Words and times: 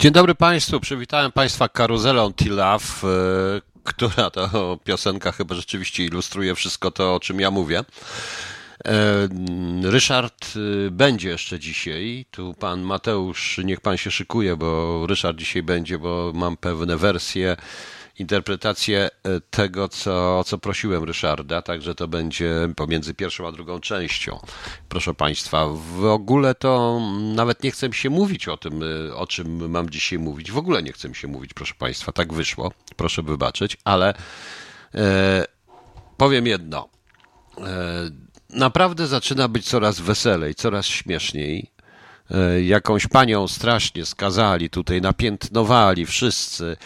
Dzień 0.00 0.12
dobry 0.12 0.34
Państwu, 0.34 0.80
przywitałem 0.80 1.32
Państwa 1.32 1.68
karuzelą 1.68 2.32
Tilaf, 2.32 3.02
która 3.84 4.30
to 4.30 4.78
piosenka 4.84 5.32
chyba 5.32 5.54
rzeczywiście 5.54 6.04
ilustruje 6.04 6.54
wszystko 6.54 6.90
to, 6.90 7.14
o 7.14 7.20
czym 7.20 7.40
ja 7.40 7.50
mówię. 7.50 7.78
E, 8.84 9.28
Ryszard 9.82 10.54
e, 10.86 10.90
będzie 10.90 11.28
jeszcze 11.28 11.58
dzisiaj. 11.58 12.26
Tu 12.30 12.54
pan 12.54 12.82
Mateusz, 12.82 13.60
niech 13.64 13.80
pan 13.80 13.96
się 13.96 14.10
szykuje, 14.10 14.56
bo 14.56 15.06
Ryszard 15.06 15.38
dzisiaj 15.38 15.62
będzie, 15.62 15.98
bo 15.98 16.32
mam 16.34 16.56
pewne 16.56 16.96
wersje 16.96 17.56
interpretację 18.18 19.10
e, 19.24 19.40
tego, 19.40 19.88
co, 19.88 20.44
co 20.44 20.58
prosiłem 20.58 21.04
Ryszarda, 21.04 21.62
także 21.62 21.94
to 21.94 22.08
będzie 22.08 22.52
pomiędzy 22.76 23.14
pierwszą 23.14 23.48
a 23.48 23.52
drugą 23.52 23.80
częścią. 23.80 24.38
Proszę 24.88 25.14
Państwa, 25.14 25.66
w 25.68 26.04
ogóle 26.04 26.54
to 26.54 27.00
nawet 27.34 27.62
nie 27.62 27.70
chcę 27.70 27.92
się 27.92 28.10
mówić 28.10 28.48
o 28.48 28.56
tym, 28.56 28.82
e, 28.82 29.14
o 29.14 29.26
czym 29.26 29.70
mam 29.70 29.90
dzisiaj 29.90 30.18
mówić. 30.18 30.52
W 30.52 30.58
ogóle 30.58 30.82
nie 30.82 30.92
chcę 30.92 31.14
się 31.14 31.28
mówić, 31.28 31.54
proszę 31.54 31.74
Państwa, 31.78 32.12
tak 32.12 32.32
wyszło. 32.32 32.72
Proszę 32.96 33.22
wybaczyć, 33.22 33.76
ale 33.84 34.14
e, 34.94 35.44
powiem 36.16 36.46
jedno. 36.46 36.88
E, 37.58 38.10
naprawdę 38.50 39.06
zaczyna 39.06 39.48
być 39.48 39.68
coraz 39.68 40.00
weselej, 40.00 40.54
coraz 40.54 40.86
śmieszniej. 40.86 41.70
E, 42.30 42.62
jakąś 42.62 43.06
panią 43.06 43.48
strasznie 43.48 44.06
skazali, 44.06 44.70
tutaj 44.70 45.00
napiętnowali 45.00 46.06
wszyscy 46.06 46.76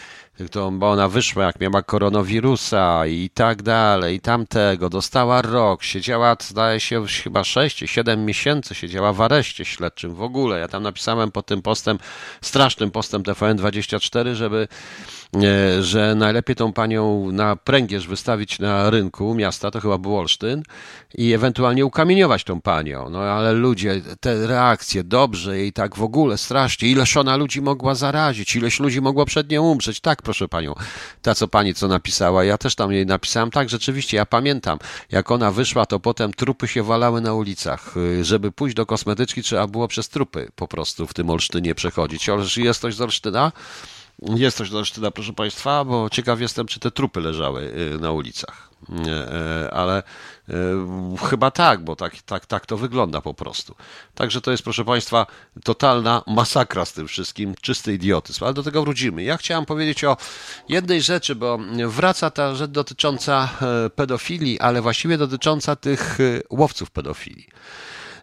to, 0.51 0.71
bo 0.71 0.91
ona 0.91 1.07
wyszła, 1.07 1.43
jak 1.43 1.59
miała 1.59 1.83
koronawirusa 1.83 3.07
i 3.07 3.29
tak 3.33 3.61
dalej, 3.61 4.15
i 4.15 4.19
tamtego, 4.19 4.89
dostała 4.89 5.41
rok, 5.41 5.83
siedziała, 5.83 6.35
zdaje 6.41 6.79
się, 6.79 7.05
chyba 7.23 7.43
6 7.43 7.83
7 7.85 8.25
miesięcy, 8.25 8.75
siedziała 8.75 9.13
w 9.13 9.21
areszcie 9.21 9.65
śledczym 9.65 10.15
w 10.15 10.21
ogóle. 10.21 10.59
Ja 10.59 10.67
tam 10.67 10.83
napisałem 10.83 11.31
pod 11.31 11.45
tym 11.45 11.61
postem, 11.61 11.99
strasznym 12.41 12.91
postem 12.91 13.23
TVN24, 13.23 14.33
żeby 14.33 14.67
E, 15.41 15.83
że 15.83 16.15
najlepiej 16.15 16.55
tą 16.55 16.73
panią 16.73 17.31
na 17.31 17.55
pręgierz 17.55 18.07
wystawić 18.07 18.59
na 18.59 18.89
rynku 18.89 19.35
miasta, 19.35 19.71
to 19.71 19.81
chyba 19.81 19.97
był 19.97 20.17
Olsztyn, 20.17 20.63
i 21.15 21.33
ewentualnie 21.33 21.85
ukamieniować 21.85 22.43
tą 22.43 22.61
panią. 22.61 23.09
No 23.09 23.19
ale 23.19 23.53
ludzie, 23.53 24.01
te 24.19 24.47
reakcje, 24.47 25.03
dobrze 25.03 25.65
i 25.65 25.73
tak 25.73 25.95
w 25.95 26.03
ogóle 26.03 26.37
strasznie, 26.37 26.89
ileż 26.89 27.17
ona 27.17 27.35
ludzi 27.35 27.61
mogła 27.61 27.95
zarazić, 27.95 28.55
ileś 28.55 28.79
ludzi 28.79 29.01
mogło 29.01 29.25
przed 29.25 29.51
nią 29.51 29.63
umrzeć. 29.63 29.99
Tak, 29.99 30.21
proszę 30.23 30.47
panią, 30.47 30.73
ta 31.21 31.35
co 31.35 31.47
pani 31.47 31.73
co 31.73 31.87
napisała, 31.87 32.43
ja 32.43 32.57
też 32.57 32.75
tam 32.75 32.91
jej 32.91 33.05
napisałem, 33.05 33.51
tak, 33.51 33.69
rzeczywiście, 33.69 34.17
ja 34.17 34.25
pamiętam, 34.25 34.79
jak 35.11 35.31
ona 35.31 35.51
wyszła, 35.51 35.85
to 35.85 35.99
potem 35.99 36.33
trupy 36.33 36.67
się 36.67 36.83
walały 36.83 37.21
na 37.21 37.33
ulicach. 37.33 37.97
Y, 37.97 38.25
żeby 38.25 38.51
pójść 38.51 38.75
do 38.75 38.85
kosmetyczki, 38.85 39.43
trzeba 39.43 39.67
było 39.67 39.87
przez 39.87 40.09
trupy 40.09 40.51
po 40.55 40.67
prostu 40.67 41.07
w 41.07 41.13
tym 41.13 41.29
Olsztynie 41.29 41.75
przechodzić. 41.75 42.27
Jest 42.57 42.79
ktoś 42.79 42.95
z 42.95 43.01
Olsztyna? 43.01 43.51
Jest 44.21 44.57
coś 44.57 44.71
Olsztyna, 44.71 45.11
proszę 45.11 45.33
Państwa, 45.33 45.85
bo 45.85 46.09
ciekaw 46.09 46.41
jestem, 46.41 46.67
czy 46.67 46.79
te 46.79 46.91
trupy 46.91 47.21
leżały 47.21 47.61
y, 47.61 47.99
na 47.99 48.11
ulicach. 48.11 48.73
E, 49.07 49.73
ale 49.73 50.03
chyba 51.29 51.51
tak, 51.51 51.83
bo 51.83 51.95
tak, 51.95 52.21
tak, 52.21 52.45
tak 52.45 52.65
to 52.65 52.77
wygląda 52.77 53.21
po 53.21 53.33
prostu. 53.33 53.75
Także 54.15 54.41
to 54.41 54.51
jest, 54.51 54.63
proszę 54.63 54.85
Państwa, 54.85 55.25
totalna 55.63 56.23
masakra 56.27 56.85
z 56.85 56.93
tym 56.93 57.07
wszystkim, 57.07 57.55
czysty 57.61 57.93
idiotyzm. 57.93 58.43
Ale 58.43 58.53
do 58.53 58.63
tego 58.63 58.81
wrócimy. 58.81 59.23
Ja 59.23 59.37
chciałem 59.37 59.65
powiedzieć 59.65 60.03
o 60.03 60.17
jednej 60.69 61.01
rzeczy, 61.01 61.35
bo 61.35 61.59
wraca 61.87 62.29
ta 62.29 62.55
rzecz 62.55 62.71
dotycząca 62.71 63.49
e, 63.85 63.89
pedofilii, 63.89 64.59
ale 64.59 64.81
właściwie 64.81 65.17
dotycząca 65.17 65.75
tych 65.75 66.17
łowców 66.49 66.91
pedofilii. 66.91 67.47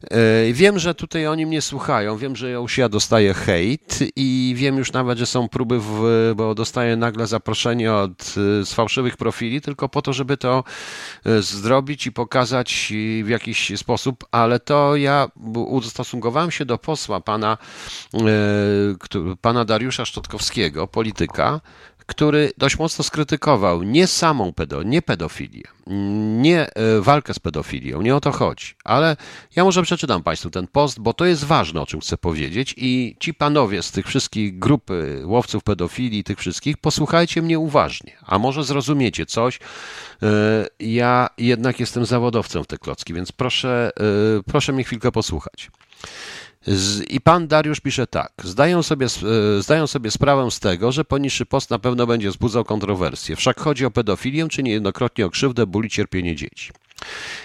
E, 0.02 0.52
wiem, 0.52 0.78
że 0.78 0.94
tutaj 0.94 1.26
oni 1.26 1.46
mnie 1.46 1.62
słuchają, 1.62 2.16
wiem, 2.16 2.36
że 2.36 2.50
już 2.50 2.78
ja 2.78 2.88
dostaję 2.88 3.34
hejt 3.34 3.98
i 4.16 4.54
wiem 4.56 4.76
już 4.76 4.92
nawet, 4.92 5.18
że 5.18 5.26
są 5.26 5.48
próby, 5.48 5.78
w, 5.80 6.32
bo 6.36 6.54
dostaję 6.54 6.96
nagle 6.96 7.26
zaproszenie 7.26 7.92
od, 7.92 8.22
e, 8.22 8.64
z 8.64 8.72
fałszywych 8.72 9.16
profili, 9.16 9.60
tylko 9.60 9.88
po 9.88 10.02
to, 10.02 10.12
żeby 10.12 10.36
to 10.36 10.64
e, 11.26 11.42
zrobić 11.42 12.06
i 12.06 12.12
pokazać 12.12 12.92
w 13.24 13.28
jakiś 13.28 13.78
sposób, 13.78 14.24
ale 14.30 14.60
to 14.60 14.96
ja 14.96 15.28
ustosunkowałem 15.54 16.50
się 16.50 16.64
do 16.64 16.78
posła 16.78 17.20
pana, 17.20 17.58
pana 19.40 19.64
Dariusza 19.64 20.04
Szczotkowskiego, 20.04 20.86
polityka, 20.86 21.60
który 22.06 22.52
dość 22.58 22.78
mocno 22.78 23.04
skrytykował 23.04 23.82
nie 23.82 24.06
samą 24.06 24.52
pedo, 24.52 24.82
nie 24.82 25.02
pedofilię, 25.02 25.62
nie 26.36 26.74
e, 26.74 27.00
walkę 27.00 27.34
z 27.34 27.38
pedofilią, 27.38 28.02
nie 28.02 28.16
o 28.16 28.20
to 28.20 28.32
chodzi. 28.32 28.74
Ale 28.84 29.16
ja 29.56 29.64
może 29.64 29.82
przeczytam 29.82 30.22
Państwu 30.22 30.50
ten 30.50 30.66
post, 30.66 31.00
bo 31.00 31.14
to 31.14 31.24
jest 31.24 31.44
ważne, 31.44 31.80
o 31.80 31.86
czym 31.86 32.00
chcę 32.00 32.16
powiedzieć 32.16 32.74
i 32.76 33.16
ci 33.20 33.34
panowie 33.34 33.82
z 33.82 33.90
tych 33.90 34.06
wszystkich 34.06 34.58
grupy 34.58 35.22
łowców 35.24 35.62
pedofilii, 35.62 36.24
tych 36.24 36.38
wszystkich, 36.38 36.76
posłuchajcie 36.76 37.42
mnie 37.42 37.58
uważnie, 37.58 38.12
a 38.26 38.38
może 38.38 38.64
zrozumiecie 38.64 39.26
coś. 39.26 39.58
E, 40.22 40.66
ja 40.80 41.28
jednak 41.38 41.80
jestem 41.80 42.06
zawodowcem 42.06 42.64
w 42.64 42.66
te 42.66 42.78
klocki, 42.78 43.14
więc 43.14 43.32
proszę, 43.32 43.90
e, 44.38 44.42
proszę 44.42 44.72
mnie 44.72 44.84
chwilkę 44.84 45.12
posłuchać. 45.12 45.70
I 47.08 47.20
pan 47.20 47.48
Dariusz 47.48 47.80
pisze 47.80 48.06
tak. 48.06 48.32
Zdają 48.44 48.82
sobie, 48.82 49.06
e, 49.06 49.62
zdają 49.62 49.86
sobie 49.86 50.10
sprawę 50.10 50.50
z 50.50 50.60
tego, 50.60 50.92
że 50.92 51.04
poniższy 51.04 51.46
post 51.46 51.70
na 51.70 51.78
pewno 51.78 52.06
będzie 52.06 52.30
wzbudzał 52.30 52.64
kontrowersje. 52.64 53.36
Wszak 53.36 53.60
chodzi 53.60 53.86
o 53.86 53.90
pedofilię, 53.90 54.48
czy 54.48 54.62
niejednokrotnie 54.62 55.26
o 55.26 55.30
krzywdę, 55.30 55.66
ból 55.66 55.84
i 55.84 55.90
cierpienie 55.90 56.36
dzieci. 56.36 56.72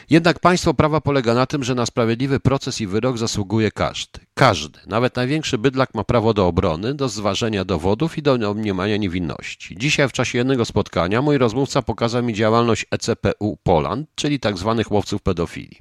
Jednak 0.09 0.39
państwo 0.39 0.73
prawa 0.73 1.01
polega 1.01 1.33
na 1.33 1.45
tym, 1.45 1.63
że 1.63 1.75
na 1.75 1.85
sprawiedliwy 1.85 2.39
proces 2.39 2.81
i 2.81 2.87
wyrok 2.87 3.17
zasługuje 3.17 3.71
każdy. 3.71 4.19
Każdy, 4.33 4.79
nawet 4.87 5.15
największy 5.15 5.57
bydlak 5.57 5.93
ma 5.93 6.03
prawo 6.03 6.33
do 6.33 6.47
obrony, 6.47 6.93
do 6.93 7.09
zważenia 7.09 7.65
dowodów 7.65 8.17
i 8.17 8.21
do 8.21 8.37
domniemania 8.37 8.97
niewinności. 8.97 9.75
Dzisiaj 9.77 10.09
w 10.09 10.11
czasie 10.11 10.37
jednego 10.37 10.65
spotkania 10.65 11.21
mój 11.21 11.37
rozmówca 11.37 11.81
pokazał 11.81 12.23
mi 12.23 12.33
działalność 12.33 12.85
ECPU 12.91 13.57
Poland, 13.63 14.07
czyli 14.15 14.39
tzw. 14.39 14.75
Tak 14.77 14.91
łowców 14.91 15.21
pedofilii. 15.21 15.79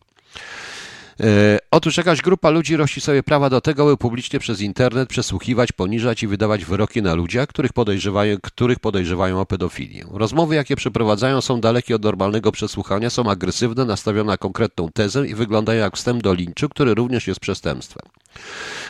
E, 1.21 1.59
otóż 1.71 1.97
jakaś 1.97 2.23
grupa 2.23 2.51
ludzi 2.51 2.77
rości 2.77 3.01
sobie 3.01 3.23
prawa 3.23 3.51
do 3.51 3.61
tego, 3.61 3.87
by 3.87 3.97
publicznie 3.97 4.39
przez 4.39 4.61
internet 4.61 5.09
przesłuchiwać, 5.09 5.73
poniżać 5.73 6.23
i 6.23 6.27
wydawać 6.27 6.65
wyroki 6.65 7.03
na 7.03 7.15
ludziach, 7.15 7.49
których 7.49 7.73
podejrzewają, 7.73 8.37
których 8.43 8.79
podejrzewają 8.79 9.41
o 9.41 9.47
pedofilię. 9.47 10.05
Rozmowy, 10.11 10.55
jakie 10.55 10.77
przeprowadzają, 10.77 11.41
są 11.41 11.61
dalekie 11.61 11.97
od 11.97 12.03
normalnego 12.03 12.53
przesłuchania, 12.53 13.11
są 13.11 13.31
agresywne, 13.31 13.85
nastawione 13.85 14.31
na 14.31 14.37
konkretną 14.37 14.89
tezę 14.89 15.27
i 15.27 15.35
wyglądają 15.35 15.81
jak 15.81 15.97
wstęp 15.97 16.23
do 16.23 16.35
linczu, 16.35 16.69
który 16.69 16.95
również 16.95 17.27
jest 17.27 17.41
przestępstwem. 17.41 18.09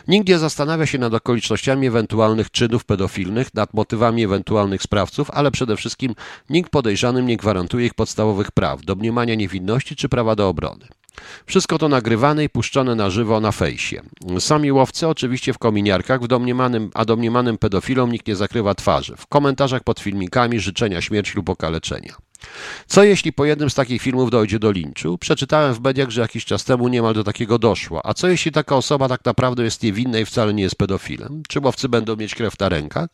Nikt 0.09 0.29
nie 0.29 0.39
zastanawia 0.39 0.87
się 0.87 0.99
nad 0.99 1.15
okolicznościami 1.15 1.87
ewentualnych 1.87 2.51
czynów 2.51 2.85
pedofilnych, 2.85 3.55
nad 3.55 3.75
motywami 3.75 4.25
ewentualnych 4.25 4.83
sprawców, 4.83 5.31
ale 5.31 5.51
przede 5.51 5.77
wszystkim 5.77 6.15
nikt 6.51 6.71
podejrzanym 6.71 7.27
nie 7.27 7.37
gwarantuje 7.37 7.87
ich 7.87 7.95
podstawowych 7.95 8.51
praw, 8.51 8.85
domniemania 8.85 9.35
niewinności 9.35 9.97
czy 9.97 10.09
prawa 10.09 10.37
do 10.37 10.49
obrony. 10.49 10.87
Wszystko 11.47 11.79
to 11.79 11.89
nagrywane 11.89 12.45
i 12.45 12.49
puszczone 12.49 12.95
na 12.95 13.11
żywo 13.11 13.41
na 13.41 13.53
fejsie. 13.53 14.03
Sami 14.39 14.73
łowcy 14.73 15.09
oczywiście 15.09 15.53
w 15.53 15.59
kominiarkach, 15.59 16.23
w 16.23 16.27
domniemanym, 16.27 16.91
a 16.95 17.05
domniemanym 17.05 17.59
pedofilom 17.59 18.13
nikt 18.13 18.27
nie 18.27 18.37
zakrywa 18.37 18.75
twarzy. 18.75 19.15
W 19.17 19.27
komentarzach 19.27 19.83
pod 19.83 20.01
filmikami 20.01 20.61
życzenia 20.61 21.01
śmierci 21.01 21.33
lub 21.37 21.49
okaleczenia. 21.49 22.17
Co 22.87 23.05
jeśli 23.05 23.33
po 23.33 23.45
jednym 23.45 23.71
z 23.71 23.75
takich 23.75 24.03
filmów 24.03 24.31
dojdzie 24.31 24.59
do 24.59 24.71
linczu? 24.71 25.19
Przeczytałem 25.19 25.75
w 25.75 25.81
mediach, 25.81 26.11
że 26.11 26.21
jakiś 26.21 26.45
czas 26.45 26.65
temu 26.65 26.89
niemal 26.89 27.15
do 27.15 27.25
takiego 27.25 27.59
doszło. 27.59 28.07
A 28.07 28.15
co 28.15 28.29
jeśli 28.29 28.53
taka 28.53 28.77
osoba 28.77 29.09
tak 29.09 29.25
naprawdę 29.25 29.65
jest 29.65 29.83
niewinna 29.83 30.19
i 30.19 30.25
wcale 30.25 30.55
nie 30.55 30.63
jest 30.63 30.77
pedofilem? 30.77 31.43
Czy 31.49 31.61
łowcy 31.61 31.89
będą 31.89 32.17
mieć 32.17 32.35
krew 32.35 32.61
na 32.61 32.69
rękach? 32.69 33.09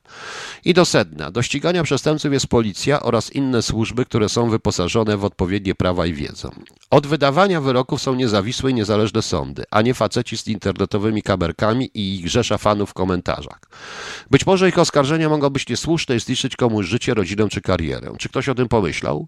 I 0.64 0.74
do 0.74 0.84
sedna. 0.84 1.30
Do 1.30 1.42
ścigania 1.42 1.82
przestępców 1.82 2.32
jest 2.32 2.46
policja 2.46 3.02
oraz 3.02 3.32
inne 3.32 3.62
służby, 3.62 4.04
które 4.04 4.28
są 4.28 4.50
wyposażone 4.50 5.16
w 5.16 5.24
odpowiednie 5.24 5.74
prawa 5.74 6.06
i 6.06 6.12
wiedzę. 6.12 6.50
Od 6.90 7.06
wydawania 7.06 7.60
wyroków 7.60 8.02
są 8.02 8.14
niezawisłe 8.14 8.70
i 8.70 8.74
niezależne 8.74 9.22
sądy, 9.22 9.64
a 9.70 9.82
nie 9.82 9.94
faceci 9.94 10.38
z 10.38 10.46
internetowymi 10.46 11.22
kamerkami 11.22 11.90
i 11.94 12.14
ich 12.14 12.24
grzesza 12.24 12.58
fanów 12.58 12.90
w 12.90 12.94
komentarzach. 12.94 13.60
Być 14.30 14.46
może 14.46 14.68
ich 14.68 14.78
oskarżenia 14.78 15.28
mogą 15.28 15.50
być 15.50 15.68
niesłuszne 15.68 16.16
i 16.16 16.20
zniszczyć 16.20 16.56
komuś 16.56 16.86
życie, 16.86 17.14
rodzinę 17.14 17.48
czy 17.48 17.60
karierę. 17.60 18.12
Czy 18.18 18.28
ktoś 18.28 18.48
o 18.48 18.54
tym 18.54 18.68
pomyślał? 18.68 19.19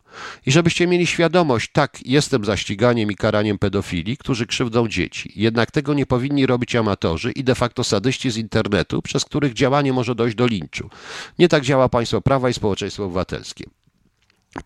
I 0.47 0.53
żebyście 0.53 0.87
mieli 0.87 1.07
świadomość, 1.07 1.71
tak, 1.73 1.99
jestem 2.07 2.45
za 2.45 2.57
ściganiem 2.57 3.11
i 3.13 3.17
karaniem 3.17 3.59
pedofili, 3.59 4.17
którzy 4.17 4.47
krzywdzą 4.47 4.89
dzieci. 4.89 5.33
Jednak 5.37 5.71
tego 5.71 5.95
nie 5.95 6.07
powinni 6.07 6.47
robić 6.47 6.77
amatorzy 6.77 7.33
i 7.33 7.45
de 7.45 7.55
facto 7.55 7.85
sadyści 7.85 8.31
z 8.31 8.37
internetu, 8.37 9.03
przez 9.03 9.25
których 9.25 9.53
działanie 9.53 9.93
może 9.93 10.15
dojść 10.15 10.37
do 10.37 10.47
linczu. 10.47 10.91
Nie 11.39 11.49
tak 11.49 11.65
działa 11.65 11.89
państwo 11.89 12.21
prawa 12.21 12.51
i 12.51 12.55
społeczeństwo 12.55 13.05
obywatelskie. 13.05 13.65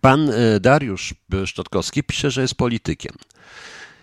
Pan 0.01 0.29
e, 0.29 0.59
Dariusz 0.59 1.15
Szczotkowski 1.45 2.03
pisze, 2.03 2.31
że 2.31 2.41
jest 2.41 2.55
politykiem. 2.55 3.15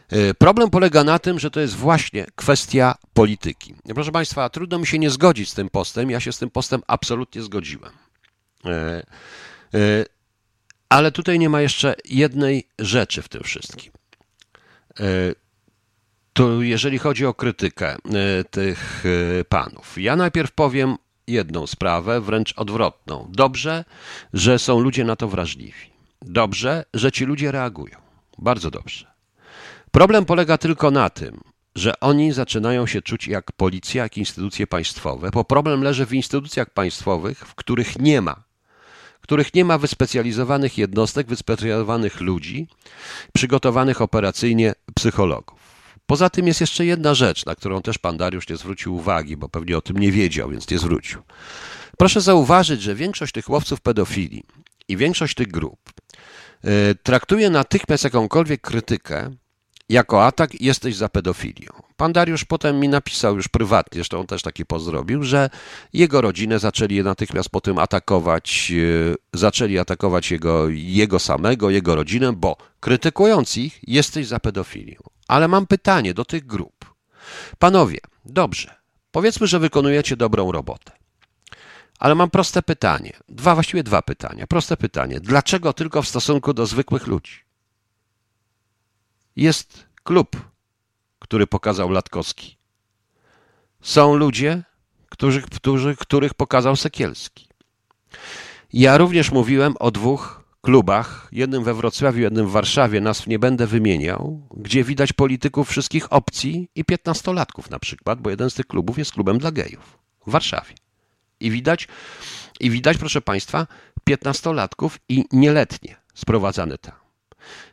E, 0.09 0.35
problem 0.35 0.71
polega 0.71 1.05
na 1.05 1.19
tym, 1.19 1.39
że 1.39 1.51
to 1.51 1.61
jest 1.61 1.75
właśnie 1.75 2.27
kwestia 2.35 2.95
polityki. 3.15 3.75
Proszę 3.95 4.13
Państwa, 4.13 4.49
trudno 4.49 4.79
mi 4.79 4.87
się 4.87 4.99
nie 4.99 5.11
zgodzić 5.11 5.51
z 5.51 5.55
tym 5.55 5.69
postem. 5.69 6.11
Ja 6.11 6.21
się 6.21 6.33
z 6.33 6.39
tym 6.39 6.51
postem 6.51 6.83
absolutnie 6.87 7.43
zgodziłem. 7.43 7.93
Ale 10.89 11.13
tutaj 11.13 11.39
nie 11.39 11.49
ma 11.49 11.61
jeszcze 11.61 11.95
jednej 12.05 12.69
rzeczy 12.79 13.23
w 13.23 13.29
tym 13.29 13.43
wszystkim. 13.43 13.93
E, 15.01 15.05
to 16.33 16.63
jeżeli 16.63 16.99
chodzi 16.99 17.27
o 17.27 17.35
krytykę 17.35 17.93
e, 17.93 18.45
tych 18.45 19.05
e, 19.41 19.45
panów, 19.45 19.99
ja 19.99 20.17
najpierw 20.17 20.53
powiem 20.53 20.97
jedną 21.27 21.67
sprawę, 21.67 22.21
wręcz 22.21 22.55
odwrotną. 22.57 23.29
Dobrze, 23.33 23.85
że 24.33 24.59
są 24.59 24.81
ludzie 24.81 25.05
na 25.05 25.17
to 25.17 25.29
wrażliwi. 25.29 25.91
Dobrze, 26.23 26.85
że 26.95 27.13
ci 27.13 27.25
ludzie 27.25 27.53
reagują. 27.53 27.99
Bardzo 28.39 28.71
dobrze. 28.71 29.07
Problem 29.91 30.25
polega 30.25 30.59
tylko 30.59 30.91
na 30.91 31.11
tym, 31.11 31.41
że 31.75 32.01
oni 32.01 32.33
zaczynają 32.33 32.87
się 32.87 33.03
czuć 33.03 33.29
jak 33.29 33.53
policja, 33.53 34.03
jak 34.03 34.19
instytucje 34.19 34.67
państwowe, 34.67 35.31
bo 35.31 35.45
problem 35.45 35.83
leży 35.83 36.07
w 36.07 36.13
instytucjach 36.13 36.71
państwowych, 36.71 37.39
w 37.39 37.55
których 37.55 37.99
nie 37.99 38.21
ma, 38.21 38.43
których 39.25 39.55
nie 39.55 39.65
ma 39.65 39.79
wyspecjalizowanych 39.79 40.79
jednostek, 40.79 41.27
wyspecjalizowanych 41.27 42.21
ludzi, 42.21 42.69
przygotowanych 43.33 44.03
operacyjnie 44.03 44.73
psychologów. 44.95 45.61
Poza 46.07 46.31
tym 46.31 46.47
jest 46.47 46.61
jeszcze 46.61 46.87
jedna 46.87 47.15
rzecz, 47.15 47.47
na 47.47 47.55
którą 47.55 47.83
też 47.83 47.99
pan 47.99 48.17
Dariusz 48.17 48.49
nie 48.49 48.57
zwrócił 48.57 48.95
uwagi, 48.95 49.37
bo 49.37 49.49
pewnie 49.49 49.79
o 49.79 49.81
tym 49.81 49.97
nie 49.97 50.13
wiedział, 50.13 50.51
więc 50.51 50.71
nie 50.71 50.79
zwrócił. 50.79 51.23
Proszę 51.99 52.21
zauważyć, 52.21 52.83
że 52.83 52.95
większość 52.95 53.33
tych 53.33 53.51
łowców 53.51 53.81
pedofilii 53.81 54.43
i 54.89 54.97
większość 54.97 55.35
tych 55.35 55.49
grup 55.49 55.81
y, 56.65 56.95
traktuje 57.03 57.51
natychmiast 57.51 58.05
jakąkolwiek 58.05 58.61
krytykę 58.61 59.31
jako 59.89 60.27
atak 60.27 60.61
jesteś 60.61 60.97
za 60.97 61.09
pedofilią. 61.09 61.71
Pan 61.97 62.13
Dariusz 62.13 62.45
potem 62.45 62.81
mi 62.81 62.89
napisał 62.89 63.37
już 63.37 63.49
prywatnie, 63.49 63.95
zresztą 63.99 64.21
on 64.21 64.27
też 64.27 64.43
taki 64.43 64.67
pozdrowił, 64.67 65.23
że 65.23 65.51
jego 65.93 66.21
rodzinę 66.21 66.59
zaczęli 66.59 67.03
natychmiast 67.03 67.49
potem 67.49 67.79
atakować, 67.79 68.73
e, 69.13 69.39
zaczęli 69.39 69.79
atakować 69.79 70.31
jego, 70.31 70.69
jego 70.69 71.19
samego, 71.19 71.71
jego 71.71 71.95
rodzinę, 71.95 72.33
bo 72.33 72.57
krytykując 72.81 73.57
ich, 73.57 73.81
jesteś 73.83 74.27
za 74.27 74.41
pedofilią. 74.41 75.01
Ale 75.29 75.49
mam 75.49 75.67
pytanie 75.67 76.15
do 76.15 76.25
tych 76.25 76.47
grup. 76.47 76.95
Panowie, 77.59 77.99
dobrze, 78.25 78.75
powiedzmy, 79.11 79.47
że 79.47 79.59
wykonujecie 79.59 80.17
dobrą 80.17 80.53
robotę. 80.53 80.93
Ale 81.99 82.15
mam 82.15 82.31
proste 82.31 82.63
pytanie, 82.63 83.13
dwa, 83.29 83.55
właściwie 83.55 83.83
dwa 83.83 84.03
pytania. 84.03 84.47
Proste 84.47 84.77
pytanie, 84.77 85.21
dlaczego 85.21 85.73
tylko 85.73 86.03
w 86.03 86.09
stosunku 86.09 86.55
do 86.55 86.67
zwykłych 86.67 87.07
ludzi? 87.07 87.44
Jest 89.37 89.87
klub, 90.03 90.37
który 91.19 91.47
pokazał 91.47 91.91
Latkowski. 91.91 92.59
Są 93.83 94.17
ludzie, 94.17 94.63
którzy, 95.09 95.43
którzy, 95.43 95.97
których 95.97 96.35
pokazał 96.35 96.77
Sekielski. 96.77 97.49
Ja 98.73 98.99
również 98.99 99.33
mówiłem 99.33 99.75
o 99.81 99.91
dwóch 99.91 100.45
klubach, 100.63 101.29
jednym 101.33 101.65
we 101.65 101.75
Wrocławiu, 101.75 102.21
jednym 102.21 102.47
w 102.47 102.51
Warszawie, 102.51 103.01
nazw 103.01 103.27
nie 103.27 103.39
będę 103.39 103.67
wymieniał, 103.67 104.49
gdzie 104.57 104.85
widać 104.85 105.13
polityków 105.13 105.69
wszystkich 105.69 106.13
opcji 106.13 106.71
i 106.75 106.85
piętnastolatków 106.85 107.71
na 107.71 107.79
przykład, 107.79 108.21
bo 108.21 108.31
jeden 108.31 108.51
z 108.51 108.55
tych 108.55 108.67
klubów 108.67 108.99
jest 108.99 109.13
klubem 109.13 109.39
dla 109.39 109.53
gejów 109.53 109.99
w 110.27 110.31
Warszawie. 110.31 110.75
I 111.41 111.51
widać, 111.51 111.89
i 112.61 112.71
widać 112.71 112.99
proszę 112.99 113.21
Państwa, 113.21 113.67
piętnastolatków 114.05 114.99
i 115.09 115.25
nieletnie 115.33 115.97
sprowadzane 116.15 116.79
tam. 116.79 117.04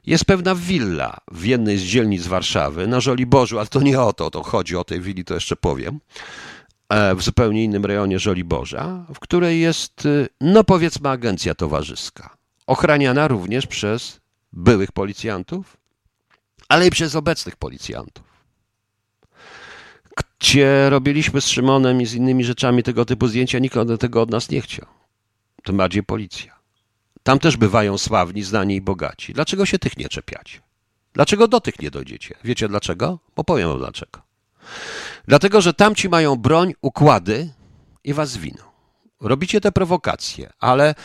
Jest 0.06 0.26
pewna 0.26 0.56
willa 0.56 1.18
w 1.32 1.46
jednej 1.46 1.78
z 1.78 1.82
dzielnic 1.82 2.28
Warszawy 2.28 2.88
na 2.88 3.00
Żoliborzu, 3.00 3.60
ale 3.60 3.68
to 3.68 3.82
nie 3.82 4.02
o 4.02 4.14
to, 4.14 4.32
to 4.32 4.44
chodzi 4.44 4.76
o 4.76 4.84
tej 4.84 5.02
willi, 5.02 5.26
to 5.26 5.34
jeszcze 5.34 5.56
powiem, 5.56 6.00
e, 6.90 7.16
w 7.16 7.22
zupełnie 7.22 7.64
innym 7.64 7.86
rejonie 7.86 8.20
Żoliborza, 8.20 9.06
w 9.14 9.20
której 9.20 9.62
jest, 9.62 10.06
y, 10.06 10.30
no 10.42 10.64
powiedzmy, 10.64 11.10
agencja 11.10 11.56
towarzyska. 11.56 12.38
Ochraniana 12.68 13.28
również 13.28 13.68
przez 13.68 14.20
byłych 14.54 14.92
policjantów, 14.92 15.78
ale 16.70 16.88
i 16.88 16.90
przez 16.90 17.16
obecnych 17.16 17.56
policjantów. 17.56 18.32
Gdzie 20.40 20.90
robiliśmy 20.90 21.42
z 21.42 21.48
Szymonem 21.48 22.02
i 22.02 22.06
z 22.06 22.14
innymi 22.14 22.44
rzeczami 22.44 22.84
tego 22.84 23.06
typu 23.06 23.28
zdjęcia, 23.28 23.60
nikt 23.60 23.76
tego 24.00 24.22
od 24.22 24.32
nas 24.32 24.50
nie 24.50 24.62
chciał. 24.62 24.86
Tym 25.64 25.78
bardziej 25.78 26.04
policja. 26.04 26.61
Tam 27.24 27.40
też 27.40 27.58
bywają 27.58 27.98
sławni, 27.98 28.44
znani 28.44 28.76
i 28.76 28.82
bogaci. 28.82 29.34
Dlaczego 29.34 29.66
się 29.66 29.80
tych 29.80 29.98
nie 29.98 30.10
czepiacie? 30.10 30.60
Dlaczego 31.14 31.48
do 31.48 31.62
tych 31.62 31.80
nie 31.80 31.92
dojdziecie? 31.92 32.36
Wiecie 32.44 32.68
dlaczego? 32.68 33.20
Bo 33.36 33.44
powiem 33.44 33.70
wam 33.70 33.78
dlaczego. 33.78 34.22
Dlatego, 35.28 35.62
że 35.62 35.74
tamci 35.74 36.10
mają 36.10 36.36
broń, 36.36 36.74
układy 36.82 37.54
i 38.04 38.14
was 38.14 38.30
zwiną. 38.30 38.64
Robicie 39.22 39.62
te 39.62 39.72
prowokacje, 39.72 40.50
ale 40.60 40.96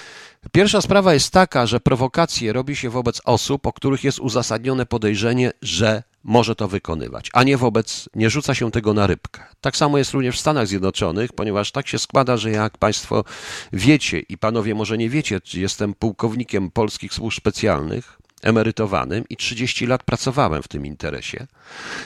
pierwsza 0.52 0.81
sprawa 0.81 1.14
jest 1.14 1.31
taka, 1.31 1.66
że 1.66 1.81
prowokacje 1.81 2.52
robi 2.52 2.76
się 2.76 2.90
wobec 2.90 3.22
osób, 3.25 3.66
o 3.66 3.72
których 3.72 4.04
jest 4.04 4.19
uzasadnione 4.19 4.87
podejrzenie, 4.87 5.52
że 5.62 6.02
może 6.25 6.54
to 6.54 6.69
wykonywać, 6.69 7.31
a 7.32 7.43
nie 7.43 7.56
wobec, 7.56 8.08
nie 8.14 8.31
rzuca 8.31 8.54
się 8.54 8.70
tego 8.70 8.94
na 8.94 9.06
rybkę. 9.06 9.43
Tak 9.60 9.76
samo 9.76 9.98
jest 9.98 10.12
również 10.12 10.37
w 10.37 10.40
Stanach 10.40 10.66
Zjednoczonych, 10.66 11.32
ponieważ 11.32 11.72
tak 11.72 11.88
się 11.88 11.98
składa, 11.98 12.37
że 12.37 12.50
jak 12.50 12.78
Państwo 12.78 13.25
wiecie 13.72 14.20
i 14.20 14.38
Panowie 14.38 14.75
może 14.75 14.98
nie 14.98 15.10
wiecie, 15.10 15.40
jestem 15.54 15.94
pułkownikiem 15.94 16.70
polskich 16.70 17.14
służb 17.14 17.38
specjalnych, 17.38 18.19
emerytowanym 18.42 19.25
i 19.31 19.37
30 19.37 19.87
lat 19.87 20.02
pracowałem 20.02 20.62
w 20.62 20.69
tym 20.69 20.87
interesie 20.87 21.46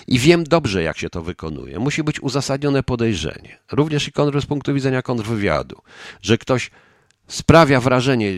i 0.06 0.18
wiem 0.18 0.44
dobrze, 0.44 0.82
jak 0.82 0.98
się 0.98 1.10
to 1.10 1.22
wykonuje. 1.22 1.78
Musi 1.78 2.02
być 2.02 2.20
uzasadnione 2.20 2.82
podejrzenie, 2.82 3.58
również 3.72 4.08
i 4.08 4.12
z 4.40 4.46
punktu 4.46 4.74
widzenia 4.74 5.02
kontrwywiadu, 5.02 5.76
że 6.22 6.38
ktoś 6.38 6.70
sprawia 7.30 7.80
wrażenie, 7.80 8.32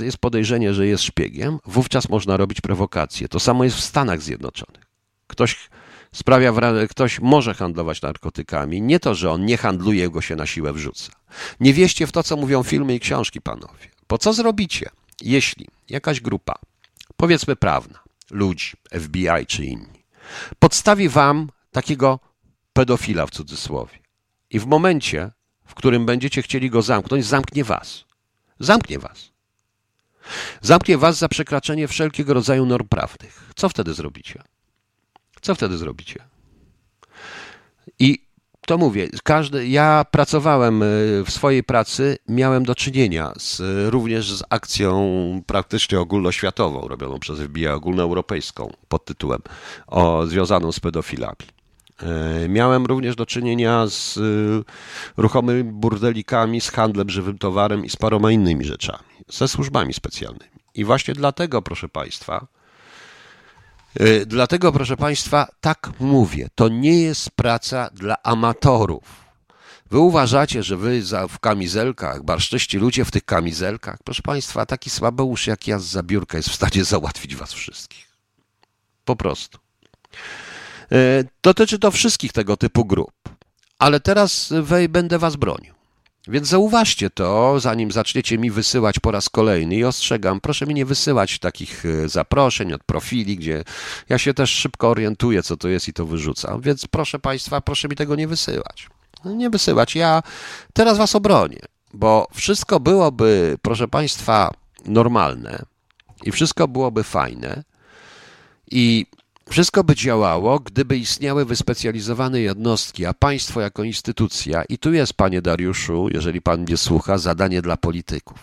jest 0.00 0.18
podejrzenie, 0.18 0.74
że 0.74 0.86
jest 0.86 1.04
szpiegiem, 1.04 1.58
wówczas 1.66 2.08
można 2.08 2.36
robić 2.36 2.60
prowokacje. 2.60 3.28
To 3.28 3.40
samo 3.40 3.64
jest 3.64 3.76
w 3.76 3.80
Stanach 3.80 4.22
Zjednoczonych. 4.22 4.82
Ktoś 5.26 5.68
sprawia 6.12 6.52
wrażenie, 6.52 6.88
ktoś 6.88 7.20
może 7.20 7.54
handlować 7.54 8.02
narkotykami. 8.02 8.82
Nie 8.82 9.00
to, 9.00 9.14
że 9.14 9.30
on 9.30 9.44
nie 9.44 9.56
handluje, 9.56 10.10
go 10.10 10.20
się 10.20 10.36
na 10.36 10.46
siłę 10.46 10.72
wrzuca. 10.72 11.12
Nie 11.60 11.74
wieście 11.74 12.06
w 12.06 12.12
to, 12.12 12.22
co 12.22 12.36
mówią 12.36 12.62
filmy 12.62 12.94
i 12.94 13.00
książki, 13.00 13.40
panowie. 13.40 13.88
Po 14.06 14.18
co 14.18 14.32
zrobicie, 14.32 14.90
jeśli 15.22 15.66
jakaś 15.88 16.20
grupa, 16.20 16.54
powiedzmy 17.16 17.56
prawna, 17.56 17.98
ludzi, 18.30 18.72
FBI 19.00 19.46
czy 19.46 19.64
inni, 19.64 20.04
podstawi 20.58 21.08
wam 21.08 21.48
takiego 21.70 22.20
pedofila 22.72 23.26
w 23.26 23.30
cudzysłowie 23.30 23.98
i 24.50 24.58
w 24.58 24.66
momencie, 24.66 25.30
w 25.66 25.74
którym 25.74 26.06
będziecie 26.06 26.42
chcieli 26.42 26.70
go 26.70 26.82
zamknąć, 26.82 27.24
zamknie 27.24 27.64
was. 27.64 28.07
Zamknie 28.60 28.98
was. 28.98 29.30
Zamknie 30.60 30.98
was 30.98 31.18
za 31.18 31.28
przekraczanie 31.28 31.88
wszelkiego 31.88 32.34
rodzaju 32.34 32.66
norm 32.66 32.88
prawnych. 32.88 33.50
Co 33.56 33.68
wtedy 33.68 33.94
zrobicie? 33.94 34.42
Co 35.40 35.54
wtedy 35.54 35.78
zrobicie? 35.78 36.24
I 37.98 38.28
to 38.66 38.78
mówię, 38.78 39.08
każdy, 39.24 39.68
ja 39.68 40.04
pracowałem 40.10 40.82
e, 40.82 40.86
w 41.24 41.30
swojej 41.30 41.64
pracy, 41.64 42.16
miałem 42.28 42.64
do 42.64 42.74
czynienia 42.74 43.32
z, 43.38 43.60
również 43.90 44.32
z 44.32 44.42
akcją 44.50 45.42
praktycznie 45.46 46.00
ogólnoświatową, 46.00 46.88
robioną 46.88 47.18
przez 47.18 47.40
FBI 47.40 47.68
ogólnoeuropejską 47.68 48.72
pod 48.88 49.04
tytułem 49.04 49.40
o, 49.86 50.26
związaną 50.26 50.72
z 50.72 50.80
pedofilami. 50.80 51.57
E, 52.02 52.48
miałem 52.48 52.86
również 52.86 53.16
do 53.16 53.26
czynienia 53.26 53.86
z 53.86 54.16
e, 54.16 54.20
ruchomymi 55.16 55.64
burdelikami, 55.64 56.60
z 56.60 56.70
handlem 56.70 57.10
żywym 57.10 57.38
towarem 57.38 57.84
i 57.84 57.90
z 57.90 57.96
paroma 57.96 58.30
innymi 58.30 58.64
rzeczami, 58.64 59.04
ze 59.28 59.48
służbami 59.48 59.94
specjalnymi. 59.94 60.58
I 60.74 60.84
właśnie 60.84 61.14
dlatego, 61.14 61.62
proszę 61.62 61.88
Państwa, 61.88 62.46
E, 64.00 64.26
dlatego, 64.26 64.72
proszę 64.72 64.96
Państwa, 64.96 65.48
tak 65.60 65.90
mówię, 66.00 66.48
to 66.54 66.68
nie 66.68 67.02
jest 67.02 67.30
praca 67.30 67.90
dla 67.94 68.22
amatorów. 68.22 69.28
Wy 69.90 69.98
uważacie, 69.98 70.62
że 70.62 70.76
wy 70.76 71.02
za, 71.02 71.28
w 71.28 71.38
kamizelkach, 71.38 72.22
barszczyści 72.22 72.78
ludzie 72.78 73.04
w 73.04 73.10
tych 73.10 73.24
kamizelkach, 73.24 73.98
proszę 74.04 74.22
Państwa, 74.22 74.66
taki 74.66 74.90
słabeusz 74.90 75.46
jak 75.46 75.66
ja 75.66 75.78
z 75.78 75.84
zabiórka 75.84 76.36
jest 76.36 76.48
w 76.48 76.54
stanie 76.54 76.84
załatwić 76.94 77.36
Was 77.36 77.52
wszystkich. 77.52 78.08
Po 79.04 79.16
prostu. 79.16 79.58
E, 80.92 81.24
dotyczy 81.42 81.78
to 81.78 81.90
wszystkich 81.90 82.32
tego 82.32 82.56
typu 82.56 82.84
grup. 82.84 83.12
Ale 83.78 84.00
teraz 84.00 84.52
wej 84.62 84.88
będę 84.88 85.18
Was 85.18 85.36
bronił. 85.36 85.78
Więc 86.28 86.48
zauważcie 86.48 87.10
to, 87.10 87.60
zanim 87.60 87.92
zaczniecie 87.92 88.38
mi 88.38 88.50
wysyłać 88.50 88.98
po 88.98 89.10
raz 89.10 89.28
kolejny 89.28 89.76
i 89.76 89.84
ostrzegam, 89.84 90.40
proszę 90.40 90.66
mi 90.66 90.74
nie 90.74 90.84
wysyłać 90.84 91.38
takich 91.38 91.84
e, 91.84 92.08
zaproszeń 92.08 92.72
od 92.72 92.84
profili, 92.84 93.36
gdzie 93.36 93.64
ja 94.08 94.18
się 94.18 94.34
też 94.34 94.50
szybko 94.50 94.88
orientuję, 94.88 95.42
co 95.42 95.56
to 95.56 95.68
jest 95.68 95.88
i 95.88 95.92
to 95.92 96.06
wyrzucam. 96.06 96.60
Więc 96.60 96.86
proszę 96.86 97.18
Państwa, 97.18 97.60
proszę 97.60 97.88
mi 97.88 97.96
tego 97.96 98.16
nie 98.16 98.28
wysyłać. 98.28 98.88
Nie 99.24 99.50
wysyłać. 99.50 99.94
Ja 99.94 100.22
teraz 100.72 100.98
Was 100.98 101.14
obronię, 101.14 101.60
bo 101.94 102.28
wszystko 102.34 102.80
byłoby, 102.80 103.58
proszę 103.62 103.88
Państwa, 103.88 104.50
normalne 104.84 105.62
i 106.24 106.32
wszystko 106.32 106.68
byłoby 106.68 107.04
fajne 107.04 107.64
i 108.70 109.06
wszystko 109.50 109.84
by 109.84 109.94
działało, 109.94 110.60
gdyby 110.60 110.98
istniały 110.98 111.44
wyspecjalizowane 111.44 112.40
jednostki, 112.40 113.06
a 113.06 113.14
państwo 113.14 113.60
jako 113.60 113.84
instytucja, 113.84 114.64
i 114.64 114.78
tu 114.78 114.92
jest, 114.92 115.14
panie 115.14 115.42
Dariuszu, 115.42 116.08
jeżeli 116.12 116.42
pan 116.42 116.60
mnie 116.60 116.76
słucha, 116.76 117.18
zadanie 117.18 117.62
dla 117.62 117.76
polityków. 117.76 118.38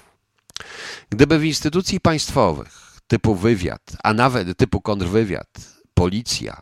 Gdyby 1.10 1.40
w 1.40 1.44
instytucji 1.44 2.00
państwowych, 2.00 3.00
typu 3.08 3.36
wywiad, 3.36 3.82
a 4.04 4.14
nawet 4.14 4.58
typu 4.58 4.82
kontrwywiad, 4.82 5.48
policja, 5.94 6.62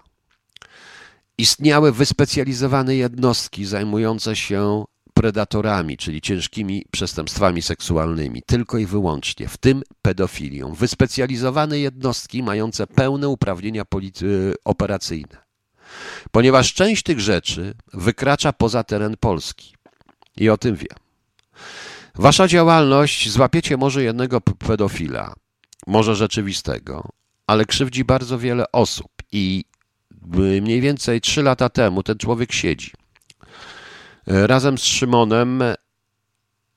istniały 1.38 1.92
wyspecjalizowane 1.92 2.96
jednostki 2.96 3.66
zajmujące 3.66 4.36
się 4.36 4.86
predatorami, 5.24 5.98
czyli 5.98 6.22
ciężkimi 6.22 6.86
przestępstwami 6.92 7.62
seksualnymi, 7.62 8.42
tylko 8.46 8.77
i 8.77 8.86
wyłącznie, 8.86 9.48
w 9.48 9.58
tym 9.58 9.84
pedofilią. 10.01 10.74
Wyspecjalizowane 10.74 11.80
jednostki 11.80 12.44
mające 12.44 12.88
pełne 12.88 13.30
uprawnienia 13.30 13.84
operacyjne. 14.65 15.38
Ponieważ 16.32 16.74
część 16.74 17.03
tych 17.03 17.20
rzeczy 17.20 17.74
wykracza 17.94 18.53
poza 18.53 18.84
teren 18.84 19.15
Polski. 19.20 19.75
I 20.38 20.50
o 20.50 20.58
tym 20.58 20.75
wiem. 20.75 20.98
Wasza 22.15 22.48
działalność 22.48 23.30
złapiecie 23.30 23.77
może 23.77 24.03
jednego 24.03 24.42
pedofila, 24.42 25.34
może 25.88 26.15
rzeczywistego, 26.15 27.10
ale 27.48 27.65
krzywdzi 27.65 28.06
bardzo 28.06 28.39
wiele 28.39 28.72
osób 28.72 29.12
i 29.32 29.65
mniej 30.62 30.82
więcej 30.82 31.22
trzy 31.22 31.44
lata 31.44 31.70
temu 31.70 32.03
ten 32.03 32.18
człowiek 32.18 32.51
siedzi. 32.51 32.92
Razem 34.27 34.77
z 34.77 34.84
Szymonem 34.84 35.63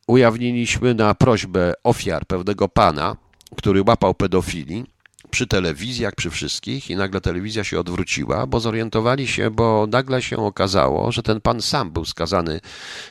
ujawniliśmy 0.06 0.94
na 0.94 1.14
prośbę 1.14 1.72
ofiar 1.84 2.26
pewnego 2.26 2.68
pana, 2.68 3.16
który 3.56 3.82
łapał 3.86 4.14
pedofili 4.14 4.84
przy 5.30 5.46
telewizji, 5.46 6.02
jak 6.02 6.14
przy 6.14 6.30
wszystkich, 6.30 6.90
i 6.90 6.96
nagle 6.96 7.20
telewizja 7.20 7.64
się 7.64 7.80
odwróciła, 7.80 8.46
bo 8.46 8.60
zorientowali 8.60 9.28
się, 9.28 9.50
bo 9.50 9.86
nagle 9.90 10.22
się 10.22 10.36
okazało, 10.36 11.12
że 11.12 11.22
ten 11.22 11.40
pan 11.40 11.62
sam 11.62 11.90
był 11.90 12.04
skazany 12.04 12.60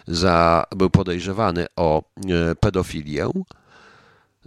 za, 0.08 0.66
był 0.76 0.90
podejrzewany 0.90 1.66
o 1.76 2.04
e, 2.30 2.56
pedofilię, 2.56 3.30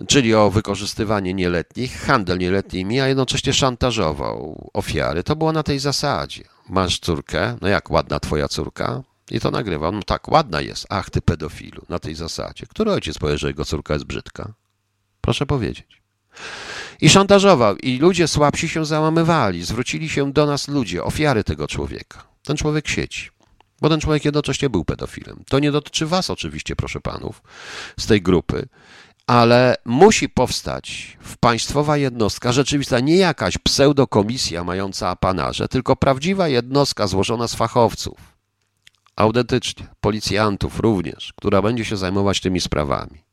czyli 0.07 0.35
o 0.35 0.51
wykorzystywanie 0.51 1.35
nieletnich, 1.35 2.01
handel 2.01 2.39
nieletnimi, 2.39 3.01
a 3.01 3.09
jednocześnie 3.09 3.53
szantażował 3.53 4.71
ofiary. 4.75 5.23
To 5.23 5.37
było 5.37 5.53
na 5.53 5.63
tej 5.63 5.79
zasadzie. 5.79 6.45
Masz 6.69 6.99
córkę, 6.99 7.57
no 7.61 7.69
jak 7.69 7.91
ładna 7.91 8.21
twoja 8.21 8.49
córka? 8.49 9.03
I 9.31 9.41
to 9.41 9.51
nagrywa. 9.51 9.91
No 9.91 10.03
tak, 10.03 10.29
ładna 10.29 10.61
jest. 10.61 10.87
Ach, 10.91 11.11
ty 11.11 11.23
pedofilu, 11.23 11.83
na 11.89 11.99
tej 11.99 12.15
zasadzie. 12.15 12.67
Który 12.67 12.93
ojciec 12.93 13.19
powie, 13.19 13.39
że 13.39 13.49
jego 13.49 13.65
córka 13.65 13.95
jest 13.95 14.07
brzydka? 14.07 14.53
Proszę 15.21 15.47
powiedzieć. 15.47 16.03
I 17.01 17.09
szantażował, 17.09 17.77
i 17.77 17.99
ludzie 17.99 18.29
słabsi 18.29 18.69
się 18.69 18.85
załamywali. 18.85 19.65
Zwrócili 19.65 20.09
się 20.09 20.33
do 20.33 20.47
nas 20.47 20.69
ludzie, 20.69 21.05
ofiary 21.05 21.45
tego 21.45 21.69
człowieka. 21.69 22.25
Ten 22.43 22.57
człowiek 22.57 22.89
sieci. 22.89 23.31
Bo 23.81 23.89
ten 23.89 24.01
człowiek 24.01 24.25
jednocześnie 24.25 24.71
był 24.71 24.85
pedofilem. 24.85 25.45
To 25.49 25.59
nie 25.59 25.73
dotyczy 25.73 26.07
was 26.07 26.31
oczywiście, 26.31 26.77
proszę 26.77 27.01
panów, 27.01 27.43
z 27.99 28.07
tej 28.07 28.23
grupy, 28.23 28.69
ale 29.27 29.77
musi 29.85 30.29
powstać 30.29 31.19
w 31.21 31.37
państwowa 31.37 31.97
jednostka 31.97 32.53
rzeczywista, 32.53 33.01
nie 33.01 33.17
jakaś 33.17 33.59
pseudokomisja 33.59 34.65
mająca 34.65 35.09
apanarze, 35.09 35.69
tylko 35.69 35.97
prawdziwa 35.97 36.49
jednostka 36.49 37.07
złożona 37.07 37.49
z 37.49 37.55
fachowców, 37.55 38.38
autentycznie, 39.19 39.87
policjantów 40.01 40.81
również, 40.81 41.33
która 41.37 41.63
będzie 41.63 41.85
się 41.85 41.97
zajmować 41.97 42.41
tymi 42.41 42.61
sprawami. 42.61 43.29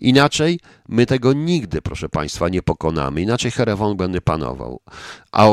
Inaczej 0.00 0.60
my 0.88 1.06
tego 1.06 1.32
nigdy, 1.32 1.82
proszę 1.82 2.08
Państwa, 2.08 2.48
nie 2.48 2.62
pokonamy. 2.62 3.20
Inaczej 3.20 3.50
Herewon 3.50 3.96
będzie 3.96 4.20
panował. 4.20 4.80
A 5.32 5.46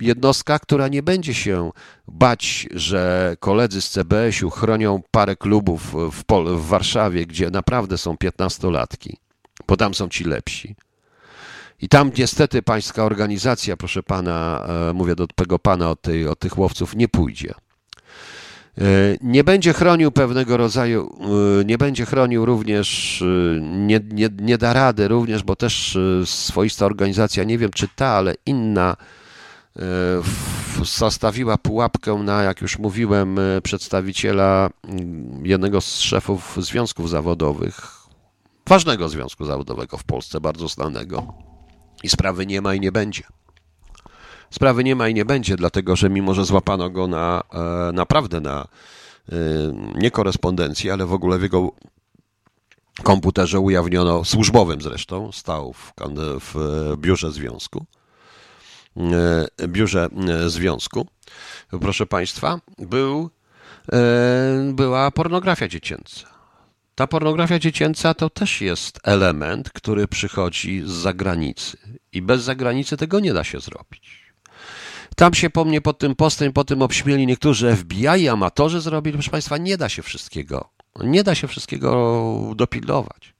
jednostka, 0.00 0.58
która 0.58 0.88
nie 0.88 1.02
będzie 1.02 1.34
się 1.34 1.70
bać, 2.08 2.68
że 2.74 3.36
koledzy 3.40 3.80
z 3.80 3.90
CBS-u 3.90 4.50
chronią 4.50 5.02
parę 5.10 5.36
klubów 5.36 5.94
w, 6.12 6.24
Pol 6.24 6.56
w 6.56 6.66
Warszawie, 6.66 7.26
gdzie 7.26 7.50
naprawdę 7.50 7.98
są 7.98 8.16
piętnastolatki, 8.16 9.16
bo 9.68 9.76
tam 9.76 9.94
są 9.94 10.08
ci 10.08 10.24
lepsi. 10.24 10.76
I 11.82 11.88
tam 11.88 12.10
niestety 12.18 12.62
pańska 12.62 13.04
organizacja, 13.04 13.76
proszę 13.76 14.02
pana, 14.02 14.66
e, 14.90 14.92
mówię 14.92 15.14
do 15.14 15.26
tego 15.26 15.58
pana 15.58 15.90
od, 15.90 16.02
tej, 16.02 16.28
od 16.28 16.38
tych 16.38 16.58
łowców, 16.58 16.96
nie 16.96 17.08
pójdzie. 17.08 17.54
E, 18.80 19.16
nie 19.20 19.44
będzie 19.44 19.72
chronił 19.72 20.12
pewnego 20.12 20.56
rodzaju, 20.56 21.18
e, 21.60 21.64
nie 21.64 21.78
będzie 21.78 22.06
chronił 22.06 22.46
również, 22.46 23.22
e, 23.22 23.60
nie, 23.60 24.00
nie, 24.10 24.28
nie 24.38 24.58
da 24.58 24.72
rady 24.72 25.08
również, 25.08 25.42
bo 25.42 25.56
też 25.56 25.98
swoista 26.24 26.86
organizacja, 26.86 27.44
nie 27.44 27.58
wiem 27.58 27.70
czy 27.70 27.88
ta, 27.96 28.06
ale 28.06 28.34
inna, 28.46 28.96
zastawiła 30.84 31.58
pułapkę 31.58 32.14
na, 32.14 32.42
jak 32.42 32.60
już 32.60 32.78
mówiłem, 32.78 33.40
przedstawiciela 33.62 34.70
mm, 34.84 35.46
jednego 35.46 35.80
z 35.80 36.00
szefów 36.00 36.58
związków 36.60 37.10
zawodowych, 37.10 37.92
ważnego 38.68 39.08
związku 39.08 39.44
zawodowego 39.44 39.98
w 39.98 40.04
Polsce, 40.04 40.40
bardzo 40.40 40.68
znanego. 40.68 41.34
I 42.02 42.08
sprawy 42.08 42.46
nie 42.46 42.60
ma 42.60 42.74
i 42.74 42.80
nie 42.80 42.92
będzie. 42.92 43.22
Sprawy 44.50 44.84
nie 44.84 44.96
ma 44.96 45.08
i 45.08 45.14
nie 45.14 45.24
będzie, 45.24 45.56
dlatego 45.56 45.96
że 45.96 46.10
mimo, 46.10 46.34
że 46.34 46.44
złapano 46.44 46.90
go 46.90 47.06
na 47.06 47.42
e, 47.52 47.92
naprawdę 47.92 48.40
na 48.40 48.68
e, 49.28 49.34
nie 49.94 50.10
korespondencji, 50.10 50.90
ale 50.90 51.06
w 51.06 51.12
ogóle 51.12 51.38
w 51.38 51.42
jego 51.42 51.72
komputerze 53.02 53.60
ujawniono, 53.60 54.24
służbowym 54.24 54.80
zresztą, 54.80 55.32
stał 55.32 55.72
w, 55.72 55.92
w 56.40 56.54
biurze 56.96 57.32
związku, 57.32 57.86
e, 59.58 59.68
biurze 59.68 60.08
związku, 60.46 61.06
proszę 61.80 62.06
Państwa, 62.06 62.60
był, 62.78 63.30
była 64.72 65.10
pornografia 65.10 65.68
dziecięca. 65.68 66.36
Ta 66.94 67.06
pornografia 67.06 67.58
dziecięca 67.58 68.14
to 68.14 68.30
też 68.30 68.60
jest 68.60 69.00
element, 69.04 69.70
który 69.70 70.08
przychodzi 70.08 70.82
z 70.86 70.90
zagranicy 70.90 71.76
i 72.12 72.22
bez 72.22 72.42
zagranicy 72.42 72.96
tego 72.96 73.20
nie 73.20 73.34
da 73.34 73.44
się 73.44 73.60
zrobić. 73.60 74.25
Tam 75.16 75.34
się 75.34 75.50
po 75.50 75.64
mnie 75.64 75.80
pod 75.80 75.98
tym 75.98 76.14
postem, 76.14 76.52
po 76.52 76.64
tym 76.64 76.82
obśmieli 76.82 77.26
niektórzy 77.26 77.76
FBI 77.76 78.22
i 78.22 78.28
amatorzy 78.28 78.80
zrobili. 78.80 79.16
Proszę 79.16 79.30
Państwa, 79.30 79.58
nie 79.58 79.76
da 79.76 79.88
się 79.88 80.02
wszystkiego. 80.02 80.70
Nie 81.04 81.22
da 81.22 81.34
się 81.34 81.48
wszystkiego 81.48 82.52
dopilnować. 82.56 83.34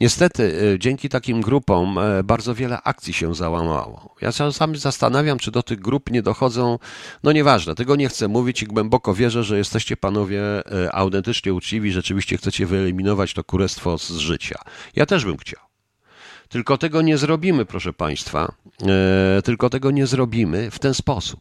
Niestety, 0.00 0.42
y, 0.42 0.78
dzięki 0.78 1.08
takim 1.08 1.40
grupom 1.40 1.98
y, 1.98 2.24
bardzo 2.24 2.54
wiele 2.54 2.82
akcji 2.82 3.12
się 3.12 3.34
załamało. 3.34 4.14
Ja 4.20 4.32
sam 4.32 4.76
zastanawiam, 4.76 5.38
czy 5.38 5.50
do 5.50 5.62
tych 5.62 5.80
grup 5.80 6.10
nie 6.10 6.22
dochodzą, 6.22 6.78
no 7.22 7.32
nieważne, 7.32 7.74
tego 7.74 7.96
nie 7.96 8.08
chcę 8.08 8.28
mówić 8.28 8.62
i 8.62 8.66
głęboko 8.66 9.14
wierzę, 9.14 9.44
że 9.44 9.58
jesteście 9.58 9.96
panowie 9.96 10.40
y, 10.60 10.92
autentycznie 10.92 11.54
uczciwi, 11.54 11.92
rzeczywiście 11.92 12.36
chcecie 12.36 12.66
wyeliminować 12.66 13.34
to 13.34 13.44
kurestwo 13.44 13.98
z 13.98 14.10
życia. 14.10 14.58
Ja 14.96 15.06
też 15.06 15.24
bym 15.24 15.36
chciał. 15.36 15.71
Tylko 16.52 16.78
tego 16.78 17.02
nie 17.02 17.18
zrobimy, 17.18 17.64
proszę 17.64 17.92
Państwa, 17.92 18.52
e, 18.82 19.42
tylko 19.42 19.70
tego 19.70 19.90
nie 19.90 20.06
zrobimy 20.06 20.70
w 20.70 20.78
ten 20.78 20.94
sposób. 20.94 21.40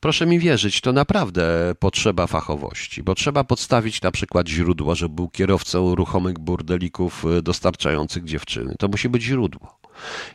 Proszę 0.00 0.26
mi 0.26 0.38
wierzyć, 0.38 0.80
to 0.80 0.92
naprawdę 0.92 1.74
potrzeba 1.78 2.26
fachowości, 2.26 3.02
bo 3.02 3.14
trzeba 3.14 3.44
podstawić 3.44 4.02
na 4.02 4.10
przykład 4.10 4.48
źródło, 4.48 4.94
że 4.94 5.08
był 5.08 5.28
kierowcą 5.28 5.94
ruchomych 5.94 6.38
burdelików 6.38 7.24
e, 7.24 7.42
dostarczających 7.42 8.24
dziewczyny. 8.24 8.74
To 8.78 8.88
musi 8.88 9.08
być 9.08 9.22
źródło. 9.22 9.78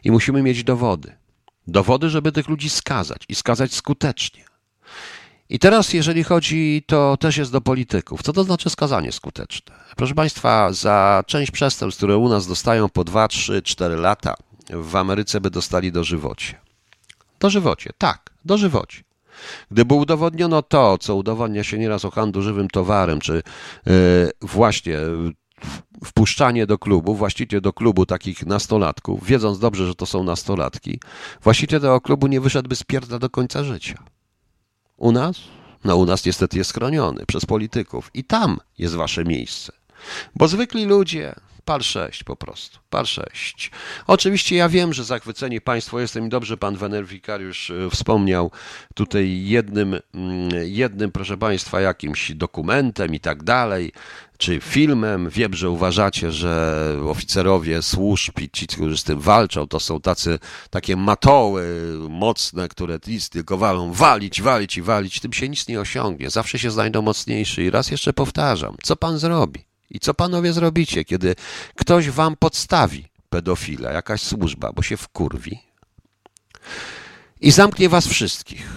I 0.03 0.11
musimy 0.11 0.43
mieć 0.43 0.63
dowody. 0.63 1.15
Dowody, 1.67 2.09
żeby 2.09 2.31
tych 2.31 2.49
ludzi 2.49 2.69
skazać 2.69 3.23
i 3.29 3.35
skazać 3.35 3.73
skutecznie. 3.73 4.43
I 5.49 5.59
teraz, 5.59 5.93
jeżeli 5.93 6.23
chodzi, 6.23 6.83
to 6.87 7.17
też 7.17 7.37
jest 7.37 7.51
do 7.51 7.61
polityków. 7.61 8.21
Co 8.23 8.33
to 8.33 8.43
znaczy 8.43 8.69
skazanie 8.69 9.11
skuteczne? 9.11 9.75
Proszę 9.95 10.15
Państwa, 10.15 10.73
za 10.73 11.23
część 11.27 11.51
przestępstw, 11.51 11.99
które 11.99 12.17
u 12.17 12.29
nas 12.29 12.47
dostają 12.47 12.89
po 12.89 13.03
2, 13.03 13.27
3, 13.27 13.61
4 13.61 13.95
lata, 13.95 14.35
w 14.69 14.95
Ameryce 14.95 15.41
by 15.41 15.49
dostali 15.49 15.91
dożywocie. 15.91 16.59
Dożywocie, 17.39 17.89
tak, 17.97 18.29
dożywocie. 18.45 19.03
Gdyby 19.71 19.93
udowodniono 19.93 20.61
to, 20.61 20.97
co 20.97 21.15
udowadnia 21.15 21.63
się 21.63 21.77
nieraz 21.77 22.05
o 22.05 22.11
handlu 22.11 22.41
żywym 22.41 22.67
towarem, 22.67 23.19
czy 23.19 23.43
yy, 23.85 24.31
właśnie 24.41 24.97
wpuszczanie 26.05 26.65
do 26.65 26.77
klubu, 26.77 27.15
właściciel 27.15 27.61
do 27.61 27.73
klubu 27.73 28.05
takich 28.05 28.45
nastolatków, 28.45 29.25
wiedząc 29.25 29.59
dobrze, 29.59 29.87
że 29.87 29.95
to 29.95 30.05
są 30.05 30.23
nastolatki, 30.23 30.99
właściciel 31.43 31.81
tego 31.81 32.01
klubu 32.01 32.27
nie 32.27 32.41
wyszedłby 32.41 32.75
z 32.75 32.83
pierda 32.83 33.19
do 33.19 33.29
końca 33.29 33.63
życia. 33.63 34.14
U 34.97 35.11
nas? 35.11 35.37
No 35.83 35.97
u 35.97 36.05
nas 36.05 36.25
niestety 36.25 36.57
jest 36.57 36.73
chroniony 36.73 37.25
przez 37.25 37.45
polityków 37.45 38.11
i 38.13 38.23
tam 38.23 38.59
jest 38.77 38.95
wasze 38.95 39.23
miejsce. 39.23 39.71
Bo 40.35 40.47
zwykli 40.47 40.85
ludzie, 40.85 41.35
par 41.65 41.83
6 41.83 42.23
po 42.23 42.35
prostu, 42.35 42.79
par 42.89 43.07
6. 43.07 43.71
Oczywiście 44.07 44.55
ja 44.55 44.69
wiem, 44.69 44.93
że 44.93 45.03
zachwyceni 45.03 45.61
państwo 45.61 45.99
jestem 45.99 46.25
i 46.25 46.29
dobrze 46.29 46.57
pan 46.57 46.75
Wenerwikariusz 46.75 47.69
e, 47.69 47.89
wspomniał 47.89 48.51
tutaj 48.93 49.45
jednym, 49.45 49.99
mm, 50.13 50.49
jednym, 50.63 51.11
proszę 51.11 51.37
państwa, 51.37 51.81
jakimś 51.81 52.31
dokumentem 52.31 53.15
i 53.15 53.19
tak 53.19 53.43
dalej, 53.43 53.91
czy 54.37 54.59
filmem. 54.59 55.29
Wiem, 55.29 55.53
że 55.53 55.69
uważacie, 55.69 56.31
że 56.31 56.75
oficerowie 57.05 57.81
służb 57.81 58.39
i 58.39 58.49
ci, 58.49 58.67
którzy 58.67 58.97
z 58.97 59.03
tym 59.03 59.19
walczą, 59.19 59.67
to 59.67 59.79
są 59.79 60.01
tacy, 60.01 60.39
takie 60.69 60.95
matoły 60.95 61.65
mocne, 62.09 62.67
które 62.67 62.99
nic 63.07 63.29
tylko 63.29 63.57
walą, 63.57 63.93
walić, 63.93 64.41
walić 64.41 64.77
i 64.77 64.81
walić. 64.81 65.19
Tym 65.19 65.33
się 65.33 65.49
nic 65.49 65.67
nie 65.67 65.79
osiągnie. 65.79 66.29
Zawsze 66.29 66.59
się 66.59 66.71
znajdą 66.71 67.01
mocniejszy. 67.01 67.63
I 67.63 67.69
raz 67.69 67.91
jeszcze 67.91 68.13
powtarzam, 68.13 68.75
co 68.83 68.95
pan 68.95 69.17
zrobi? 69.17 69.74
I 69.95 69.99
co 69.99 70.13
panowie 70.13 70.53
zrobicie, 70.53 71.05
kiedy 71.05 71.35
ktoś 71.75 72.09
wam 72.09 72.35
podstawi 72.35 73.05
pedofila, 73.29 73.91
jakaś 73.91 74.21
służba, 74.21 74.71
bo 74.73 74.81
się 74.81 74.97
wkurwi 74.97 75.59
i 77.41 77.51
zamknie 77.51 77.89
was 77.89 78.07
wszystkich, 78.07 78.69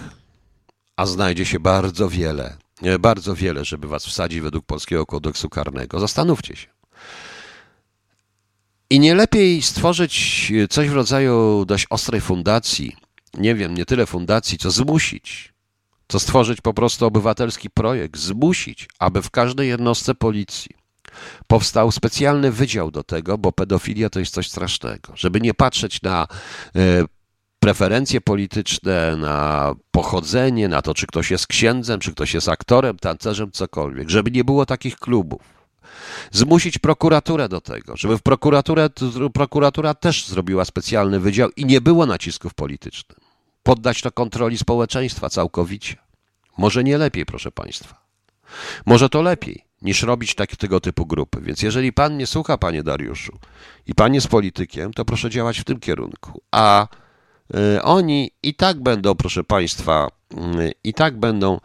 a 0.95 1.05
znajdzie 1.05 1.45
się 1.45 1.59
bardzo 1.59 2.09
wiele 2.09 2.57
bardzo 2.99 3.35
wiele, 3.35 3.65
żeby 3.65 3.87
was 3.87 4.05
wsadzić 4.05 4.39
według 4.39 4.65
polskiego 4.65 5.05
kodeksu 5.05 5.49
karnego. 5.49 5.99
Zastanówcie 5.99 6.55
się. 6.55 6.67
I 8.89 8.99
nie 8.99 9.15
lepiej 9.15 9.61
stworzyć 9.61 10.51
coś 10.69 10.89
w 10.89 10.93
rodzaju 10.93 11.65
dość 11.65 11.87
ostrej 11.89 12.21
fundacji, 12.21 12.95
nie 13.33 13.55
wiem, 13.55 13.75
nie 13.75 13.85
tyle 13.85 14.05
fundacji, 14.05 14.57
co 14.57 14.71
zmusić, 14.71 15.53
co 16.07 16.19
stworzyć 16.19 16.61
po 16.61 16.73
prostu 16.73 17.05
obywatelski 17.05 17.69
projekt, 17.69 18.19
zmusić, 18.19 18.87
aby 18.99 19.21
w 19.21 19.29
każdej 19.29 19.67
jednostce 19.67 20.15
policji 20.15 20.78
powstał 21.47 21.91
specjalny 21.91 22.51
wydział 22.51 22.91
do 22.91 23.03
tego, 23.03 23.37
bo 23.37 23.51
pedofilia 23.51 24.09
to 24.09 24.19
jest 24.19 24.33
coś 24.33 24.49
strasznego. 24.49 25.13
Żeby 25.15 25.41
nie 25.41 25.53
patrzeć 25.53 26.01
na 26.01 26.27
e, 26.75 27.05
preferencje 27.59 28.21
polityczne, 28.21 29.17
na 29.17 29.75
pochodzenie, 29.91 30.67
na 30.67 30.81
to, 30.81 30.93
czy 30.93 31.07
ktoś 31.07 31.31
jest 31.31 31.47
księdzem, 31.47 31.99
czy 31.99 32.11
ktoś 32.11 32.33
jest 32.33 32.49
aktorem, 32.49 32.97
tancerzem, 32.97 33.51
cokolwiek, 33.51 34.09
żeby 34.09 34.31
nie 34.31 34.43
było 34.43 34.65
takich 34.65 34.95
klubów. 34.95 35.41
Zmusić 36.31 36.77
prokuraturę 36.77 37.49
do 37.49 37.61
tego, 37.61 37.97
żeby 37.97 38.17
w 38.17 38.21
prokuraturę, 38.21 38.89
prokuratura 39.33 39.93
też 39.93 40.27
zrobiła 40.27 40.65
specjalny 40.65 41.19
wydział 41.19 41.49
i 41.55 41.65
nie 41.65 41.81
było 41.81 42.05
nacisków 42.05 42.53
politycznych. 42.53 43.19
Poddać 43.63 44.01
to 44.01 44.11
kontroli 44.11 44.57
społeczeństwa 44.57 45.29
całkowicie. 45.29 45.95
Może 46.57 46.83
nie 46.83 46.97
lepiej, 46.97 47.25
proszę 47.25 47.51
Państwa. 47.51 48.01
Może 48.85 49.09
to 49.09 49.21
lepiej 49.21 49.68
niż 49.81 50.03
robić 50.03 50.35
tak, 50.35 50.55
tego 50.55 50.79
typu 50.79 51.05
grupy. 51.05 51.41
Więc 51.41 51.61
jeżeli 51.61 51.93
Pan 51.93 52.15
mnie 52.15 52.27
słucha, 52.27 52.57
Panie 52.57 52.83
Dariuszu, 52.83 53.39
i 53.87 53.95
Pan 53.95 54.13
jest 54.13 54.27
politykiem, 54.27 54.93
to 54.93 55.05
proszę 55.05 55.29
działać 55.29 55.59
w 55.59 55.63
tym 55.63 55.79
kierunku. 55.79 56.41
A 56.51 56.87
y, 57.77 57.81
oni 57.83 58.31
i 58.43 58.53
tak 58.55 58.83
będą, 58.83 59.15
proszę 59.15 59.43
Państwa, 59.43 60.07
y, 60.33 60.71
i 60.83 60.93
tak 60.93 61.17
będą, 61.17 61.55
y, 61.55 61.59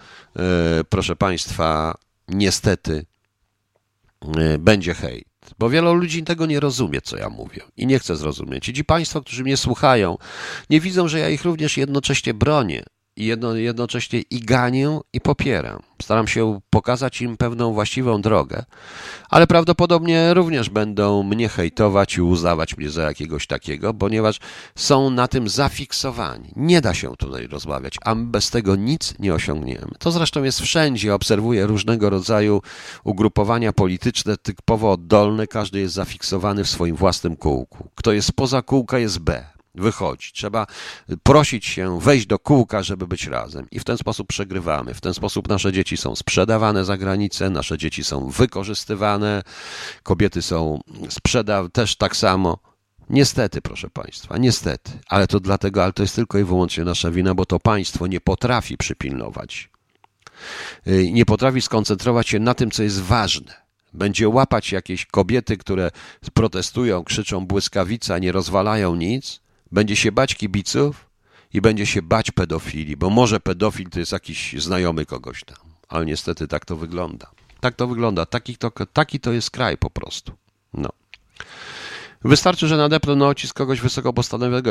proszę 0.85 1.17
Państwa, 1.17 1.95
niestety 2.29 3.07
będzie 4.59 4.95
hejt. 4.95 5.29
Bo 5.59 5.71
wielu 5.71 5.95
ludzi 5.95 6.23
tego 6.23 6.47
nie 6.47 6.61
rozumie, 6.61 7.01
co 7.01 7.17
ja 7.17 7.31
mówię 7.31 7.63
i 7.77 7.87
nie 7.87 7.99
chce 7.99 8.17
zrozumieć. 8.17 8.69
I 8.69 8.73
ci 8.73 8.85
Państwo, 8.85 9.21
którzy 9.21 9.43
mnie 9.43 9.57
słuchają, 9.57 10.19
nie 10.71 10.81
widzą, 10.81 11.09
że 11.09 11.19
ja 11.19 11.29
ich 11.29 11.45
również 11.45 11.77
jednocześnie 11.77 12.35
bronię 12.35 12.85
i 13.17 13.25
jedno, 13.25 13.55
jednocześnie 13.55 14.21
i 14.31 14.41
ganię, 14.41 15.01
i 15.13 15.21
popieram. 15.21 15.83
Staram 16.03 16.29
się 16.29 16.61
pokazać 16.71 17.21
im 17.21 17.37
pewną 17.37 17.73
właściwą 17.73 18.23
drogę, 18.23 18.65
ale 19.31 19.47
prawdopodobnie 19.47 20.35
również 20.35 20.71
będą 20.71 21.23
mnie 21.23 21.49
hejtować 21.49 22.17
i 22.17 22.23
uznawać 22.23 22.77
mnie 22.77 22.91
za 22.91 23.03
jakiegoś 23.03 23.47
takiego, 23.47 23.95
ponieważ 23.95 24.41
są 24.77 25.11
na 25.11 25.29
tym 25.29 25.49
zafiksowani. 25.49 26.53
Nie 26.57 26.81
da 26.81 26.95
się 26.95 27.17
tutaj 27.17 27.47
rozmawiać, 27.47 27.99
a 28.05 28.15
bez 28.15 28.51
tego 28.51 28.77
nic 28.77 29.15
nie 29.19 29.35
osiągniemy. 29.35 29.91
To 29.99 30.11
zresztą 30.11 30.43
jest 30.43 30.61
wszędzie. 30.61 31.15
Obserwuję 31.15 31.67
różnego 31.67 32.11
rodzaju 32.11 32.63
ugrupowania 33.05 33.73
polityczne, 33.73 34.37
typowo 34.37 34.93
oddolne. 34.93 35.47
Każdy 35.47 35.81
jest 35.81 35.95
zafiksowany 35.95 36.65
w 36.65 36.71
swoim 36.71 36.97
własnym 36.97 37.37
kółku. 37.37 37.89
Kto 37.95 38.13
jest 38.13 38.33
poza 38.33 38.63
kółka, 38.63 38.99
jest 38.99 39.19
B 39.19 39.54
wychodzi. 39.75 40.33
Trzeba 40.33 40.67
prosić 41.23 41.67
się, 41.67 42.01
wejść 42.01 42.27
do 42.27 42.39
kółka, 42.39 42.83
żeby 42.83 43.07
być 43.07 43.27
razem. 43.27 43.67
I 43.71 43.81
w 43.81 43.85
ten 43.85 43.99
sposób 43.99 44.29
przegrywamy. 44.29 44.95
W 44.95 45.01
ten 45.01 45.15
sposób 45.15 45.49
nasze 45.49 45.73
dzieci 45.73 45.97
są 45.97 46.17
sprzedawane 46.17 46.85
za 46.85 46.97
granicę, 46.97 47.51
nasze 47.51 47.79
dzieci 47.79 48.05
są 48.05 48.29
wykorzystywane, 48.29 49.43
kobiety 50.03 50.43
są 50.43 50.81
sprzedawane 51.09 51.71
też 51.71 51.97
tak 51.97 52.17
samo. 52.17 52.59
Niestety, 53.11 53.63
proszę 53.63 53.91
Państwa, 53.91 54.39
niestety. 54.39 54.93
Ale 55.09 55.27
to 55.27 55.41
dlatego, 55.41 55.85
ale 55.85 55.93
to 55.93 56.03
jest 56.03 56.15
tylko 56.15 56.39
i 56.39 56.45
wyłącznie 56.45 56.85
nasza 56.85 57.11
wina, 57.11 57.35
bo 57.35 57.47
to 57.47 57.61
państwo 57.61 58.07
nie 58.07 58.21
potrafi 58.21 58.77
przypilnować. 58.77 59.71
Y, 60.87 61.13
nie 61.13 61.27
potrafi 61.27 61.63
skoncentrować 61.63 62.29
się 62.29 62.39
na 62.39 62.55
tym, 62.55 62.71
co 62.71 62.83
jest 62.83 63.01
ważne 63.01 63.65
będzie 63.95 64.29
łapać 64.29 64.73
jakieś 64.73 65.07
kobiety, 65.07 65.57
które 65.57 65.91
protestują, 66.35 67.05
krzyczą 67.05 67.47
błyskawica, 67.47 68.19
nie 68.19 68.33
rozwalają 68.33 68.95
nic, 68.95 69.41
będzie 69.75 69.97
się 69.97 70.13
bać 70.13 70.35
kibiców 70.35 71.07
i 71.55 71.61
będzie 71.61 71.87
się 71.87 72.03
bać 72.03 72.31
pedofili, 72.31 72.97
bo 72.97 73.11
może 73.11 73.41
pedofil 73.41 73.91
to 73.91 73.99
jest 73.99 74.13
jakiś 74.13 74.53
znajomy 74.53 75.07
kogoś 75.07 75.45
tam. 75.45 75.57
Ale 75.89 76.07
niestety 76.07 76.49
tak 76.49 76.65
to 76.65 76.77
wygląda. 76.77 77.31
Tak 77.61 77.75
to 77.75 77.87
wygląda. 77.87 78.27
Taki 78.27 78.57
to, 78.57 78.71
taki 78.93 79.21
to 79.21 79.33
jest 79.33 79.51
kraj 79.51 79.79
po 79.79 79.91
prostu. 79.91 80.33
No. 80.75 80.89
Wystarczy, 82.25 82.69
że 82.69 82.77
nadepną 82.77 83.17
na 83.17 83.29
odcisk 83.29 83.57
kogoś 83.57 83.81
wysoko 83.81 84.15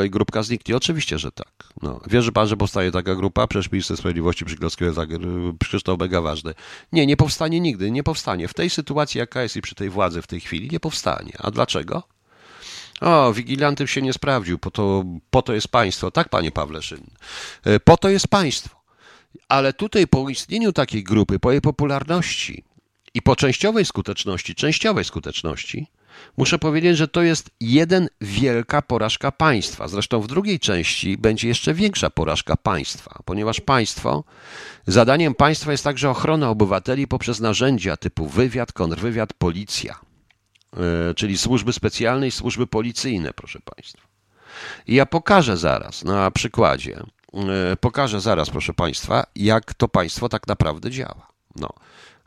i 0.06 0.10
grupka 0.10 0.42
zniknie. 0.42 0.76
Oczywiście, 0.76 1.18
że 1.18 1.32
tak. 1.32 1.72
No. 1.82 2.00
Wierzy 2.06 2.32
pan, 2.32 2.46
że 2.46 2.56
powstaje 2.56 2.90
taka 2.90 3.14
grupa? 3.14 3.46
Przecież 3.46 3.72
minister 3.72 3.96
sprawiedliwości 3.96 4.44
przyklaskuję 4.44 4.92
tak, 4.92 5.08
przecież 5.58 5.82
to 5.82 5.96
mega 5.96 6.20
ważne. 6.20 6.54
Nie, 6.92 7.06
nie 7.06 7.16
powstanie 7.16 7.60
nigdy, 7.60 7.90
nie 7.90 8.02
powstanie. 8.02 8.48
W 8.48 8.54
tej 8.54 8.70
sytuacji, 8.70 9.18
jaka 9.18 9.42
jest 9.42 9.56
i 9.56 9.62
przy 9.62 9.74
tej 9.74 9.90
władzy 9.90 10.22
w 10.22 10.26
tej 10.26 10.40
chwili, 10.40 10.68
nie 10.72 10.80
powstanie. 10.80 11.32
A 11.38 11.50
dlaczego? 11.50 12.02
O, 13.00 13.32
wigilantyw 13.32 13.90
się 13.90 14.02
nie 14.02 14.12
sprawdził, 14.12 14.58
po 14.58 14.70
to, 14.70 15.04
po 15.30 15.42
to 15.42 15.54
jest 15.54 15.68
państwo. 15.68 16.10
Tak, 16.10 16.28
panie 16.28 16.52
Pawleszyn. 16.52 17.06
E, 17.64 17.80
po 17.80 17.96
to 17.96 18.08
jest 18.08 18.28
państwo. 18.28 18.84
Ale 19.48 19.72
tutaj 19.72 20.06
po 20.06 20.28
istnieniu 20.28 20.72
takiej 20.72 21.04
grupy, 21.04 21.38
po 21.38 21.52
jej 21.52 21.60
popularności 21.60 22.64
i 23.14 23.22
po 23.22 23.36
częściowej 23.36 23.84
skuteczności, 23.84 24.54
częściowej 24.54 25.04
skuteczności, 25.04 25.86
muszę 26.36 26.58
powiedzieć, 26.58 26.96
że 26.96 27.08
to 27.08 27.22
jest 27.22 27.50
jeden 27.60 28.08
wielka 28.20 28.82
porażka 28.82 29.32
państwa. 29.32 29.88
Zresztą 29.88 30.20
w 30.20 30.26
drugiej 30.26 30.60
części 30.60 31.18
będzie 31.18 31.48
jeszcze 31.48 31.74
większa 31.74 32.10
porażka 32.10 32.56
państwa, 32.56 33.18
ponieważ 33.24 33.60
państwo, 33.60 34.24
zadaniem 34.86 35.34
państwa 35.34 35.72
jest 35.72 35.84
także 35.84 36.10
ochrona 36.10 36.50
obywateli 36.50 37.08
poprzez 37.08 37.40
narzędzia 37.40 37.96
typu 37.96 38.28
wywiad, 38.28 38.72
kontrwywiad, 38.72 39.32
policja. 39.32 40.03
E, 40.76 41.14
czyli 41.14 41.38
służby 41.38 41.72
specjalne 41.72 42.26
i 42.26 42.30
służby 42.30 42.66
policyjne, 42.66 43.32
proszę 43.32 43.58
Państwa. 43.76 44.02
I 44.86 44.94
ja 44.94 45.06
pokażę 45.06 45.56
zaraz 45.56 46.04
na 46.04 46.30
przykładzie, 46.30 47.02
e, 47.34 47.76
pokażę 47.76 48.20
zaraz, 48.20 48.50
proszę 48.50 48.74
Państwa, 48.74 49.24
jak 49.36 49.74
to 49.74 49.88
państwo 49.88 50.28
tak 50.28 50.48
naprawdę 50.48 50.90
działa. 50.90 51.26
No. 51.56 51.68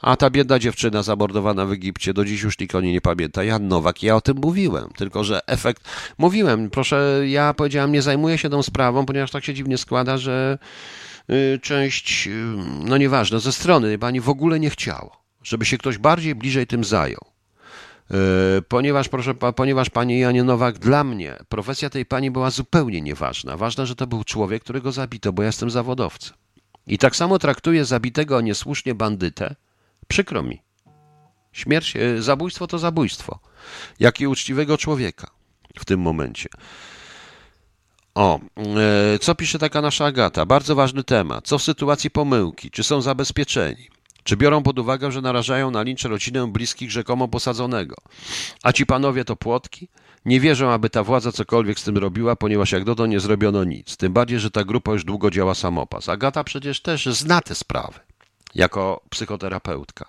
A 0.02 0.16
ta 0.16 0.30
biedna 0.30 0.60
dziewczyna 0.60 1.04
zamordowana 1.04 1.66
w 1.66 1.72
Egipcie, 1.72 2.14
do 2.14 2.26
dziś 2.26 2.42
już 2.42 2.60
nikt 2.60 2.76
o 2.76 2.82
niej 2.82 2.94
nie 2.94 3.02
pamięta. 3.02 3.44
Jan 3.44 3.68
Nowak, 3.68 4.04
ja 4.04 4.16
o 4.16 4.22
tym 4.22 4.38
mówiłem, 4.38 4.90
tylko 4.98 5.24
że 5.24 5.48
efekt. 5.48 5.84
Mówiłem, 6.18 6.70
proszę, 6.70 7.22
ja 7.26 7.54
powiedziałem, 7.54 7.92
nie 7.92 8.02
zajmuję 8.02 8.38
się 8.38 8.50
tą 8.50 8.64
sprawą, 8.64 9.06
ponieważ 9.06 9.32
tak 9.32 9.46
się 9.46 9.54
dziwnie 9.54 9.78
składa, 9.78 10.18
że 10.18 10.58
y, 11.30 11.60
część, 11.62 12.28
y, 12.28 12.32
no 12.86 12.98
nieważne, 12.98 13.40
ze 13.40 13.52
strony 13.52 13.98
pani 13.98 14.22
w 14.22 14.30
ogóle 14.30 14.60
nie 14.60 14.70
chciało, 14.70 15.24
żeby 15.44 15.66
się 15.66 15.78
ktoś 15.78 15.98
bardziej 15.98 16.36
bliżej 16.36 16.68
tym 16.68 16.84
zajął. 16.84 17.37
E, 18.12 18.62
ponieważ, 18.62 19.10
proszę, 19.10 19.34
ponieważ 19.34 19.90
pani 19.90 20.20
Janie 20.20 20.44
Nowak, 20.44 20.80
dla 20.80 21.04
mnie 21.04 21.36
profesja 21.50 21.90
tej 21.90 22.06
pani 22.06 22.32
była 22.32 22.50
zupełnie 22.50 23.02
nieważna. 23.02 23.58
Ważne, 23.58 23.86
że 23.86 23.96
to 23.96 24.08
był 24.08 24.24
człowiek, 24.24 24.64
którego 24.64 24.92
zabito, 24.92 25.34
bo 25.34 25.42
ja 25.42 25.48
jestem 25.48 25.70
zawodowcem. 25.70 26.38
I 26.88 26.98
tak 26.98 27.16
samo 27.16 27.40
traktuję 27.40 27.86
zabitego 27.86 28.42
niesłusznie 28.42 28.96
bandytę. 28.96 29.56
Przykro 30.08 30.44
mi. 30.44 30.62
Śmierć, 31.52 31.96
e, 31.96 32.22
zabójstwo 32.22 32.68
to 32.68 32.80
zabójstwo. 32.80 33.40
Jak 34.00 34.22
i 34.22 34.28
uczciwego 34.28 34.78
człowieka 34.78 35.28
w 35.80 35.86
tym 35.86 36.00
momencie. 36.00 36.50
O, 38.16 38.40
e, 38.40 39.20
co 39.20 39.36
pisze 39.36 39.60
taka 39.60 39.82
nasza 39.82 40.06
Agata? 40.06 40.46
Bardzo 40.46 40.76
ważny 40.76 41.04
temat. 41.04 41.48
Co 41.48 41.58
w 41.58 41.64
sytuacji 41.64 42.10
pomyłki? 42.10 42.72
Czy 42.72 42.84
są 42.84 43.02
zabezpieczeni? 43.02 43.88
Czy 44.28 44.38
biorą 44.38 44.64
pod 44.64 44.80
uwagę, 44.80 45.12
że 45.12 45.22
narażają 45.22 45.72
na 45.72 45.84
lincz 45.84 46.04
rodzinę 46.04 46.52
bliskich 46.52 46.92
rzekomo 46.92 47.28
posadzonego? 47.28 47.96
A 48.64 48.74
ci 48.74 48.86
panowie 48.86 49.26
to 49.26 49.36
płotki? 49.36 49.88
Nie 50.26 50.40
wierzą, 50.40 50.70
aby 50.70 50.90
ta 50.90 51.04
władza 51.04 51.32
cokolwiek 51.32 51.80
z 51.80 51.84
tym 51.84 51.98
robiła, 51.98 52.36
ponieważ 52.36 52.72
jak 52.72 52.84
dotąd 52.84 53.12
nie 53.12 53.20
zrobiono 53.20 53.64
nic. 53.64 53.98
Tym 53.98 54.14
bardziej, 54.14 54.40
że 54.40 54.52
ta 54.52 54.64
grupa 54.64 54.92
już 54.92 55.04
długo 55.04 55.32
działa 55.32 55.56
samopas. 55.56 56.10
Agata 56.10 56.44
przecież 56.44 56.82
też 56.82 57.06
zna 57.06 57.42
te 57.42 57.56
sprawy 57.56 58.00
jako 58.56 59.02
psychoterapeutka. 59.10 60.06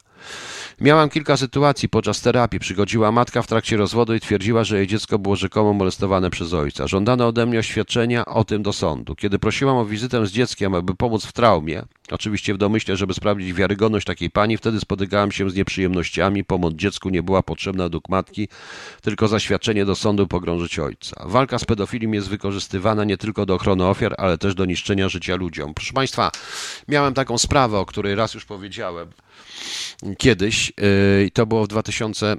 Miałam 0.81 1.09
kilka 1.09 1.37
sytuacji 1.37 1.89
podczas 1.89 2.21
terapii. 2.21 2.61
Przychodziła 2.61 3.13
matka 3.13 3.43
w 3.43 3.47
trakcie 3.47 3.77
rozwodu 3.77 4.15
i 4.15 4.21
twierdziła, 4.21 4.65
że 4.65 4.77
jej 4.79 4.87
dziecko 4.87 5.19
było 5.19 5.37
rzekomo 5.37 5.73
molestowane 5.73 6.31
przez 6.31 6.55
ojca. 6.55 6.87
Żądano 6.87 7.27
ode 7.27 7.47
mnie 7.47 7.59
oświadczenia 7.59 8.25
o 8.25 8.45
tym 8.45 8.63
do 8.63 8.73
sądu. 8.73 9.15
Kiedy 9.15 9.39
prosiłam 9.39 9.77
o 9.77 9.85
wizytę 9.85 10.27
z 10.27 10.31
dzieckiem, 10.31 10.75
aby 10.75 10.95
pomóc 10.95 11.27
w 11.27 11.33
traumie, 11.33 11.83
oczywiście 12.11 12.55
w 12.55 12.59
domyśle, 12.59 12.97
żeby 12.97 13.15
sprawdzić 13.15 13.53
wiarygodność 13.53 14.07
takiej 14.07 14.31
pani, 14.31 14.57
wtedy 14.57 14.81
spotykałam 14.81 15.33
się 15.33 15.51
z 15.51 15.55
nieprzyjemnościami. 15.55 16.45
Pomoc 16.45 16.75
dziecku 16.75 17.09
nie 17.09 17.23
była 17.23 17.43
potrzebna 17.43 17.85
według 17.85 18.09
matki, 18.09 18.49
tylko 19.03 19.29
zaświadczenie 19.29 19.85
do 19.85 19.95
sądu 19.95 20.27
pogrążyć 20.27 20.79
ojca. 20.79 21.23
Walka 21.27 21.59
z 21.59 21.65
pedofilią 21.65 22.13
jest 22.13 22.29
wykorzystywana 22.29 23.05
nie 23.05 23.17
tylko 23.17 23.47
do 23.47 23.55
ochrony 23.55 23.87
ofiar, 23.87 24.15
ale 24.19 24.39
też 24.39 24.55
do 24.55 24.65
niszczenia 24.65 25.09
życia 25.09 25.37
ludziom. 25.37 25.75
Proszę 25.75 25.93
Państwa, 25.93 26.31
miałem 26.89 27.15
taką 27.15 27.39
sprawę, 27.39 27.79
o 27.79 27.87
której 27.87 28.15
raz 28.15 28.35
już 28.35 28.45
powiedziałem 28.45 29.09
kiedyś 30.19 30.73
y, 30.81 31.25
i 31.27 31.31
to 31.31 31.47
było 31.47 31.65
w 31.65 31.69
2000 31.69 32.33
y, 32.33 32.37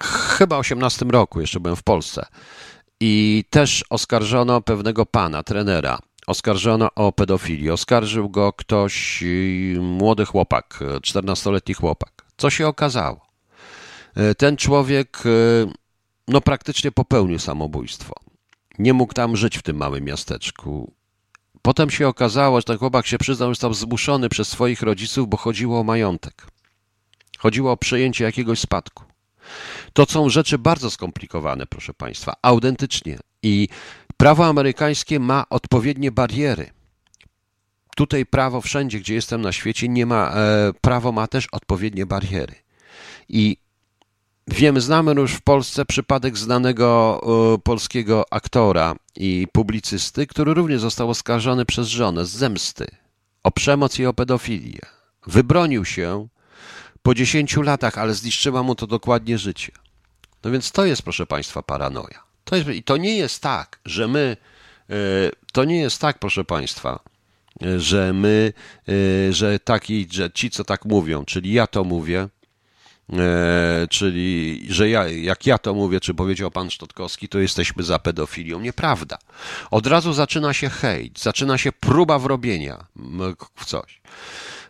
chyba 0.00 0.58
18 0.58 1.06
roku, 1.06 1.40
jeszcze 1.40 1.60
byłem 1.60 1.76
w 1.76 1.82
Polsce. 1.82 2.26
I 3.00 3.44
też 3.50 3.84
oskarżono 3.90 4.60
pewnego 4.60 5.06
pana, 5.06 5.42
trenera, 5.42 5.98
oskarżono 6.26 6.88
o 6.94 7.12
pedofilię. 7.12 7.72
Oskarżył 7.72 8.30
go 8.30 8.52
ktoś, 8.52 9.22
y, 9.22 9.76
młody 9.80 10.24
chłopak, 10.24 10.78
14-letni 10.80 11.74
chłopak. 11.74 12.24
Co 12.36 12.50
się 12.50 12.66
okazało? 12.66 13.28
E, 14.18 14.34
ten 14.34 14.56
człowiek 14.56 15.22
e, 15.26 15.30
no 16.28 16.40
praktycznie 16.40 16.92
popełnił 16.92 17.38
samobójstwo. 17.38 18.14
Nie 18.78 18.92
mógł 18.92 19.14
tam 19.14 19.36
żyć 19.36 19.58
w 19.58 19.62
tym 19.62 19.76
małym 19.76 20.04
miasteczku. 20.04 20.92
Potem 21.62 21.90
się 21.90 22.08
okazało, 22.08 22.60
że 22.60 22.64
ten 22.64 22.78
chłopak 22.78 23.06
się 23.06 23.18
przyznał, 23.18 23.48
że 23.48 23.52
został 23.52 23.74
zmuszony 23.74 24.28
przez 24.28 24.48
swoich 24.48 24.82
rodziców, 24.82 25.28
bo 25.28 25.36
chodziło 25.36 25.80
o 25.80 25.84
majątek. 25.84 26.46
Chodziło 27.38 27.72
o 27.72 27.76
przejęcie 27.76 28.24
jakiegoś 28.24 28.58
spadku. 28.58 29.04
To 29.92 30.06
są 30.06 30.28
rzeczy 30.28 30.58
bardzo 30.58 30.90
skomplikowane, 30.90 31.66
proszę 31.66 31.94
Państwa, 31.94 32.32
autentycznie. 32.42 33.18
I 33.42 33.68
prawo 34.16 34.46
amerykańskie 34.46 35.20
ma 35.20 35.44
odpowiednie 35.50 36.12
bariery. 36.12 36.70
Tutaj 37.96 38.26
prawo 38.26 38.60
wszędzie, 38.60 38.98
gdzie 39.00 39.14
jestem 39.14 39.40
na 39.40 39.52
świecie, 39.52 39.88
nie 39.88 40.06
ma, 40.06 40.32
e, 40.34 40.72
prawo 40.80 41.12
ma 41.12 41.26
też 41.26 41.46
odpowiednie 41.52 42.06
bariery. 42.06 42.54
I 43.28 43.56
Wiemy, 44.50 44.80
znamy 44.80 45.14
już 45.14 45.34
w 45.34 45.40
Polsce 45.40 45.84
przypadek 45.84 46.38
znanego 46.38 47.20
e, 47.54 47.58
polskiego 47.58 48.24
aktora 48.30 48.94
i 49.16 49.46
publicysty, 49.52 50.26
który 50.26 50.54
również 50.54 50.80
został 50.80 51.10
oskarżony 51.10 51.64
przez 51.64 51.88
żonę 51.88 52.26
z 52.26 52.30
zemsty 52.30 52.86
o 53.42 53.50
przemoc 53.50 53.98
i 53.98 54.06
o 54.06 54.14
pedofilię. 54.14 54.80
Wybronił 55.26 55.84
się 55.84 56.28
po 57.02 57.14
10 57.14 57.56
latach, 57.56 57.98
ale 57.98 58.14
zniszczyła 58.14 58.62
mu 58.62 58.74
to 58.74 58.86
dokładnie 58.86 59.38
życie. 59.38 59.72
No 60.44 60.50
więc 60.50 60.72
to 60.72 60.84
jest, 60.84 61.02
proszę 61.02 61.26
Państwa, 61.26 61.62
paranoja. 61.62 62.22
To 62.44 62.56
jest, 62.56 62.68
I 62.68 62.82
to 62.82 62.96
nie 62.96 63.16
jest 63.16 63.42
tak, 63.42 63.80
że 63.84 64.08
my, 64.08 64.36
e, 64.90 64.94
to 65.52 65.64
nie 65.64 65.80
jest 65.80 66.00
tak, 66.00 66.18
proszę 66.18 66.44
Państwa, 66.44 67.00
e, 67.62 67.80
że 67.80 68.12
my, 68.12 68.52
że 69.30 69.58
taki, 69.58 70.08
że 70.10 70.30
ci, 70.30 70.50
co 70.50 70.64
tak 70.64 70.84
mówią, 70.84 71.24
czyli 71.24 71.52
ja 71.52 71.66
to 71.66 71.84
mówię, 71.84 72.28
czyli 73.90 74.66
że 74.68 74.88
ja, 74.88 75.08
jak 75.08 75.46
ja 75.46 75.58
to 75.58 75.74
mówię, 75.74 76.00
czy 76.00 76.14
powiedział 76.14 76.50
pan 76.50 76.70
Sztotkowski, 76.70 77.28
to 77.28 77.38
jesteśmy 77.38 77.82
za 77.82 77.98
pedofilią. 77.98 78.60
Nieprawda. 78.60 79.18
Od 79.70 79.86
razu 79.86 80.12
zaczyna 80.12 80.52
się 80.52 80.68
hejt, 80.68 81.20
zaczyna 81.20 81.58
się 81.58 81.72
próba 81.72 82.18
wrobienia 82.18 82.86
w 83.54 83.64
coś. 83.64 84.00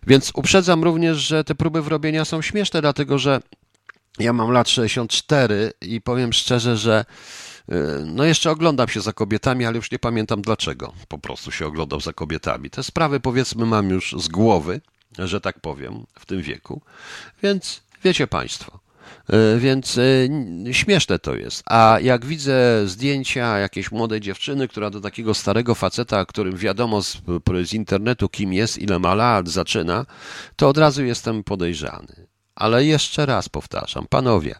Więc 0.06 0.32
uprzedzam 0.34 0.84
również, 0.84 1.18
że 1.18 1.44
te 1.44 1.54
próby 1.54 1.82
wrobienia 1.82 2.24
są 2.24 2.42
śmieszne, 2.42 2.80
dlatego 2.80 3.18
że 3.18 3.40
ja 4.18 4.32
mam 4.32 4.50
lat 4.50 4.68
64 4.68 5.72
i 5.80 6.00
powiem 6.00 6.32
szczerze, 6.32 6.76
że 6.76 7.04
e, 7.68 7.74
no 8.06 8.24
jeszcze 8.24 8.50
oglądam 8.50 8.88
się 8.88 9.00
za 9.00 9.12
kobietami, 9.12 9.64
ale 9.64 9.76
już 9.76 9.90
nie 9.90 9.98
pamiętam 9.98 10.42
dlaczego. 10.42 10.92
Po 11.08 11.18
prostu 11.18 11.50
się 11.50 11.66
oglądam 11.66 12.00
za 12.00 12.12
kobietami. 12.12 12.70
Te 12.70 12.82
sprawy 12.82 13.20
powiedzmy 13.20 13.66
mam 13.66 13.90
już 13.90 14.14
z 14.18 14.28
głowy, 14.28 14.80
że 15.18 15.40
tak 15.40 15.60
powiem, 15.60 16.06
w 16.18 16.26
tym 16.26 16.42
wieku. 16.42 16.82
Więc 17.42 17.87
Wiecie 18.04 18.26
Państwo. 18.26 18.78
E, 19.28 19.58
więc 19.58 19.98
e, 19.98 20.74
śmieszne 20.74 21.18
to 21.18 21.34
jest. 21.34 21.62
A 21.66 21.98
jak 22.02 22.26
widzę 22.26 22.82
zdjęcia 22.86 23.58
jakiejś 23.58 23.92
młodej 23.92 24.20
dziewczyny, 24.20 24.68
która 24.68 24.90
do 24.90 25.00
takiego 25.00 25.34
starego 25.34 25.74
faceta, 25.74 26.24
którym 26.24 26.56
wiadomo 26.56 27.02
z, 27.02 27.18
z 27.64 27.72
internetu 27.72 28.28
kim 28.28 28.52
jest, 28.52 28.78
ile 28.78 28.98
ma 28.98 29.14
lat, 29.14 29.48
zaczyna, 29.48 30.06
to 30.56 30.68
od 30.68 30.78
razu 30.78 31.04
jestem 31.04 31.44
podejrzany. 31.44 32.26
Ale 32.54 32.84
jeszcze 32.84 33.26
raz 33.26 33.48
powtarzam, 33.48 34.06
panowie, 34.10 34.54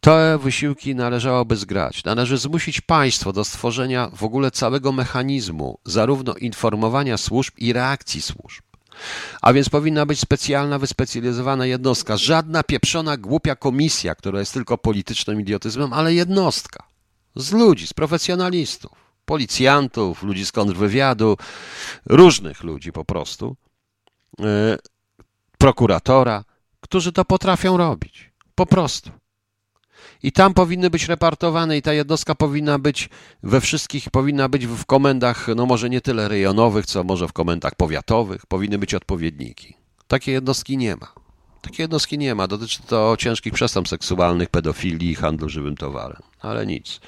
te 0.00 0.38
wysiłki 0.38 0.94
należałoby 0.94 1.56
zgrać. 1.56 2.04
Należy 2.04 2.38
zmusić 2.38 2.80
państwo 2.80 3.32
do 3.32 3.44
stworzenia 3.44 4.10
w 4.12 4.24
ogóle 4.24 4.50
całego 4.50 4.92
mechanizmu, 4.92 5.78
zarówno 5.84 6.34
informowania 6.34 7.16
służb 7.16 7.54
i 7.58 7.72
reakcji 7.72 8.22
służb. 8.22 8.69
A 9.42 9.52
więc 9.52 9.68
powinna 9.68 10.06
być 10.06 10.20
specjalna, 10.20 10.78
wyspecjalizowana 10.78 11.66
jednostka. 11.66 12.16
Żadna 12.16 12.62
pieprzona, 12.62 13.16
głupia 13.16 13.56
komisja, 13.56 14.14
która 14.14 14.40
jest 14.40 14.52
tylko 14.52 14.78
politycznym 14.78 15.40
idiotyzmem, 15.40 15.92
ale 15.92 16.14
jednostka. 16.14 16.82
Z 17.36 17.52
ludzi, 17.52 17.86
z 17.86 17.92
profesjonalistów, 17.92 18.92
policjantów, 19.24 20.22
ludzi 20.22 20.46
z 20.46 20.52
kontrwywiadu, 20.52 21.36
różnych 22.06 22.62
ludzi 22.62 22.92
po 22.92 23.04
prostu, 23.04 23.56
yy, 24.38 24.46
prokuratora, 25.58 26.44
którzy 26.80 27.12
to 27.12 27.24
potrafią 27.24 27.76
robić. 27.76 28.30
Po 28.54 28.66
prostu 28.66 29.10
i 30.22 30.32
tam 30.32 30.54
powinny 30.54 30.90
być 30.90 31.08
repartowane 31.08 31.76
i 31.76 31.82
ta 31.82 31.92
jednostka 31.92 32.34
powinna 32.34 32.78
być 32.78 33.08
we 33.42 33.60
wszystkich, 33.60 34.10
powinna 34.10 34.48
być 34.48 34.66
w 34.66 34.84
komendach, 34.84 35.46
no 35.56 35.66
może 35.66 35.90
nie 35.90 36.00
tyle 36.00 36.28
rejonowych, 36.28 36.86
co 36.86 37.04
może 37.04 37.28
w 37.28 37.32
komendach 37.32 37.74
powiatowych, 37.74 38.46
powinny 38.46 38.78
być 38.78 38.94
odpowiedniki. 38.94 39.74
Takiej 40.08 40.32
jednostki 40.34 40.76
nie 40.76 40.96
ma. 40.96 41.12
Takiej 41.60 41.84
jednostki 41.84 42.18
nie 42.18 42.34
ma. 42.34 42.48
Dotyczy 42.48 42.82
to 42.82 43.16
ciężkich 43.18 43.52
przestępstw 43.52 43.90
seksualnych, 43.90 44.48
pedofilii 44.48 45.10
i 45.10 45.14
handlu 45.14 45.48
żywym 45.48 45.76
towarem. 45.76 46.22
Ale 46.40 46.66
nic. 46.66 47.00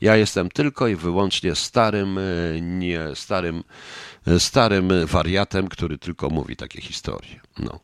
Ja 0.00 0.16
jestem 0.16 0.48
tylko 0.48 0.88
i 0.88 0.96
wyłącznie 0.96 1.54
starym, 1.54 2.18
e, 2.18 2.60
nie 2.60 3.00
starym 3.14 3.64
starym 4.38 4.92
wariatem, 5.06 5.68
który 5.68 5.98
tylko 5.98 6.30
mówi 6.30 6.56
takie 6.56 6.80
historie. 6.80 7.40
No. 7.58 7.80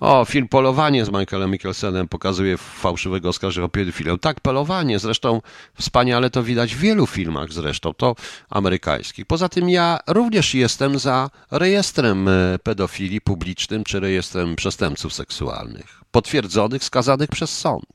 O, 0.00 0.24
film 0.24 0.48
Polowanie 0.48 1.04
z 1.04 1.10
Michaelem 1.10 1.50
Mikkelsenem 1.50 2.08
pokazuje 2.08 2.58
fałszywego 2.58 3.28
oskarżenia 3.28 3.64
o 3.64 3.68
pedofilę. 3.68 4.18
Tak, 4.18 4.40
Polowanie, 4.40 4.98
zresztą 4.98 5.40
wspaniale 5.74 6.30
to 6.30 6.42
widać 6.42 6.74
w 6.74 6.78
wielu 6.78 7.06
filmach 7.06 7.52
zresztą, 7.52 7.94
to 7.94 8.16
amerykańskich. 8.50 9.26
Poza 9.26 9.48
tym 9.48 9.70
ja 9.70 9.98
również 10.06 10.54
jestem 10.54 10.98
za 10.98 11.30
rejestrem 11.50 12.28
e, 12.28 12.58
pedofilii 12.62 13.20
publicznym, 13.20 13.84
czy 13.84 14.00
rejestrem 14.00 14.56
przestępców 14.56 15.14
seksualnych, 15.14 16.00
potwierdzonych, 16.10 16.84
skazanych 16.84 17.28
przez 17.28 17.58
sąd. 17.58 17.86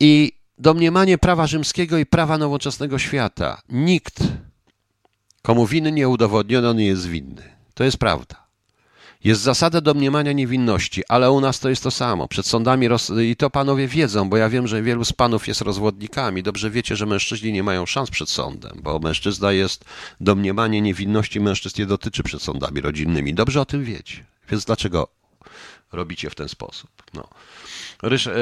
I 0.00 0.39
domniemanie 0.60 1.18
prawa 1.18 1.46
rzymskiego 1.46 1.98
i 1.98 2.06
prawa 2.06 2.38
nowoczesnego 2.38 2.98
świata. 2.98 3.62
Nikt 3.68 4.22
Komu 5.42 5.66
winy 5.66 5.92
nie 5.92 6.08
udowodniono, 6.08 6.72
nie 6.72 6.86
jest 6.86 7.08
winny. 7.08 7.42
To 7.74 7.84
jest 7.84 7.96
prawda. 7.96 8.46
Jest 9.24 9.40
zasada 9.40 9.80
domniemania 9.80 10.32
niewinności, 10.32 11.02
ale 11.08 11.30
u 11.30 11.40
nas 11.40 11.60
to 11.60 11.68
jest 11.68 11.82
to 11.82 11.90
samo. 11.90 12.28
Przed 12.28 12.46
sądami, 12.46 12.88
roz... 12.88 13.10
i 13.10 13.36
to 13.36 13.50
panowie 13.50 13.88
wiedzą, 13.88 14.28
bo 14.28 14.36
ja 14.36 14.48
wiem, 14.48 14.66
że 14.66 14.82
wielu 14.82 15.04
z 15.04 15.12
panów 15.12 15.48
jest 15.48 15.60
rozwodnikami. 15.60 16.42
Dobrze 16.42 16.70
wiecie, 16.70 16.96
że 16.96 17.06
mężczyźni 17.06 17.52
nie 17.52 17.62
mają 17.62 17.86
szans 17.86 18.10
przed 18.10 18.30
sądem, 18.30 18.80
bo 18.82 18.98
mężczyzna 18.98 19.52
jest, 19.52 19.84
domniemanie 20.20 20.80
niewinności 20.80 21.40
mężczyzn 21.40 21.80
nie 21.80 21.86
dotyczy 21.86 22.22
przed 22.22 22.42
sądami 22.42 22.80
rodzinnymi. 22.80 23.34
Dobrze 23.34 23.60
o 23.60 23.64
tym 23.64 23.84
wiecie. 23.84 24.24
Więc 24.50 24.64
dlaczego 24.64 25.08
robicie 25.92 26.30
w 26.30 26.34
ten 26.34 26.48
sposób? 26.48 26.90
No. 27.14 27.28
Rysz, 28.02 28.26
e, 28.26 28.32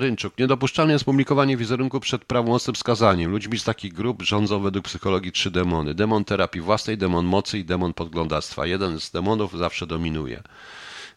Rynczuk. 0.00 0.38
Niedopuszczalne 0.38 0.92
jest 0.92 1.04
publikowanie 1.04 1.56
wizerunku 1.56 2.00
przed 2.00 2.24
prawomocnym 2.24 2.76
skazaniem. 2.76 3.30
Ludźmi 3.30 3.58
z 3.58 3.64
takich 3.64 3.92
grup 3.92 4.22
rządzą 4.22 4.60
według 4.60 4.84
psychologii 4.84 5.32
trzy 5.32 5.50
demony. 5.50 5.94
Demon 5.94 6.24
terapii 6.24 6.60
własnej, 6.60 6.98
demon 6.98 7.26
mocy 7.26 7.58
i 7.58 7.64
demon 7.64 7.94
podglądactwa. 7.94 8.66
Jeden 8.66 9.00
z 9.00 9.10
demonów 9.10 9.58
zawsze 9.58 9.86
dominuje. 9.86 10.42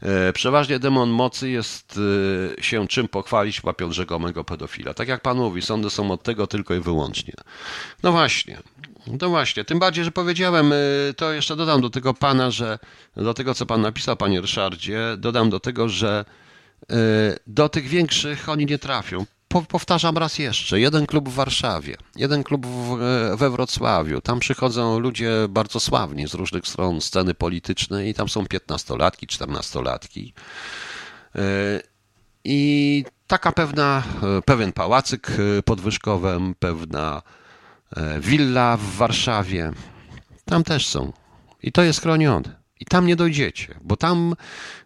E, 0.01 0.33
przeważnie 0.33 0.79
demon 0.79 1.09
mocy 1.09 1.49
jest 1.49 1.99
e, 2.57 2.63
się 2.63 2.87
czym 2.87 3.07
pochwalić 3.07 3.63
łapiąc 3.63 3.95
rzekomego 3.95 4.43
pedofila. 4.43 4.93
Tak 4.93 5.07
jak 5.07 5.21
pan 5.21 5.37
mówi, 5.37 5.61
sądy 5.61 5.89
są 5.89 6.11
od 6.11 6.23
tego 6.23 6.47
tylko 6.47 6.75
i 6.75 6.79
wyłącznie. 6.79 7.33
No 8.03 8.11
właśnie. 8.11 8.59
No 9.07 9.29
właśnie, 9.29 9.65
tym 9.65 9.79
bardziej, 9.79 10.03
że 10.03 10.11
powiedziałem, 10.11 10.73
to 11.17 11.33
jeszcze 11.33 11.55
dodam 11.55 11.81
do 11.81 11.89
tego 11.89 12.13
pana, 12.13 12.51
że 12.51 12.79
do 13.15 13.33
tego, 13.33 13.53
co 13.53 13.65
pan 13.65 13.81
napisał, 13.81 14.17
panie 14.17 14.41
Ryszardzie, 14.41 14.99
dodam 15.17 15.49
do 15.49 15.59
tego, 15.59 15.89
że 15.89 16.25
E, 16.89 16.95
do 17.47 17.69
tych 17.69 17.87
większych 17.87 18.49
oni 18.49 18.65
nie 18.65 18.79
trafią. 18.79 19.25
Powtarzam 19.67 20.17
raz 20.17 20.39
jeszcze, 20.39 20.79
jeden 20.79 21.05
klub 21.05 21.29
w 21.29 21.33
Warszawie, 21.33 21.97
jeden 22.15 22.43
klub 22.43 22.65
w, 22.65 23.01
e, 23.01 23.37
we 23.37 23.49
Wrocławiu. 23.49 24.21
Tam 24.21 24.39
przychodzą 24.39 24.99
ludzie 24.99 25.31
bardzo 25.49 25.79
sławni 25.79 26.27
z 26.27 26.33
różnych 26.33 26.67
stron 26.67 27.01
sceny 27.01 27.33
politycznej 27.33 28.09
i 28.09 28.13
tam 28.13 28.29
są 28.29 28.45
piętnastolatki, 28.47 29.27
czternastolatki. 29.27 30.33
I 32.43 33.05
taka 33.27 33.51
pewna, 33.51 34.03
pewien 34.45 34.71
pałacyk 34.71 35.27
pod 35.65 35.81
pewna 36.59 37.21
willa 38.19 38.77
w 38.77 38.95
Warszawie. 38.95 39.71
Tam 40.45 40.63
też 40.63 40.87
są. 40.87 41.13
I 41.63 41.71
to 41.71 41.83
jest 41.83 42.01
chronione. 42.01 42.61
I 42.81 42.85
tam 42.85 43.07
nie 43.07 43.15
dojdziecie, 43.15 43.79
bo 43.81 43.97
tam 43.97 44.35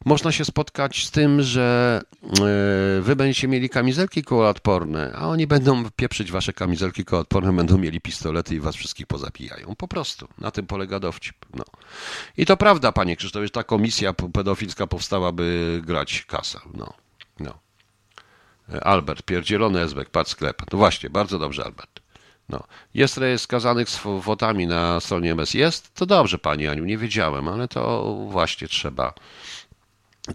można 0.06 0.32
się 0.32 0.46
spotkać 0.46 1.06
z 1.06 1.12
tym, 1.12 1.42
że 1.42 2.02
e, 2.24 3.02
wy 3.02 3.16
będziecie 3.16 3.48
mieli 3.48 3.70
kamizelki 3.70 4.24
kołoodporne, 4.24 5.14
a 5.16 5.28
oni 5.28 5.48
będą 5.48 5.90
pieprzyć 5.96 6.32
wasze 6.32 6.54
kamizelki 6.54 7.06
kołoodporne, 7.06 7.54
będą 7.54 7.78
mieli 7.78 8.02
pistolety 8.02 8.56
i 8.56 8.60
was 8.60 8.76
wszystkich 8.76 9.08
pozapijają. 9.08 9.76
Po 9.76 9.88
prostu. 9.88 10.28
Na 10.38 10.52
tym 10.52 10.68
polega 10.68 11.00
dowcip. 11.00 11.36
No. 11.54 11.64
I 12.38 12.46
to 12.46 12.58
prawda, 12.58 12.92
panie 12.92 13.16
Krzysztofie, 13.16 13.50
ta 13.50 13.64
komisja 13.64 14.14
pedofilska 14.14 14.88
powstała, 14.88 15.32
by 15.32 15.82
grać 15.86 16.26
kasę. 16.28 16.60
No. 16.74 16.94
no. 17.40 17.60
Albert, 18.82 19.24
pierdzielony 19.24 19.82
Ezbek, 19.82 20.10
patrz 20.10 20.32
sklep. 20.32 20.62
No 20.72 20.78
właśnie, 20.78 21.10
bardzo 21.10 21.40
dobrze, 21.40 21.66
Albert. 21.66 21.95
No. 22.50 22.64
Jest 22.94 23.18
rejestr 23.18 23.44
skazanych 23.44 23.90
z 23.90 24.00
wotami 24.20 24.68
na 24.68 25.00
stronie 25.00 25.32
MS. 25.32 25.54
Jest? 25.54 25.94
To 25.94 26.06
dobrze, 26.06 26.38
Pani 26.38 26.68
Aniu, 26.68 26.86
nie 26.86 26.98
wiedziałem, 26.98 27.48
ale 27.48 27.68
to 27.68 28.16
właśnie 28.30 28.68
trzeba, 28.68 29.14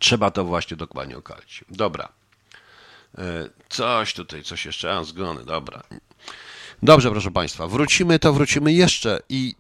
trzeba 0.01 0.31
to 0.31 0.45
właśnie 0.45 0.77
dokładnie 0.77 1.17
okalić. 1.17 1.65
Dobra. 1.71 2.09
E, 3.19 3.49
coś 3.69 4.15
tutaj, 4.15 4.43
coś 4.43 4.67
jeszcze, 4.67 4.93
a 4.93 5.05
zgony, 5.05 5.45
dobra. 5.45 5.83
Dobrze, 6.83 7.11
proszę 7.11 7.31
Państwa, 7.31 7.67
wrócimy, 7.67 8.19
to 8.19 8.33
wrócimy 8.33 8.73
jeszcze 8.73 9.21
i 9.29 9.55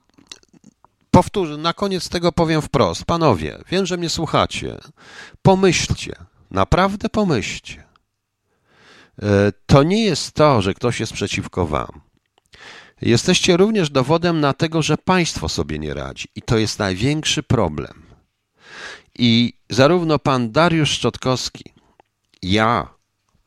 powtórzę, 1.10 1.56
na 1.56 1.72
koniec 1.72 2.08
tego 2.08 2.32
powiem 2.32 2.62
wprost. 2.62 3.04
Panowie, 3.04 3.58
wiem, 3.68 3.86
że 3.86 3.96
mnie 3.96 4.08
słuchacie. 4.08 4.78
Pomyślcie, 5.42 6.16
naprawdę 6.50 7.08
pomyślcie. 7.08 7.84
E, 9.22 9.52
to 9.66 9.82
nie 9.82 10.04
jest 10.04 10.32
to, 10.32 10.62
że 10.62 10.74
ktoś 10.74 11.00
jest 11.00 11.12
przeciwko 11.12 11.66
Wam. 11.66 12.09
Jesteście 13.02 13.56
również 13.56 13.90
dowodem 13.90 14.40
na 14.40 14.52
tego, 14.52 14.82
że 14.82 14.98
państwo 14.98 15.48
sobie 15.48 15.78
nie 15.78 15.94
radzi. 15.94 16.28
I 16.34 16.42
to 16.42 16.58
jest 16.58 16.78
największy 16.78 17.42
problem. 17.42 18.02
I 19.18 19.52
zarówno 19.70 20.18
pan 20.18 20.52
Dariusz 20.52 20.90
Szczotkowski, 20.90 21.64
ja, 22.42 22.88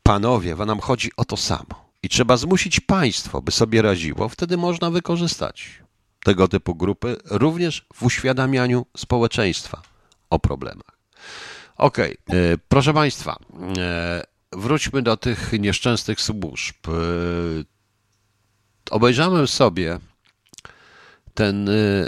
panowie, 0.02 0.56
nam 0.56 0.80
chodzi 0.80 1.10
o 1.16 1.24
to 1.24 1.36
samo. 1.36 1.84
I 2.02 2.08
trzeba 2.08 2.36
zmusić 2.36 2.80
państwo, 2.80 3.42
by 3.42 3.52
sobie 3.52 3.82
radziło. 3.82 4.28
Wtedy 4.28 4.56
można 4.56 4.90
wykorzystać 4.90 5.82
tego 6.24 6.48
typu 6.48 6.74
grupy 6.74 7.16
również 7.30 7.86
w 7.94 8.02
uświadamianiu 8.02 8.86
społeczeństwa 8.96 9.82
o 10.30 10.38
problemach. 10.38 10.98
Okej, 11.76 12.16
okay. 12.26 12.38
E, 12.38 12.58
proszę 12.68 12.94
Państwa, 12.94 13.36
e, 13.78 14.22
wróćmy 14.52 15.02
do 15.02 15.16
tych 15.16 15.52
nieszczęsnych 15.52 16.20
służb. 16.20 16.76
Obejrzałem 18.90 19.46
sobie 19.46 19.98
ten 21.34 21.68
y, 21.68 22.06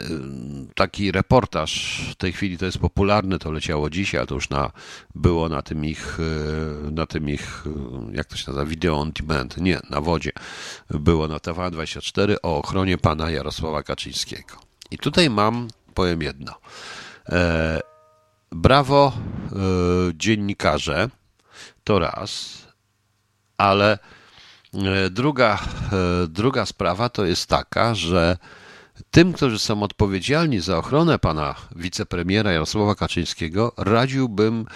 taki 0.75 1.13
reportaż, 1.13 2.01
w 2.11 2.15
tej 2.15 2.33
chwili 2.33 2.59
to 2.59 2.65
jest 2.65 2.79
popularny, 2.79 3.39
to 3.39 3.53
leciało 3.53 3.91
dzisiaj, 3.91 4.21
a 4.21 4.27
to 4.27 4.35
już 4.35 4.51
na, 4.51 4.71
było 5.15 5.49
na 5.49 5.63
tym 5.63 5.85
ich, 5.85 6.21
y, 6.21 6.93
na 6.93 7.07
tym 7.07 7.31
ich, 7.31 7.67
y, 7.67 8.17
jak 8.17 8.27
to 8.27 8.37
się 8.37 8.45
nazywa, 8.47 8.67
video 8.67 8.97
on 8.97 9.13
demand, 9.13 9.57
nie, 9.57 9.81
na 9.91 10.01
wodzie, 10.01 10.31
było 10.91 11.29
na 11.29 11.37
TVN24 11.37 12.37
o 12.43 12.59
ochronie 12.59 12.99
pana 12.99 13.31
Jarosława 13.31 13.83
Kaczyńskiego. 13.83 14.55
I 14.91 14.99
tutaj 14.99 15.31
mam, 15.31 15.69
powiem 15.95 16.23
jedno, 16.23 16.55
e, 17.29 17.81
brawo 18.53 19.13
e, 19.13 19.57
dziennikarze, 20.15 21.09
to 21.85 21.99
raz, 21.99 22.59
ale 23.59 23.99
druga, 25.11 25.59
druga 26.29 26.67
sprawa 26.67 27.09
to 27.09 27.25
jest 27.25 27.47
taka, 27.47 27.95
że 27.95 28.37
tym, 29.11 29.33
którzy 29.33 29.59
są 29.59 29.83
odpowiedzialni 29.83 30.61
za 30.61 30.79
ochronę 30.79 31.19
pana 31.19 31.55
wicepremiera 31.77 32.53
Jarosława 32.53 32.95
Kaczyńskiego, 32.95 33.73
radziłbym, 33.77 34.67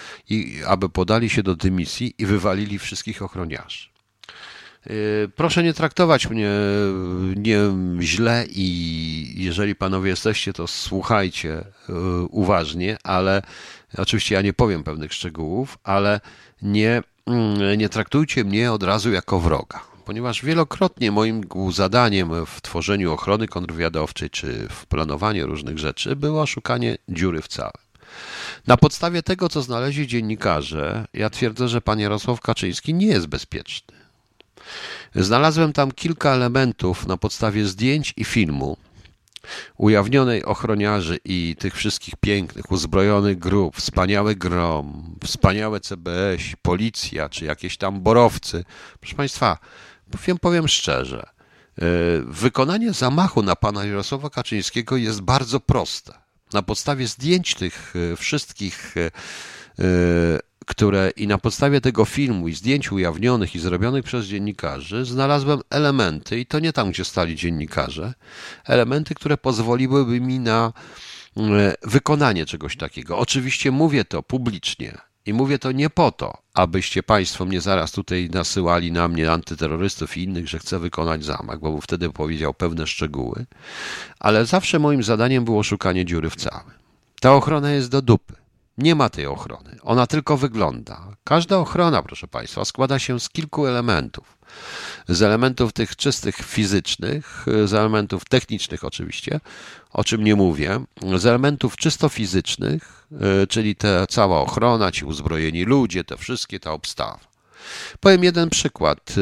aby 0.66 0.88
podali 0.88 1.30
się 1.30 1.42
do 1.42 1.56
dymisji 1.56 2.14
i 2.18 2.26
wywalili 2.26 2.78
wszystkich 2.78 3.22
ochroniarzy. 3.22 3.90
Y, 4.86 5.30
proszę 5.36 5.62
nie 5.62 5.74
traktować 5.74 6.30
mnie 6.30 6.50
nie 7.36 7.58
źle 8.00 8.46
i 8.50 9.34
jeżeli 9.36 9.74
panowie 9.74 10.10
jesteście, 10.10 10.52
to 10.52 10.66
słuchajcie 10.66 11.64
uważnie, 12.30 12.96
ale 13.02 13.42
oczywiście 13.98 14.34
ja 14.34 14.42
nie 14.42 14.52
powiem 14.52 14.84
pewnych 14.84 15.12
szczegółów, 15.12 15.78
ale 15.84 16.20
nie, 16.62 17.02
nie 17.76 17.88
traktujcie 17.88 18.44
mnie 18.44 18.72
od 18.72 18.82
razu 18.82 19.12
jako 19.12 19.40
wroga 19.40 19.90
ponieważ 20.10 20.44
wielokrotnie 20.44 21.12
moim 21.12 21.44
zadaniem 21.72 22.46
w 22.46 22.60
tworzeniu 22.60 23.12
ochrony 23.12 23.48
kontrwywiadowczej 23.48 24.30
czy 24.30 24.68
w 24.70 24.86
planowaniu 24.86 25.46
różnych 25.46 25.78
rzeczy 25.78 26.16
było 26.16 26.46
szukanie 26.46 26.98
dziury 27.08 27.42
w 27.42 27.48
całym. 27.48 27.72
Na 28.66 28.76
podstawie 28.76 29.22
tego, 29.22 29.48
co 29.48 29.62
znaleźli 29.62 30.06
dziennikarze, 30.06 31.06
ja 31.14 31.30
twierdzę, 31.30 31.68
że 31.68 31.80
pan 31.80 32.00
Jarosław 32.00 32.40
Kaczyński 32.40 32.94
nie 32.94 33.06
jest 33.06 33.26
bezpieczny. 33.26 33.96
Znalazłem 35.14 35.72
tam 35.72 35.92
kilka 35.92 36.30
elementów 36.30 37.06
na 37.06 37.16
podstawie 37.16 37.66
zdjęć 37.66 38.14
i 38.16 38.24
filmu 38.24 38.76
ujawnionej 39.76 40.44
ochroniarzy 40.44 41.18
i 41.24 41.56
tych 41.58 41.74
wszystkich 41.74 42.14
pięknych, 42.20 42.72
uzbrojonych 42.72 43.38
grup, 43.38 43.76
wspaniały 43.76 44.36
grom, 44.36 45.16
wspaniałe 45.24 45.80
CBS, 45.80 46.42
policja 46.62 47.28
czy 47.28 47.44
jakieś 47.44 47.76
tam 47.76 48.00
borowcy. 48.00 48.64
Proszę 49.00 49.16
Państwa, 49.16 49.58
Powiem, 50.10 50.38
powiem 50.38 50.68
szczerze, 50.68 51.22
e, 51.22 51.82
wykonanie 52.26 52.92
zamachu 52.92 53.42
na 53.42 53.56
pana 53.56 53.84
Jarosława 53.84 54.30
Kaczyńskiego 54.30 54.96
jest 54.96 55.20
bardzo 55.20 55.60
proste. 55.60 56.12
Na 56.52 56.62
podstawie 56.62 57.06
zdjęć 57.06 57.54
tych 57.54 57.94
e, 58.12 58.16
wszystkich, 58.16 58.94
e, 58.96 59.10
które 60.70 61.10
i 61.16 61.26
na 61.26 61.38
podstawie 61.38 61.80
tego 61.80 62.04
filmu 62.04 62.48
i 62.48 62.54
zdjęć 62.54 62.92
ujawnionych 62.92 63.54
i 63.54 63.58
zrobionych 63.58 64.04
przez 64.04 64.26
dziennikarzy, 64.26 65.04
znalazłem 65.04 65.60
elementy, 65.70 66.40
i 66.40 66.46
to 66.46 66.58
nie 66.58 66.72
tam, 66.72 66.90
gdzie 66.90 67.04
stali 67.04 67.36
dziennikarze, 67.36 68.14
elementy, 68.64 69.14
które 69.14 69.36
pozwoliłyby 69.36 70.20
mi 70.20 70.40
na 70.40 70.72
wykonanie 71.82 72.46
czegoś 72.46 72.76
takiego. 72.76 73.18
Oczywiście 73.18 73.70
mówię 73.70 74.04
to 74.04 74.22
publicznie, 74.22 74.98
i 75.26 75.32
mówię 75.32 75.58
to 75.58 75.72
nie 75.72 75.90
po 75.90 76.12
to, 76.12 76.38
abyście 76.54 77.02
Państwo 77.02 77.44
mnie 77.44 77.60
zaraz 77.60 77.92
tutaj 77.92 78.30
nasyłali 78.32 78.92
na 78.92 79.08
mnie 79.08 79.32
antyterrorystów 79.32 80.16
i 80.16 80.22
innych, 80.22 80.48
że 80.48 80.58
chcę 80.58 80.78
wykonać 80.78 81.24
zamach, 81.24 81.60
bo 81.60 81.80
wtedy 81.80 82.10
powiedział 82.10 82.54
pewne 82.54 82.86
szczegóły, 82.86 83.46
ale 84.20 84.46
zawsze 84.46 84.78
moim 84.78 85.02
zadaniem 85.02 85.44
było 85.44 85.62
szukanie 85.62 86.04
dziury 86.04 86.30
w 86.30 86.36
całym. 86.36 86.70
Ta 87.20 87.34
ochrona 87.34 87.70
jest 87.70 87.90
do 87.90 88.02
dupy. 88.02 88.39
Nie 88.80 88.94
ma 88.94 89.08
tej 89.08 89.26
ochrony. 89.26 89.76
Ona 89.82 90.06
tylko 90.06 90.36
wygląda. 90.36 91.16
Każda 91.24 91.58
ochrona, 91.58 92.02
proszę 92.02 92.28
Państwa, 92.28 92.64
składa 92.64 92.98
się 92.98 93.20
z 93.20 93.28
kilku 93.28 93.66
elementów. 93.66 94.38
Z 95.08 95.22
elementów 95.22 95.72
tych 95.72 95.96
czystych 95.96 96.36
fizycznych, 96.36 97.46
z 97.64 97.74
elementów 97.74 98.24
technicznych 98.24 98.84
oczywiście, 98.84 99.40
o 99.90 100.04
czym 100.04 100.24
nie 100.24 100.36
mówię, 100.36 100.80
z 101.16 101.26
elementów 101.26 101.76
czysto 101.76 102.08
fizycznych, 102.08 103.06
e, 103.42 103.46
czyli 103.46 103.76
ta 103.76 104.06
cała 104.06 104.40
ochrona, 104.40 104.92
ci 104.92 105.04
uzbrojeni 105.04 105.64
ludzie, 105.64 106.04
te 106.04 106.16
wszystkie, 106.16 106.60
ta 106.60 106.72
obstawa. 106.72 107.29
Powiem 108.00 108.24
jeden 108.24 108.50
przykład. 108.50 109.14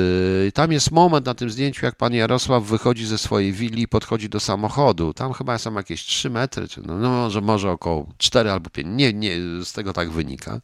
E, 0.49 0.53
tam 0.53 0.73
jest 0.73 0.91
moment 0.91 1.27
na 1.27 1.35
tym 1.35 1.51
zdjęciu, 1.51 1.87
jak 1.87 1.95
pan 1.95 2.15
Jarosław 2.15 2.65
wychodzi 2.65 3.07
ze 3.07 3.19
swojej 3.19 3.53
willi 3.53 3.83
i 3.83 3.89
podchodzi 3.89 4.29
do 4.29 4.41
samochodu. 4.41 5.15
Tam 5.15 5.33
chyba 5.33 5.59
są 5.59 5.75
jakieś 5.75 6.05
3 6.05 6.31
metry, 6.31 6.69
czy 6.69 6.83
no, 6.87 6.99
no 6.99 7.11
może, 7.11 7.41
może 7.41 7.71
około 7.71 8.07
4 8.19 8.51
albo 8.51 8.71
5. 8.71 8.89
Nie, 8.91 9.13
nie, 9.13 9.37
z 9.65 9.73
tego 9.73 9.93
tak 9.93 10.11
wynika. 10.11 10.61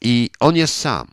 I 0.00 0.30
on 0.40 0.56
jest 0.56 0.76
sam. 0.76 1.08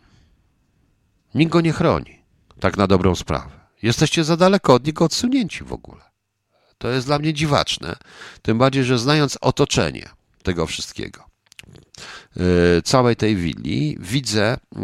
Nikt 1.34 1.52
go 1.52 1.60
nie 1.60 1.72
chroni. 1.72 2.20
Tak 2.60 2.76
na 2.76 2.86
dobrą 2.86 3.14
sprawę. 3.14 3.50
Jesteście 3.82 4.24
za 4.24 4.36
daleko 4.36 4.74
od 4.74 4.86
niego 4.86 5.04
odsunięci 5.04 5.64
w 5.64 5.72
ogóle. 5.72 6.00
To 6.78 6.88
jest 6.88 7.06
dla 7.06 7.18
mnie 7.18 7.34
dziwaczne. 7.34 7.96
Tym 8.42 8.58
bardziej, 8.58 8.84
że 8.84 8.98
znając 8.98 9.38
otoczenie 9.40 10.08
tego 10.42 10.66
wszystkiego, 10.66 11.24
całej 12.84 13.16
tej 13.16 13.36
willi, 13.36 13.96
widzę 14.00 14.56
yy, 14.76 14.80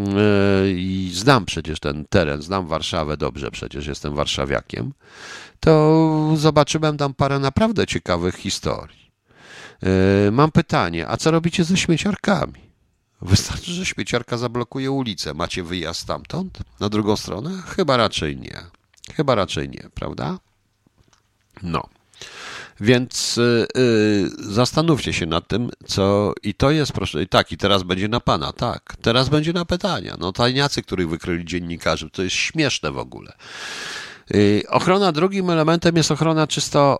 i 0.70 1.10
znam 1.14 1.44
przecież 1.44 1.80
ten 1.80 2.04
teren, 2.04 2.42
znam 2.42 2.66
Warszawę 2.66 3.16
dobrze, 3.16 3.50
przecież 3.50 3.86
jestem 3.86 4.14
warszawiakiem, 4.14 4.92
to 5.60 6.32
zobaczyłem 6.36 6.96
tam 6.96 7.14
parę 7.14 7.38
naprawdę 7.38 7.86
ciekawych 7.86 8.36
historii. 8.36 9.10
Yy, 9.82 10.32
mam 10.32 10.52
pytanie, 10.52 11.08
a 11.08 11.16
co 11.16 11.30
robicie 11.30 11.64
ze 11.64 11.76
śmieciarkami? 11.76 12.66
Wystarczy, 13.22 13.72
że 13.72 13.86
śmieciarka 13.86 14.38
zablokuje 14.38 14.90
ulicę. 14.90 15.34
Macie 15.34 15.62
wyjazd 15.62 16.00
stamtąd? 16.00 16.58
Na 16.80 16.88
drugą 16.88 17.16
stronę? 17.16 17.62
Chyba 17.66 17.96
raczej 17.96 18.36
nie. 18.36 18.62
Chyba 19.14 19.34
raczej 19.34 19.68
nie, 19.68 19.90
prawda? 19.94 20.38
No. 21.62 21.88
Więc 22.80 23.36
yy, 23.74 24.30
zastanówcie 24.38 25.12
się 25.12 25.26
nad 25.26 25.48
tym, 25.48 25.70
co. 25.86 26.32
I 26.42 26.54
to 26.54 26.70
jest, 26.70 26.92
proszę. 26.92 27.22
I 27.22 27.28
tak, 27.28 27.52
i 27.52 27.56
teraz 27.56 27.82
będzie 27.82 28.08
na 28.08 28.20
pana, 28.20 28.52
tak. 28.52 28.96
Teraz 29.02 29.28
będzie 29.28 29.52
na 29.52 29.64
pytania. 29.64 30.16
No, 30.20 30.32
tajniacy, 30.32 30.82
których 30.82 31.08
wykryli 31.08 31.44
dziennikarze, 31.44 32.10
to 32.10 32.22
jest 32.22 32.36
śmieszne 32.36 32.90
w 32.90 32.98
ogóle. 32.98 33.32
Y, 34.34 34.62
ochrona 34.68 35.12
drugim 35.12 35.50
elementem 35.50 35.96
jest 35.96 36.10
ochrona 36.10 36.46
czysto 36.46 36.98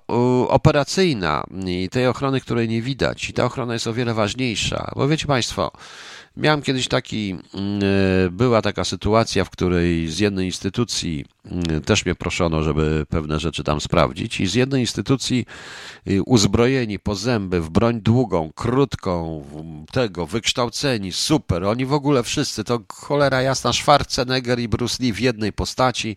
operacyjna 0.48 1.44
i 1.66 1.88
tej 1.88 2.06
ochrony, 2.06 2.40
której 2.40 2.68
nie 2.68 2.82
widać. 2.82 3.30
I 3.30 3.32
ta 3.32 3.44
ochrona 3.44 3.72
jest 3.72 3.86
o 3.86 3.92
wiele 3.92 4.14
ważniejsza, 4.14 4.90
bo 4.96 5.08
wiecie 5.08 5.26
Państwo, 5.26 5.72
miałem 6.36 6.62
kiedyś 6.62 6.88
taki, 6.88 7.36
mm, 7.54 7.82
y, 8.26 8.30
była 8.30 8.62
taka 8.62 8.84
sytuacja, 8.84 9.44
w 9.44 9.50
której 9.50 10.08
z 10.08 10.18
jednej 10.18 10.46
instytucji 10.46 11.24
mm, 11.44 11.80
też 11.80 12.04
mnie 12.04 12.14
proszono, 12.14 12.62
żeby 12.62 13.06
pewne 13.08 13.40
rzeczy 13.40 13.64
tam 13.64 13.80
sprawdzić 13.80 14.40
i 14.40 14.46
z 14.46 14.54
jednej 14.54 14.80
instytucji 14.80 15.46
y, 16.08 16.22
uzbrojeni 16.22 16.98
po 16.98 17.14
zęby 17.14 17.60
w 17.60 17.70
broń 17.70 18.00
długą, 18.00 18.50
krótką, 18.54 19.44
tego, 19.92 20.26
wykształceni, 20.26 21.12
super, 21.12 21.64
oni 21.64 21.86
w 21.86 21.92
ogóle 21.92 22.22
wszyscy, 22.22 22.64
to 22.64 22.80
cholera 22.92 23.42
jasna, 23.42 23.72
Schwarzenegger 23.72 24.58
i 24.58 24.68
Bruce 24.68 25.02
Lee 25.02 25.12
w 25.12 25.20
jednej 25.20 25.52
postaci, 25.52 26.16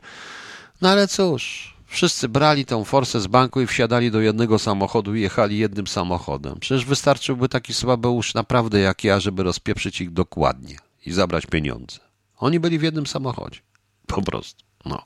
no 0.82 0.90
ale 0.90 1.08
cóż, 1.08 1.69
Wszyscy 1.90 2.30
brali 2.30 2.66
tą 2.66 2.84
forsę 2.84 3.22
z 3.22 3.28
banku 3.28 3.62
i 3.62 3.68
wsiadali 3.68 4.12
do 4.12 4.22
jednego 4.22 4.60
samochodu 4.60 5.16
i 5.16 5.22
jechali 5.22 5.58
jednym 5.58 5.88
samochodem. 5.88 6.60
Przecież 6.60 6.86
wystarczyłby 6.86 7.50
taki 7.50 7.74
słabeusz 7.74 8.34
naprawdę 8.34 8.80
jak 8.80 9.04
ja, 9.04 9.20
żeby 9.20 9.44
rozpieprzyć 9.44 10.02
ich 10.02 10.12
dokładnie 10.12 10.78
i 11.06 11.12
zabrać 11.12 11.46
pieniądze. 11.46 12.00
Oni 12.38 12.60
byli 12.60 12.80
w 12.80 12.82
jednym 12.82 13.08
samochodzie. 13.08 13.60
Po 14.08 14.22
prostu. 14.22 14.64
No. 14.86 15.04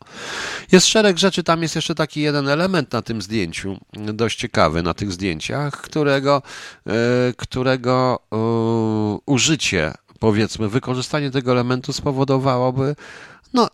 Jest 0.71 0.87
szereg 0.87 1.17
rzeczy, 1.17 1.43
tam 1.43 1.61
jest 1.61 1.75
jeszcze 1.75 1.95
taki 1.95 2.21
jeden 2.21 2.49
element 2.49 2.91
na 2.91 3.01
tym 3.01 3.21
zdjęciu, 3.21 3.77
dość 3.93 4.39
ciekawy 4.39 4.83
na 4.83 4.93
tych 4.93 5.11
zdjęciach, 5.11 5.81
którego, 5.81 6.41
yy, 6.85 6.93
którego 7.37 8.19
yy, 8.31 9.19
użycie, 9.25 9.93
powiedzmy, 10.19 10.69
wykorzystanie 10.69 11.31
tego 11.31 11.51
elementu 11.51 11.93
spowodowałoby, 11.93 12.95
no, 13.53 13.67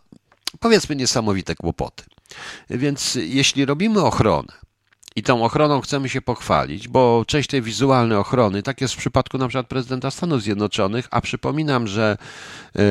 powiedzmy, 0.59 0.95
niesamowite 0.95 1.55
kłopoty. 1.55 2.03
Więc 2.69 3.15
jeśli 3.15 3.65
robimy 3.65 4.01
ochronę, 4.01 4.53
i 5.15 5.23
tą 5.23 5.43
ochroną 5.43 5.81
chcemy 5.81 6.09
się 6.09 6.21
pochwalić, 6.21 6.87
bo 6.87 7.23
część 7.27 7.49
tej 7.49 7.61
wizualnej 7.61 8.17
ochrony, 8.17 8.63
tak 8.63 8.81
jest 8.81 8.93
w 8.93 8.97
przypadku 8.97 9.37
na 9.37 9.47
przykład 9.47 9.67
prezydenta 9.67 10.11
Stanów 10.11 10.41
Zjednoczonych, 10.41 11.07
a 11.11 11.21
przypominam, 11.21 11.87
że 11.87 12.17
e, 12.75 12.81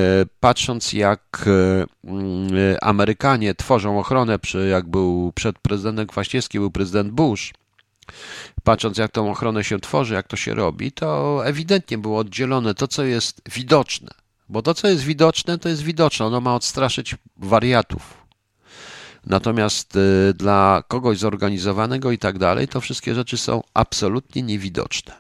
patrząc 0.41 0.93
jak 0.93 1.47
e, 1.47 1.85
mm, 2.11 2.77
Amerykanie 2.83 3.55
tworzą 3.55 3.99
ochronę, 3.99 4.39
przy, 4.39 4.69
jak 4.69 4.89
był 4.89 5.33
przed 5.35 5.59
prezydentem 5.59 6.07
Kwaśniewski, 6.07 6.59
był 6.59 6.71
prezydent 6.71 7.11
Bush, 7.11 7.53
patrząc 8.65 8.99
jak 8.99 9.13
tą 9.13 9.31
ochronę 9.31 9.65
się 9.65 9.81
tworzy, 9.81 10.15
jak 10.15 10.29
to 10.29 10.37
się 10.37 10.55
robi, 10.55 10.93
to 10.93 11.41
ewidentnie 11.47 11.99
było 11.99 12.19
oddzielone 12.19 12.75
to, 12.75 12.89
co 12.89 13.05
jest 13.05 13.43
widoczne. 13.53 14.11
Bo 14.49 14.63
to, 14.63 14.75
co 14.75 14.89
jest 14.89 15.03
widoczne, 15.03 15.59
to 15.59 15.69
jest 15.69 15.83
widoczne. 15.83 16.27
Ono 16.27 16.41
ma 16.41 16.55
odstraszyć 16.55 17.17
wariatów, 17.37 18.28
Natomiast 19.29 19.97
y, 19.97 20.35
dla 20.35 20.83
kogoś 20.89 21.19
zorganizowanego 21.19 22.13
i 22.13 22.19
tak 22.19 22.39
dalej, 22.39 22.69
to 22.69 22.81
wszystkie 22.81 23.15
rzeczy 23.15 23.39
są 23.39 23.63
absolutnie 23.75 24.43
niewidoczne. 24.43 25.15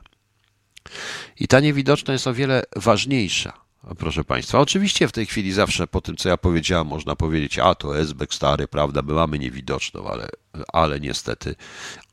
I 1.40 1.48
ta 1.48 1.60
niewidoczna 1.60 2.12
jest 2.12 2.26
o 2.26 2.34
wiele 2.34 2.62
ważniejsza 2.76 3.67
Proszę 3.98 4.24
Państwa, 4.24 4.58
oczywiście 4.58 5.08
w 5.08 5.12
tej 5.12 5.26
chwili 5.26 5.52
zawsze 5.52 5.86
po 5.86 6.00
tym, 6.00 6.16
co 6.16 6.28
ja 6.28 6.36
powiedziałem, 6.36 6.86
można 6.86 7.16
powiedzieć, 7.16 7.58
a 7.58 7.74
to 7.74 7.98
Esbek 7.98 8.34
stary, 8.34 8.68
prawda, 8.68 9.02
my 9.02 9.12
mamy 9.12 9.38
niewidoczną, 9.38 10.08
ale, 10.08 10.28
ale 10.72 11.00
niestety, 11.00 11.54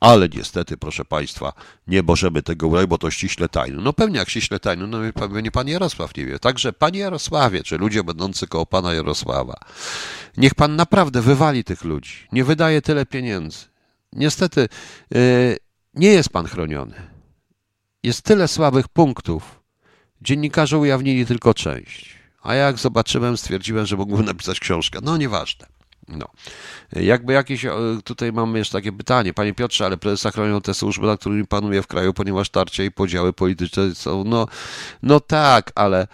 ale 0.00 0.28
niestety, 0.28 0.76
proszę 0.76 1.04
Państwa, 1.04 1.52
nie 1.86 2.02
możemy 2.02 2.42
tego 2.42 2.68
urobić, 2.68 2.88
bo 2.88 2.98
to 2.98 3.10
ściśle 3.10 3.48
tajne. 3.48 3.82
No 3.82 3.92
pewnie 3.92 4.18
jak 4.18 4.30
ściśle 4.30 4.60
tajne, 4.60 4.86
no 4.86 4.98
pewnie 5.14 5.50
Pan 5.50 5.68
Jarosław 5.68 6.16
nie 6.16 6.26
wie. 6.26 6.38
Także 6.38 6.72
Panie 6.72 6.98
Jarosławie, 7.00 7.62
czy 7.62 7.78
ludzie 7.78 8.04
będący 8.04 8.46
koło 8.46 8.66
Pana 8.66 8.94
Jarosława, 8.94 9.56
niech 10.36 10.54
Pan 10.54 10.76
naprawdę 10.76 11.22
wywali 11.22 11.64
tych 11.64 11.84
ludzi, 11.84 12.14
nie 12.32 12.44
wydaje 12.44 12.82
tyle 12.82 13.06
pieniędzy. 13.06 13.58
Niestety, 14.12 14.68
yy, 15.10 15.56
nie 15.94 16.08
jest 16.08 16.28
Pan 16.28 16.46
chroniony. 16.46 16.94
Jest 18.02 18.22
tyle 18.22 18.48
słabych 18.48 18.88
punktów, 18.88 19.55
Dziennikarze 20.22 20.78
ujawnili 20.78 21.26
tylko 21.26 21.54
część. 21.54 22.16
A 22.42 22.54
jak 22.54 22.78
zobaczyłem, 22.78 23.36
stwierdziłem, 23.36 23.86
że 23.86 23.96
mógłbym 23.96 24.26
napisać 24.26 24.60
książkę. 24.60 24.98
No 25.02 25.16
nieważne. 25.16 25.66
No. 26.08 26.26
Jakby 26.92 27.32
jakieś, 27.32 27.64
e, 27.64 27.72
tutaj 28.04 28.32
mamy 28.32 28.58
jeszcze 28.58 28.78
takie 28.78 28.92
pytanie, 28.92 29.34
panie 29.34 29.54
Piotrze, 29.54 29.86
ale 29.86 29.96
prezesa 29.96 30.30
chronią 30.30 30.60
te 30.60 30.74
służby, 30.74 31.06
nad 31.06 31.20
którymi 31.20 31.46
panuje 31.46 31.82
w 31.82 31.86
kraju, 31.86 32.12
ponieważ 32.12 32.50
tarcie 32.50 32.84
i 32.84 32.90
podziały 32.90 33.32
polityczne 33.32 33.94
są, 33.94 34.24
no, 34.24 34.46
no 35.02 35.20
tak, 35.20 35.72
ale 35.74 36.06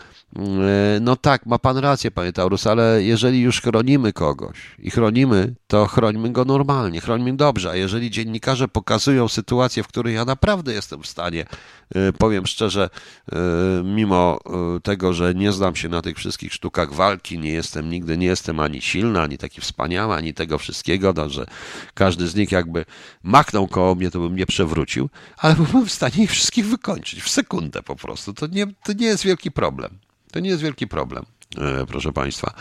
no 1.01 1.17
tak, 1.17 1.47
ma 1.47 1.59
pan 1.59 1.79
rację, 1.79 2.11
panie 2.11 2.33
Taurus, 2.33 2.67
ale 2.67 3.03
jeżeli 3.03 3.41
już 3.41 3.61
chronimy 3.61 4.13
kogoś 4.13 4.59
i 4.79 4.91
chronimy, 4.91 5.55
to 5.67 5.87
chrońmy 5.87 6.31
go 6.31 6.45
normalnie, 6.45 7.01
chrońmy 7.01 7.37
dobrze. 7.37 7.71
A 7.71 7.77
jeżeli 7.77 8.11
dziennikarze 8.11 8.69
pokazują 8.69 9.29
sytuację, 9.29 9.83
w 9.83 9.89
której 9.89 10.15
ja 10.15 10.25
naprawdę 10.25 10.73
jestem 10.73 11.03
w 11.03 11.07
stanie, 11.07 11.47
e, 11.95 12.13
powiem 12.13 12.47
szczerze, 12.47 12.91
e, 13.33 13.37
mimo 13.85 14.39
tego, 14.83 15.13
że 15.13 15.35
nie 15.35 15.53
znam 15.53 15.77
się 15.77 15.89
na 15.89 16.03
tych 16.03 16.17
wszystkich 16.17 16.53
sztukach 16.55 16.93
walki, 16.93 17.39
nie 17.39 17.53
jestem 17.53 17.91
nigdy, 17.91 18.19
nie 18.19 18.27
jestem 18.27 18.61
ani 18.61 18.83
silny, 18.83 19.21
ani 19.21 19.39
taki 19.39 19.61
wspaniały, 19.61 20.15
ani 20.15 20.35
tego 20.35 20.59
wszystkiego, 20.59 21.13
no, 21.17 21.29
że 21.29 21.47
każdy 21.95 22.29
z 22.29 22.35
nich 22.35 22.53
jakby 22.53 22.85
machnął 23.23 23.69
koło 23.69 23.95
mnie, 23.95 24.11
to 24.11 24.21
bym 24.21 24.37
nie 24.37 24.47
przewrócił, 24.47 25.09
ale 25.37 25.55
byłem 25.55 25.87
w 25.87 25.93
stanie 25.93 26.25
ich 26.25 26.31
wszystkich 26.31 26.67
wykończyć 26.67 27.23
w 27.23 27.29
sekundę 27.29 27.83
po 27.83 27.97
prostu. 27.97 28.35
To 28.35 28.47
nie, 28.47 28.67
to 28.67 28.93
nie 28.93 29.07
jest 29.07 29.25
wielki 29.25 29.51
problem. 29.51 29.99
To 30.33 30.41
nie 30.41 30.51
jest 30.51 30.63
wielki 30.63 30.87
problem, 30.87 31.25
e, 31.59 31.87
proszę 31.87 32.13
Państwa. 32.13 32.55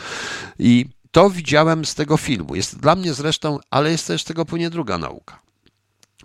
I 0.59 0.85
to 1.11 1.29
widziałem 1.29 1.85
z 1.85 1.95
tego 1.95 2.17
filmu. 2.17 2.55
Jest 2.55 2.79
dla 2.79 2.95
mnie 2.95 3.13
zresztą, 3.13 3.59
ale 3.69 3.91
jest 3.91 4.07
też 4.07 4.23
tego 4.23 4.45
płynie 4.45 4.69
druga 4.69 4.97
nauka. 4.97 5.39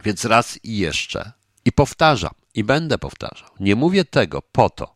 Więc 0.05 0.25
raz 0.25 0.59
i 0.65 0.79
jeszcze. 0.79 1.33
I 1.65 1.73
powtarzam, 1.73 2.35
i 2.55 2.65
będę 2.65 2.99
powtarzał. 2.99 3.49
Nie 3.61 3.77
mówię 3.77 4.05
tego 4.05 4.43
po 4.43 4.71
to, 4.71 4.96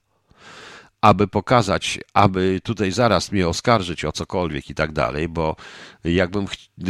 aby 1.01 1.29
pokazać, 1.29 1.99
aby 2.15 2.61
tutaj 2.65 2.93
zaraz 2.93 3.33
mnie 3.33 3.49
oskarżyć 3.49 4.05
o 4.05 4.13
cokolwiek 4.13 4.71
i 4.71 4.75
tak 4.75 4.93
dalej, 4.93 5.29
bo 5.29 5.57
jakbym, 6.05 6.47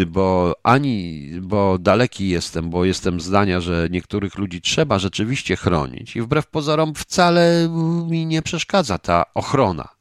bo 0.06 0.54
ani, 0.62 1.28
bo 1.40 1.78
daleki 1.78 2.28
jestem, 2.28 2.70
bo 2.70 2.84
jestem 2.84 3.20
zdania, 3.20 3.60
że 3.60 3.88
niektórych 3.90 4.38
ludzi 4.38 4.60
trzeba 4.60 4.98
rzeczywiście 4.98 5.56
chronić 5.56 6.16
i 6.16 6.22
wbrew 6.22 6.46
pozorom 6.46 6.94
wcale 6.94 7.68
mi 8.10 8.26
nie 8.26 8.42
przeszkadza 8.42 8.98
ta 8.98 9.24
ochrona 9.34 9.99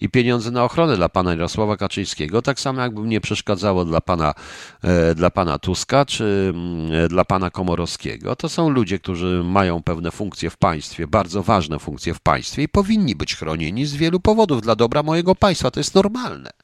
i 0.00 0.08
pieniądze 0.08 0.50
na 0.50 0.64
ochronę 0.64 0.96
dla 0.96 1.08
pana 1.08 1.30
Jarosława 1.30 1.76
Kaczyńskiego, 1.76 2.42
tak 2.42 2.60
samo 2.60 2.80
jakby 2.80 3.00
mnie 3.00 3.20
przeszkadzało 3.20 3.84
dla 3.84 4.00
pana, 4.00 4.34
e, 4.82 5.14
dla 5.14 5.30
pana 5.30 5.58
Tuska 5.58 6.04
czy 6.04 6.52
mm, 6.54 7.08
dla 7.08 7.24
pana 7.24 7.50
Komorowskiego. 7.50 8.36
To 8.36 8.48
są 8.48 8.68
ludzie, 8.68 8.98
którzy 8.98 9.42
mają 9.44 9.82
pewne 9.82 10.10
funkcje 10.10 10.50
w 10.50 10.56
państwie, 10.56 11.06
bardzo 11.06 11.42
ważne 11.42 11.78
funkcje 11.78 12.14
w 12.14 12.20
państwie 12.20 12.62
i 12.62 12.68
powinni 12.68 13.16
być 13.16 13.36
chronieni 13.36 13.86
z 13.86 13.94
wielu 13.94 14.20
powodów 14.20 14.62
dla 14.62 14.76
dobra 14.76 15.02
mojego 15.02 15.34
państwa. 15.34 15.70
To 15.70 15.80
jest 15.80 15.94
normalne. 15.94 16.63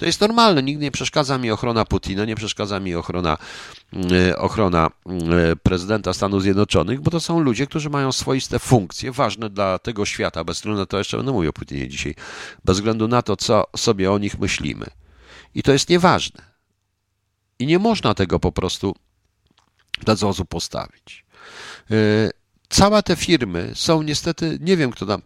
To 0.00 0.06
jest 0.06 0.20
normalne, 0.20 0.62
nikt 0.62 0.80
nie 0.80 0.90
przeszkadza 0.90 1.38
mi 1.38 1.50
ochrona 1.50 1.84
Putina, 1.84 2.24
nie 2.24 2.36
przeszkadza 2.36 2.80
mi 2.80 2.94
ochrona, 2.94 3.38
e, 4.12 4.36
ochrona 4.36 4.90
e, 5.06 5.56
prezydenta 5.56 6.12
Stanów 6.12 6.42
Zjednoczonych, 6.42 7.00
bo 7.00 7.10
to 7.10 7.20
są 7.20 7.40
ludzie, 7.40 7.66
którzy 7.66 7.90
mają 7.90 8.12
swoiste 8.12 8.58
funkcje, 8.58 9.12
ważne 9.12 9.50
dla 9.50 9.78
tego 9.78 10.06
świata, 10.06 10.44
bez 10.44 10.56
względu 10.56 10.80
na 10.80 10.86
to, 10.86 10.98
jeszcze 10.98 11.16
będę 11.16 11.32
mówił 11.32 11.50
o 11.50 11.52
Putinie 11.52 11.88
dzisiaj, 11.88 12.14
bez 12.64 12.76
względu 12.76 13.08
na 13.08 13.22
to, 13.22 13.36
co 13.36 13.64
sobie 13.76 14.12
o 14.12 14.18
nich 14.18 14.38
myślimy. 14.38 14.86
I 15.54 15.62
to 15.62 15.72
jest 15.72 15.88
nieważne. 15.88 16.42
I 17.58 17.66
nie 17.66 17.78
można 17.78 18.14
tego 18.14 18.40
po 18.40 18.52
prostu 18.52 18.94
w 20.00 20.04
ten 20.04 20.16
sposób 20.16 20.48
postawić. 20.48 21.24
E, 21.90 21.94
całe 22.68 23.02
te 23.02 23.16
firmy 23.16 23.72
są 23.74 24.02
niestety, 24.02 24.58
nie 24.60 24.76
wiem 24.76 24.90
kto 24.90 25.06
tam 25.06 25.22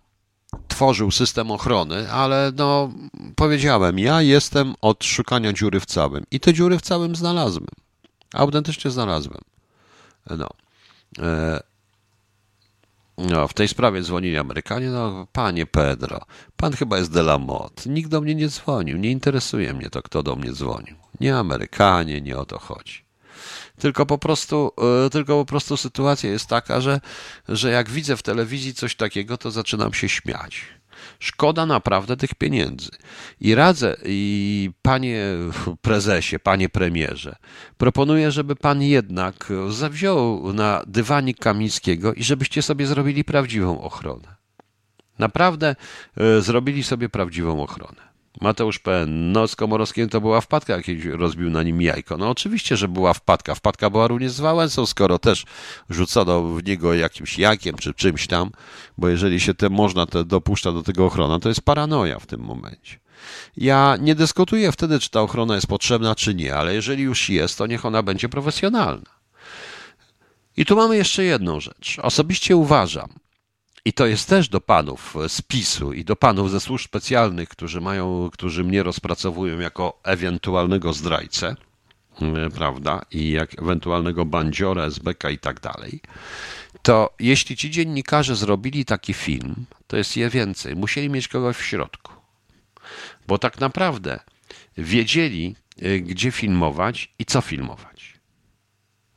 tworzył 0.69 1.11
system 1.11 1.51
ochrony, 1.51 2.12
ale 2.12 2.53
no 2.57 2.90
powiedziałem, 3.37 3.99
ja 3.99 4.23
jestem 4.23 4.75
od 4.81 5.05
szukania 5.05 5.53
dziury 5.53 5.81
w 5.81 5.87
całym 5.87 6.25
i 6.31 6.40
te 6.40 6.53
dziury 6.53 6.79
w 6.79 6.83
całym 6.83 7.17
znalazłem. 7.17 7.67
Autentycznie 8.35 8.90
znalazłem. 8.90 9.40
No. 10.31 10.49
E, 11.19 11.61
no, 13.19 13.49
w 13.49 13.55
tej 13.55 13.69
sprawie 13.69 14.03
dzwonili 14.03 14.38
Amerykanie. 14.38 14.90
No, 14.90 15.27
panie 15.33 15.67
Pedro, 15.67 16.21
pan 16.57 16.73
chyba 16.73 16.99
jest 16.99 17.12
de 17.12 17.21
la 17.21 17.38
Motte. 17.38 17.90
Nikt 17.90 18.11
do 18.11 18.21
mnie 18.21 18.35
nie 18.35 18.49
dzwonił. 18.49 18.97
Nie 18.97 19.11
interesuje 19.11 19.73
mnie 19.73 19.90
to, 19.90 20.03
kto 20.03 20.23
do 20.23 20.37
mnie 20.37 20.53
dzwonił. 20.53 20.97
Nie 21.21 21.37
Amerykanie, 21.37 22.21
nie 22.21 22.38
o 22.38 22.45
to 22.45 22.59
chodzi. 22.59 23.04
Tylko 23.78 24.06
po 24.06 24.18
prostu, 24.18 24.72
e, 25.06 25.10
tylko 25.10 25.37
po 25.37 25.44
prostu 25.44 25.76
sytuacja 25.76 26.30
jest 26.30 26.46
taka, 26.46 26.80
że, 26.80 27.00
że 27.48 27.70
jak 27.70 27.90
widzę 27.90 28.16
w 28.16 28.22
telewizji 28.22 28.74
coś 28.74 28.96
takiego, 28.96 29.38
to 29.38 29.50
zaczynam 29.50 29.94
się 29.94 30.08
śmiać. 30.08 30.64
Szkoda 31.18 31.66
naprawdę 31.66 32.16
tych 32.16 32.34
pieniędzy. 32.34 32.90
I 33.40 33.54
radzę, 33.54 33.96
i 34.04 34.70
panie 34.82 35.22
prezesie, 35.82 36.38
panie 36.38 36.68
premierze, 36.68 37.37
proponuję, 37.76 38.30
żeby 38.30 38.56
pan 38.56 38.82
jednak 38.82 39.52
zawziął 39.68 40.52
na 40.52 40.82
dywanik 40.87 41.38
Kamińskiego 41.38 42.14
i 42.14 42.24
żebyście 42.24 42.62
sobie 42.62 42.87
zrobili 42.87 43.25
prawdziwą 43.25 43.81
ochronę. 43.81 44.35
Naprawdę 45.18 45.77
y, 46.38 46.42
zrobili 46.42 46.83
sobie 46.83 47.08
prawdziwą 47.08 47.62
ochronę. 47.62 48.13
Mateusz 48.40 48.78
P. 48.78 49.04
No, 49.08 49.48
z 49.48 49.56
Komorowskim 49.56 50.08
to 50.08 50.20
była 50.20 50.40
wpadka, 50.40 50.76
jakiś 50.76 51.04
rozbił 51.04 51.50
na 51.50 51.62
nim 51.62 51.82
jajko. 51.82 52.16
No 52.16 52.30
oczywiście, 52.30 52.76
że 52.76 52.88
była 52.88 53.14
wpadka. 53.14 53.54
Wpadka 53.54 53.90
była 53.90 54.08
również 54.08 54.32
z 54.32 54.40
Wałęsą, 54.40 54.87
skoro 54.87 55.18
też 55.18 55.44
rzucono 55.90 56.42
w 56.42 56.64
niego 56.64 56.94
jakimś 56.94 57.38
jakiem 57.38 57.76
czy 57.76 57.94
czymś 57.94 58.26
tam, 58.26 58.50
bo 58.98 59.08
jeżeli 59.08 59.40
się 59.40 59.54
te 59.54 59.70
można 59.70 60.06
te 60.06 60.24
dopuszcza 60.24 60.72
do 60.72 60.82
tego 60.82 61.06
ochrona, 61.06 61.38
to 61.38 61.48
jest 61.48 61.62
paranoja 61.62 62.18
w 62.18 62.26
tym 62.26 62.40
momencie. 62.40 62.98
Ja 63.56 63.96
nie 64.00 64.14
dyskutuję 64.14 64.72
wtedy, 64.72 65.00
czy 65.00 65.10
ta 65.10 65.20
ochrona 65.20 65.54
jest 65.54 65.66
potrzebna, 65.66 66.14
czy 66.14 66.35
nie, 66.35 66.54
ale 66.54 66.74
jeżeli 66.74 67.02
już 67.02 67.28
jest, 67.28 67.58
to 67.58 67.66
niech 67.66 67.85
ona 67.85 68.02
będzie 68.02 68.28
profesjonalna. 68.28 69.10
I 70.56 70.64
tu 70.64 70.76
mamy 70.76 70.96
jeszcze 70.96 71.24
jedną 71.24 71.60
rzecz. 71.60 71.98
Osobiście 72.02 72.56
uważam, 72.56 73.08
i 73.85 73.92
to 73.92 74.06
jest 74.06 74.28
też 74.28 74.48
do 74.48 74.60
panów 74.60 75.14
z 75.28 75.42
PiSu 75.42 75.92
i 75.92 76.04
do 76.04 76.16
panów 76.16 76.50
ze 76.50 76.60
służb 76.60 76.85
specjalnych, 76.85 77.48
którzy 77.48 77.80
mają, 77.80 78.30
którzy 78.32 78.64
mnie 78.64 78.82
rozpracowują 78.82 79.58
jako 79.58 80.00
ewentualnego 80.02 80.92
zdrajcę. 80.92 81.56
prawda, 82.54 83.02
i 83.10 83.30
jak 83.30 83.62
ewentualnego 83.62 84.24
bandziora, 84.24 84.85
SBK 84.85 85.30
i 85.30 85.38
tak 85.38 85.60
dalej, 85.60 86.00
to 86.82 87.14
jeśli 87.18 87.56
ci 87.56 87.70
dziennikarze 87.70 88.37
zrobili 88.37 88.85
taki 88.85 89.14
film, 89.14 89.66
to 89.87 89.96
jest 89.96 90.16
je 90.16 90.30
więcej. 90.30 90.76
Musieli 90.76 91.10
mieć 91.10 91.28
kogoś 91.28 91.56
w 91.56 91.64
środku. 91.64 92.12
Bo 93.26 93.38
tak 93.38 93.60
naprawdę 93.60 94.20
wiedzieli, 94.78 95.56
y, 95.82 96.00
gdzie 96.00 96.30
filmować 96.30 97.12
i 97.18 97.24
co 97.24 97.40
filmować. 97.40 98.14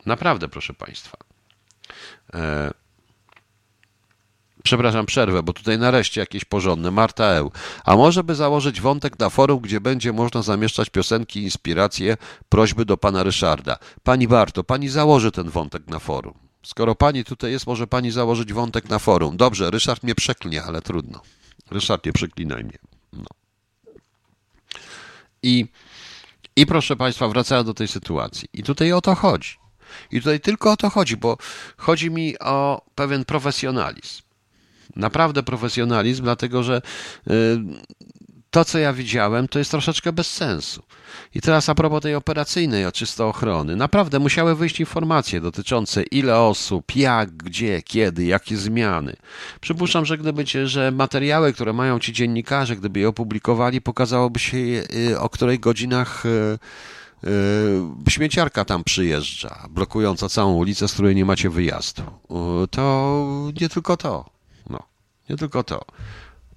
Naprawdę, 0.06 0.48
proszę 0.48 0.74
Państwa. 0.74 1.18
Przepraszam, 4.62 5.06
przerwę, 5.06 5.42
bo 5.42 5.52
tutaj 5.52 5.78
nareszcie 5.78 6.20
jakieś 6.20 6.44
porządne. 6.44 6.90
Marta 6.90 7.24
Eł. 7.24 7.52
A 7.84 7.96
może 7.96 8.24
by 8.24 8.34
założyć 8.34 8.80
wątek 8.80 9.18
na 9.18 9.30
forum, 9.30 9.60
gdzie 9.60 9.80
będzie 9.80 10.12
można 10.12 10.42
zamieszczać 10.42 10.90
piosenki, 10.90 11.42
inspiracje, 11.42 12.16
prośby 12.48 12.84
do 12.84 12.96
pana 12.96 13.22
Ryszarda. 13.22 13.78
Pani 14.02 14.28
Barto, 14.28 14.64
pani 14.64 14.88
założy 14.88 15.32
ten 15.32 15.50
wątek 15.50 15.86
na 15.86 15.98
forum. 15.98 16.34
Skoro 16.62 16.94
pani 16.94 17.24
tutaj 17.24 17.50
jest, 17.50 17.66
może 17.66 17.86
pani 17.86 18.10
założyć 18.10 18.52
wątek 18.52 18.88
na 18.88 18.98
forum. 18.98 19.36
Dobrze, 19.36 19.70
Ryszard 19.70 20.02
mnie 20.02 20.14
przeklnie, 20.14 20.62
ale 20.62 20.82
trudno. 20.82 21.20
Ryszard, 21.70 22.06
nie 22.06 22.12
przeklinaj 22.12 22.64
mnie. 22.64 22.78
No. 23.12 23.26
I, 25.42 25.66
I 26.56 26.66
proszę 26.66 26.96
Państwa, 26.96 27.28
wracając 27.28 27.66
do 27.66 27.74
tej 27.74 27.88
sytuacji. 27.88 28.48
I 28.52 28.62
tutaj 28.62 28.92
o 28.92 29.00
to 29.00 29.14
chodzi. 29.14 29.56
I 30.10 30.18
tutaj 30.18 30.40
tylko 30.40 30.72
o 30.72 30.76
to 30.76 30.90
chodzi, 30.90 31.16
bo 31.16 31.38
chodzi 31.76 32.10
mi 32.10 32.38
o 32.38 32.82
pewien 32.94 33.24
profesjonalizm. 33.24 34.27
Naprawdę 34.96 35.42
profesjonalizm, 35.42 36.22
dlatego 36.22 36.62
że 36.62 36.82
y, 37.30 37.32
to, 38.50 38.64
co 38.64 38.78
ja 38.78 38.92
widziałem, 38.92 39.48
to 39.48 39.58
jest 39.58 39.70
troszeczkę 39.70 40.12
bez 40.12 40.30
sensu. 40.30 40.82
I 41.34 41.40
teraz 41.40 41.68
a 41.68 41.74
propos 41.74 42.02
tej 42.02 42.14
operacyjnej, 42.14 42.86
o 42.86 42.92
czysto 42.92 43.28
ochrony. 43.28 43.76
Naprawdę 43.76 44.18
musiały 44.18 44.54
wyjść 44.54 44.80
informacje 44.80 45.40
dotyczące 45.40 46.02
ile 46.02 46.38
osób, 46.38 46.96
jak, 46.96 47.30
gdzie, 47.30 47.82
kiedy, 47.82 48.24
jakie 48.24 48.56
zmiany. 48.56 49.16
Przypuszczam, 49.60 50.04
że 50.04 50.18
gdyby 50.18 50.44
że 50.64 50.90
materiały, 50.90 51.52
które 51.52 51.72
mają 51.72 51.98
ci 51.98 52.12
dziennikarze, 52.12 52.76
gdyby 52.76 53.00
je 53.00 53.08
opublikowali, 53.08 53.80
pokazałoby 53.80 54.38
się 54.38 54.56
y, 54.56 55.20
o 55.20 55.28
której 55.28 55.58
godzinach 55.58 56.26
y, 56.26 56.58
śmieciarka 58.08 58.64
tam 58.64 58.84
przyjeżdża, 58.84 59.66
blokująca 59.70 60.28
całą 60.28 60.54
ulicę, 60.54 60.88
z 60.88 60.92
której 60.92 61.16
nie 61.16 61.24
macie 61.24 61.50
wyjazdu. 61.50 62.02
To 62.70 63.24
nie 63.60 63.68
tylko 63.68 63.96
to. 63.96 64.37
Nie 65.30 65.36
tylko 65.36 65.64
to. 65.64 65.84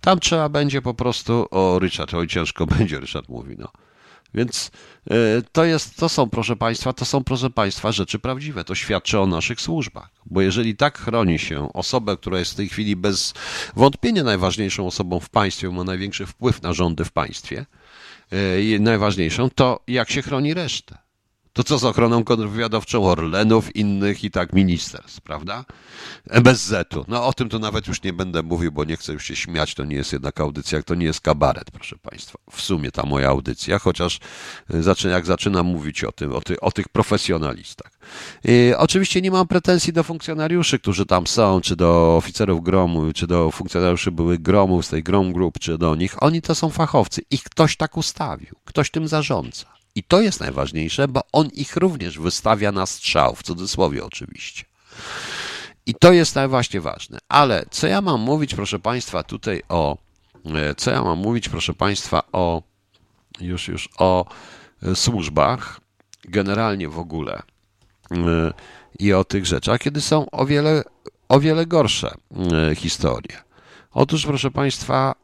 Tam 0.01 0.19
trzeba 0.19 0.49
będzie 0.49 0.81
po 0.81 0.93
prostu, 0.93 1.47
o 1.51 1.79
Richard, 1.79 2.13
oj 2.13 2.27
ciężko 2.27 2.65
będzie, 2.77 2.99
Ryszard 2.99 3.29
mówi, 3.29 3.55
no. 3.59 3.71
Więc 4.33 4.71
e, 5.09 5.13
to, 5.51 5.65
jest, 5.65 5.95
to 5.95 6.09
są, 6.09 6.29
proszę 6.29 6.55
Państwa, 6.55 6.93
to 6.93 7.05
są, 7.05 7.23
proszę 7.23 7.49
Państwa, 7.49 7.91
rzeczy 7.91 8.19
prawdziwe. 8.19 8.63
To 8.63 8.75
świadczy 8.75 9.19
o 9.19 9.27
naszych 9.27 9.61
służbach. 9.61 10.09
Bo 10.25 10.41
jeżeli 10.41 10.75
tak 10.75 10.97
chroni 10.97 11.39
się 11.39 11.73
osobę, 11.73 12.17
która 12.17 12.39
jest 12.39 12.51
w 12.51 12.55
tej 12.55 12.69
chwili 12.69 12.95
bez 12.95 13.33
wątpienia 13.75 14.23
najważniejszą 14.23 14.87
osobą 14.87 15.19
w 15.19 15.29
państwie, 15.29 15.69
ma 15.69 15.83
największy 15.83 16.25
wpływ 16.25 16.61
na 16.61 16.73
rządy 16.73 17.05
w 17.05 17.11
państwie, 17.11 17.65
e, 18.75 18.79
najważniejszą, 18.79 19.49
to 19.49 19.79
jak 19.87 20.09
się 20.11 20.21
chroni 20.21 20.53
resztę? 20.53 20.97
To 21.53 21.63
co 21.63 21.77
z 21.77 21.83
ochroną 21.83 22.23
kontrwywiadowczą 22.23 23.05
Orlenów, 23.05 23.75
innych 23.75 24.23
i 24.23 24.31
tak 24.31 24.53
ministerstw, 24.53 25.21
prawda? 25.21 25.65
MSZ-u. 26.29 27.05
No 27.07 27.27
o 27.27 27.33
tym 27.33 27.49
to 27.49 27.59
nawet 27.59 27.87
już 27.87 28.03
nie 28.03 28.13
będę 28.13 28.43
mówił, 28.43 28.71
bo 28.71 28.83
nie 28.83 28.97
chcę 28.97 29.13
już 29.13 29.25
się 29.25 29.35
śmiać, 29.35 29.75
to 29.75 29.85
nie 29.85 29.95
jest 29.95 30.13
jednak 30.13 30.39
audycja, 30.41 30.83
to 30.83 30.95
nie 30.95 31.05
jest 31.05 31.21
kabaret, 31.21 31.71
proszę 31.71 31.95
Państwa. 31.97 32.39
W 32.51 32.61
sumie 32.61 32.91
ta 32.91 33.03
moja 33.03 33.29
audycja, 33.29 33.79
chociaż 33.79 34.19
y, 35.03 35.09
jak 35.09 35.25
zaczynam 35.25 35.65
mówić 35.65 36.03
o 36.03 36.11
tym, 36.11 36.33
o, 36.33 36.41
ty, 36.41 36.59
o 36.59 36.71
tych 36.71 36.89
profesjonalistach. 36.89 37.91
I 38.43 38.73
oczywiście 38.77 39.21
nie 39.21 39.31
mam 39.31 39.47
pretensji 39.47 39.93
do 39.93 40.03
funkcjonariuszy, 40.03 40.79
którzy 40.79 41.05
tam 41.05 41.27
są, 41.27 41.61
czy 41.61 41.75
do 41.75 42.17
oficerów 42.17 42.63
gromu, 42.63 43.13
czy 43.13 43.27
do 43.27 43.51
funkcjonariuszy 43.51 44.11
byłych 44.11 44.41
gromów 44.41 44.85
z 44.85 44.89
tej 44.89 45.03
Grom 45.03 45.33
Group, 45.33 45.59
czy 45.59 45.77
do 45.77 45.95
nich. 45.95 46.23
Oni 46.23 46.41
to 46.41 46.55
są 46.55 46.69
fachowcy. 46.69 47.21
Ich 47.31 47.43
ktoś 47.43 47.77
tak 47.77 47.97
ustawił, 47.97 48.55
ktoś 48.65 48.91
tym 48.91 49.07
zarządza. 49.07 49.70
I 49.95 50.03
to 50.03 50.21
jest 50.21 50.39
najważniejsze, 50.39 51.07
bo 51.07 51.21
on 51.31 51.47
ich 51.47 51.75
również 51.75 52.19
wystawia 52.19 52.71
na 52.71 52.85
strzał, 52.85 53.35
w 53.35 53.43
cudzysłowie 53.43 54.05
oczywiście. 54.05 54.63
I 55.85 55.95
to 55.95 56.11
jest 56.11 56.35
najważniej 56.35 56.81
ważne. 56.81 57.17
Ale 57.29 57.65
co 57.71 57.87
ja 57.87 58.01
mam 58.01 58.21
mówić, 58.21 58.55
proszę 58.55 58.79
Państwa, 58.79 59.23
tutaj 59.23 59.61
o. 59.69 59.97
E, 60.45 60.75
co 60.75 60.91
ja 60.91 61.03
mam 61.03 61.17
mówić, 61.17 61.49
proszę 61.49 61.73
Państwa, 61.73 62.23
o. 62.31 62.61
Już, 63.41 63.67
już 63.67 63.89
o 63.97 64.25
e, 64.83 64.95
służbach, 64.95 65.79
generalnie 66.23 66.89
w 66.89 66.99
ogóle 66.99 67.41
e, 68.11 68.53
i 68.99 69.13
o 69.13 69.23
tych 69.23 69.45
rzeczach, 69.45 69.79
kiedy 69.79 70.01
są 70.01 70.29
o 70.29 70.45
wiele, 70.45 70.83
o 71.29 71.39
wiele 71.39 71.65
gorsze 71.65 72.15
historie. 72.75 73.37
Otóż, 73.91 74.25
proszę 74.25 74.51
Państwa, 74.51 75.15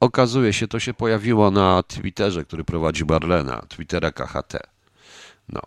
okazuje 0.00 0.52
się, 0.52 0.68
to 0.68 0.80
się 0.80 0.94
pojawiło 0.94 1.50
na 1.50 1.82
Twitterze, 1.82 2.44
który 2.44 2.64
prowadzi 2.64 3.04
Barlena, 3.04 3.62
Twittera 3.68 4.12
KHT. 4.12 4.58
No. 5.48 5.60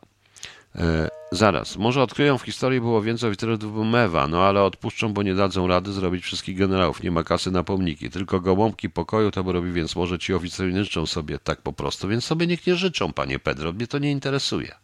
E, 0.76 1.10
zaraz, 1.32 1.78
może 1.78 2.04
odkryją 2.04 2.38
w 2.38 2.42
historii 2.42 2.82
było 2.82 3.02
więcej 3.02 3.30
oficerów 3.30 3.60
Mewa, 3.86 4.28
no 4.28 4.44
ale 4.44 4.64
odpuszczą, 4.64 5.14
bo 5.14 5.24
nie 5.24 5.36
dadzą 5.36 5.68
rady 5.68 5.92
zrobić 5.94 6.24
wszystkich 6.24 6.58
generałów. 6.58 7.04
Nie 7.04 7.12
ma 7.12 7.24
kasy 7.24 7.52
na 7.52 7.64
pomniki, 7.64 8.10
tylko 8.10 8.40
gołąbki 8.40 8.90
pokoju 8.90 9.32
to 9.32 9.44
by 9.44 9.52
robi, 9.52 9.72
więc 9.72 9.96
może 9.96 10.20
ci 10.20 10.34
oficerowie 10.34 10.84
życzą 10.84 11.06
sobie 11.06 11.40
tak 11.40 11.62
po 11.62 11.74
prostu, 11.74 12.08
więc 12.08 12.26
sobie 12.26 12.48
niech 12.48 12.68
nie 12.68 12.76
życzą, 12.76 13.14
panie 13.14 13.40
Pedro, 13.40 13.74
mnie 13.74 13.88
to 13.88 14.00
nie 14.00 14.12
interesuje. 14.12 14.76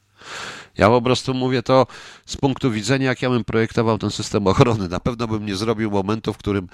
Ja 0.77 0.89
po 0.89 1.01
prostu 1.01 1.33
mówię 1.33 1.63
to 1.63 1.87
z 2.25 2.37
punktu 2.37 2.71
widzenia, 2.71 3.09
jak 3.09 3.21
ja 3.21 3.29
bym 3.29 3.43
projektował 3.43 3.97
ten 3.97 4.11
system 4.11 4.47
ochrony. 4.47 4.87
Na 4.87 4.99
pewno 4.99 5.27
bym 5.27 5.45
nie 5.45 5.55
zrobił 5.55 5.91
momentu, 5.91 6.33
w 6.33 6.37
którym 6.37 6.67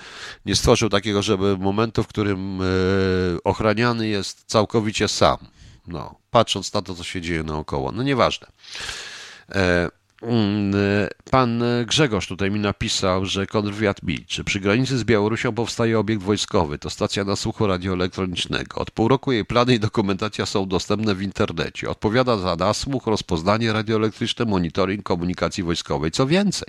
nie 0.45 0.55
stworzył 0.55 0.89
takiego, 0.89 1.21
żeby 1.21 1.57
momentu, 1.57 2.03
w 2.03 2.07
którym 2.07 2.61
e, 2.61 2.65
ochraniany 3.43 4.07
jest 4.07 4.43
całkowicie 4.47 5.07
sam. 5.07 5.37
No, 5.87 6.15
patrząc 6.31 6.73
na 6.73 6.81
to, 6.81 6.95
co 6.95 7.03
się 7.03 7.21
dzieje 7.21 7.43
naokoło. 7.43 7.91
No 7.91 8.03
nieważne. 8.03 8.47
E, 9.49 9.89
pan 11.31 11.63
Grzegorz 11.85 12.27
tutaj 12.27 12.51
mi 12.51 12.59
napisał, 12.59 13.25
że 13.25 13.47
kontrwywiad 13.47 14.03
milczy. 14.03 14.43
Przy 14.43 14.59
granicy 14.59 14.97
z 14.97 15.03
Białorusią 15.03 15.53
powstaje 15.53 15.99
obiekt 15.99 16.23
wojskowy. 16.23 16.79
To 16.79 16.89
stacja 16.89 17.23
nasłuchu 17.23 17.67
radioelektronicznego. 17.67 18.81
Od 18.81 18.91
pół 18.91 19.07
roku 19.07 19.31
jej 19.31 19.45
plany 19.45 19.75
i 19.75 19.79
dokumentacja 19.79 20.45
są 20.45 20.67
dostępne 20.67 21.15
w 21.15 21.21
internecie. 21.21 21.89
Odpowiada 21.89 22.37
za 22.37 22.55
nasłuch, 22.55 23.07
rozpoznanie 23.07 23.73
radioelektryczne, 23.73 24.45
monitoring 24.45 25.03
komunikacji 25.03 25.63
wojskowej. 25.63 26.11
Co 26.11 26.27
więcej, 26.27 26.67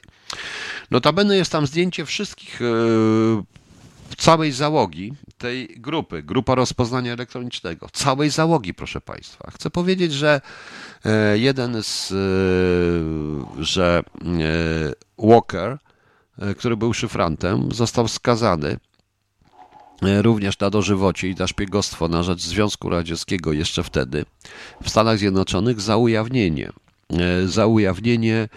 notabene 0.90 1.36
jest 1.36 1.52
tam 1.52 1.66
zdjęcie 1.66 2.04
wszystkich 2.04 2.60
yy, 2.60 3.44
całej 4.16 4.52
załogi 4.52 5.12
tej 5.44 5.68
grupy, 5.76 6.22
grupa 6.22 6.54
rozpoznania 6.54 7.12
elektronicznego, 7.12 7.88
całej 7.92 8.30
załogi, 8.30 8.74
proszę 8.74 9.00
Państwa. 9.00 9.50
Chcę 9.50 9.70
powiedzieć, 9.70 10.12
że 10.12 10.40
e, 11.04 11.38
jeden 11.38 11.82
z, 11.82 12.12
e, 12.12 12.14
że 13.64 14.02
e, 14.22 15.26
Walker, 15.26 15.78
który 16.58 16.76
był 16.76 16.94
szyfrantem, 16.94 17.72
został 17.72 18.08
skazany 18.08 18.76
również 20.22 20.58
na 20.58 20.70
dożywocie 20.70 21.28
i 21.28 21.34
na 21.34 21.46
szpiegostwo 21.46 22.08
na 22.08 22.22
rzecz 22.22 22.40
Związku 22.40 22.90
Radzieckiego 22.90 23.52
jeszcze 23.52 23.82
wtedy 23.82 24.24
w 24.82 24.90
Stanach 24.90 25.18
Zjednoczonych 25.18 25.80
za 25.80 25.96
ujawnienie, 25.96 26.72
za 27.46 27.66
ujawnienie 27.66 28.48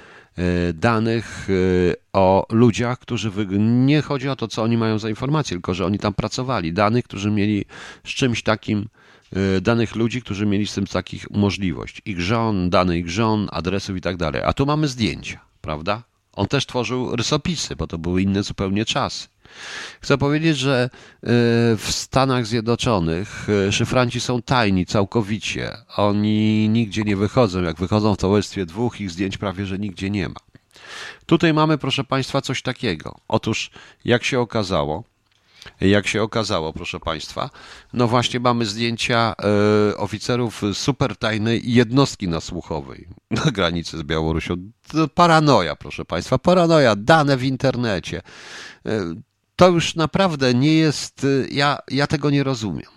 danych 0.73 1.47
e, 1.49 1.93
o 2.13 2.45
ludziach, 2.49 2.99
którzy 2.99 3.31
nie 3.59 4.01
chodzi 4.01 4.29
o 4.29 4.35
to, 4.35 4.47
co 4.47 4.63
oni 4.63 4.77
mają 4.77 4.99
za 4.99 5.09
informacje, 5.09 5.55
tylko 5.55 5.73
że 5.73 5.85
oni 5.85 5.99
tam 5.99 6.13
pracowali, 6.13 6.73
danych, 6.73 7.05
którzy 7.05 7.31
mieli 7.31 7.65
z 8.03 8.09
czymś 8.09 8.43
takim, 8.43 8.88
e, 9.33 9.61
danych 9.61 9.95
ludzi, 9.95 10.21
którzy 10.21 10.45
mieli 10.45 10.67
z 10.67 10.73
tym 10.73 10.88
takich 10.88 11.29
możliwość, 11.31 12.01
ich 12.05 12.21
żon, 12.21 12.69
ich 12.93 13.09
żon, 13.09 13.47
adresów 13.51 13.97
i 13.97 14.01
tak 14.01 14.17
dalej. 14.17 14.41
A 14.45 14.53
tu 14.53 14.65
mamy 14.65 14.88
zdjęcia, 14.88 15.39
prawda? 15.61 16.03
On 16.33 16.47
też 16.47 16.65
tworzył 16.65 17.15
rysopisy, 17.15 17.75
bo 17.75 17.88
to 17.88 17.97
były 17.97 18.21
inne 18.21 18.43
zupełnie 18.43 18.85
czasy. 18.85 19.27
Chcę 20.01 20.17
powiedzieć, 20.17 20.57
że 20.57 20.89
e, 20.89 20.89
w 21.77 21.87
Stanach 21.89 22.45
Zjednoczonych 22.45 23.47
e, 23.67 23.71
szyfranci 23.71 24.19
są 24.19 24.41
tajni 24.41 24.85
całkowicie. 24.85 25.77
Oni 25.95 26.69
nigdzie 26.69 27.03
nie 27.03 27.15
wychodzą. 27.15 27.61
Jak 27.61 27.77
wychodzą 27.77 28.13
w 28.13 28.17
towarzystwie 28.17 28.65
dwóch, 28.65 29.01
ich 29.01 29.11
zdjęć 29.11 29.37
prawie 29.37 29.65
że 29.65 29.79
nigdzie 29.79 30.09
nie 30.09 30.29
ma. 30.29 30.39
Tutaj 31.25 31.53
mamy, 31.53 31.77
proszę 31.77 32.03
Państwa, 32.03 32.41
coś 32.41 32.61
takiego. 32.61 33.15
Otóż, 33.27 33.71
jak 34.05 34.23
się 34.23 34.39
okazało, 34.39 35.03
jak 35.81 36.07
się 36.07 36.23
okazało, 36.23 36.73
proszę 36.73 36.99
Państwa, 36.99 37.49
no 37.93 38.07
właśnie 38.07 38.39
mamy 38.39 38.65
zdjęcia 38.65 39.33
e, 39.93 39.97
oficerów 39.97 40.61
supertajnej 40.73 41.61
jednostki 41.73 42.27
nasłuchowej 42.27 43.07
na 43.31 43.51
granicy 43.51 43.97
z 43.97 44.03
Białorusią. 44.03 44.55
Paranoja, 45.15 45.75
proszę 45.75 46.05
Państwa, 46.05 46.37
paranoja, 46.37 46.95
dane 46.95 47.37
w 47.37 47.43
internecie. 47.43 48.21
To 49.58 49.70
już 49.70 49.95
naprawdę 49.95 50.53
nie 50.53 50.74
jest, 50.74 51.28
ja, 51.51 51.78
ja 51.91 52.08
tego 52.08 52.30
nie 52.30 52.43
rozumiem, 52.43 52.91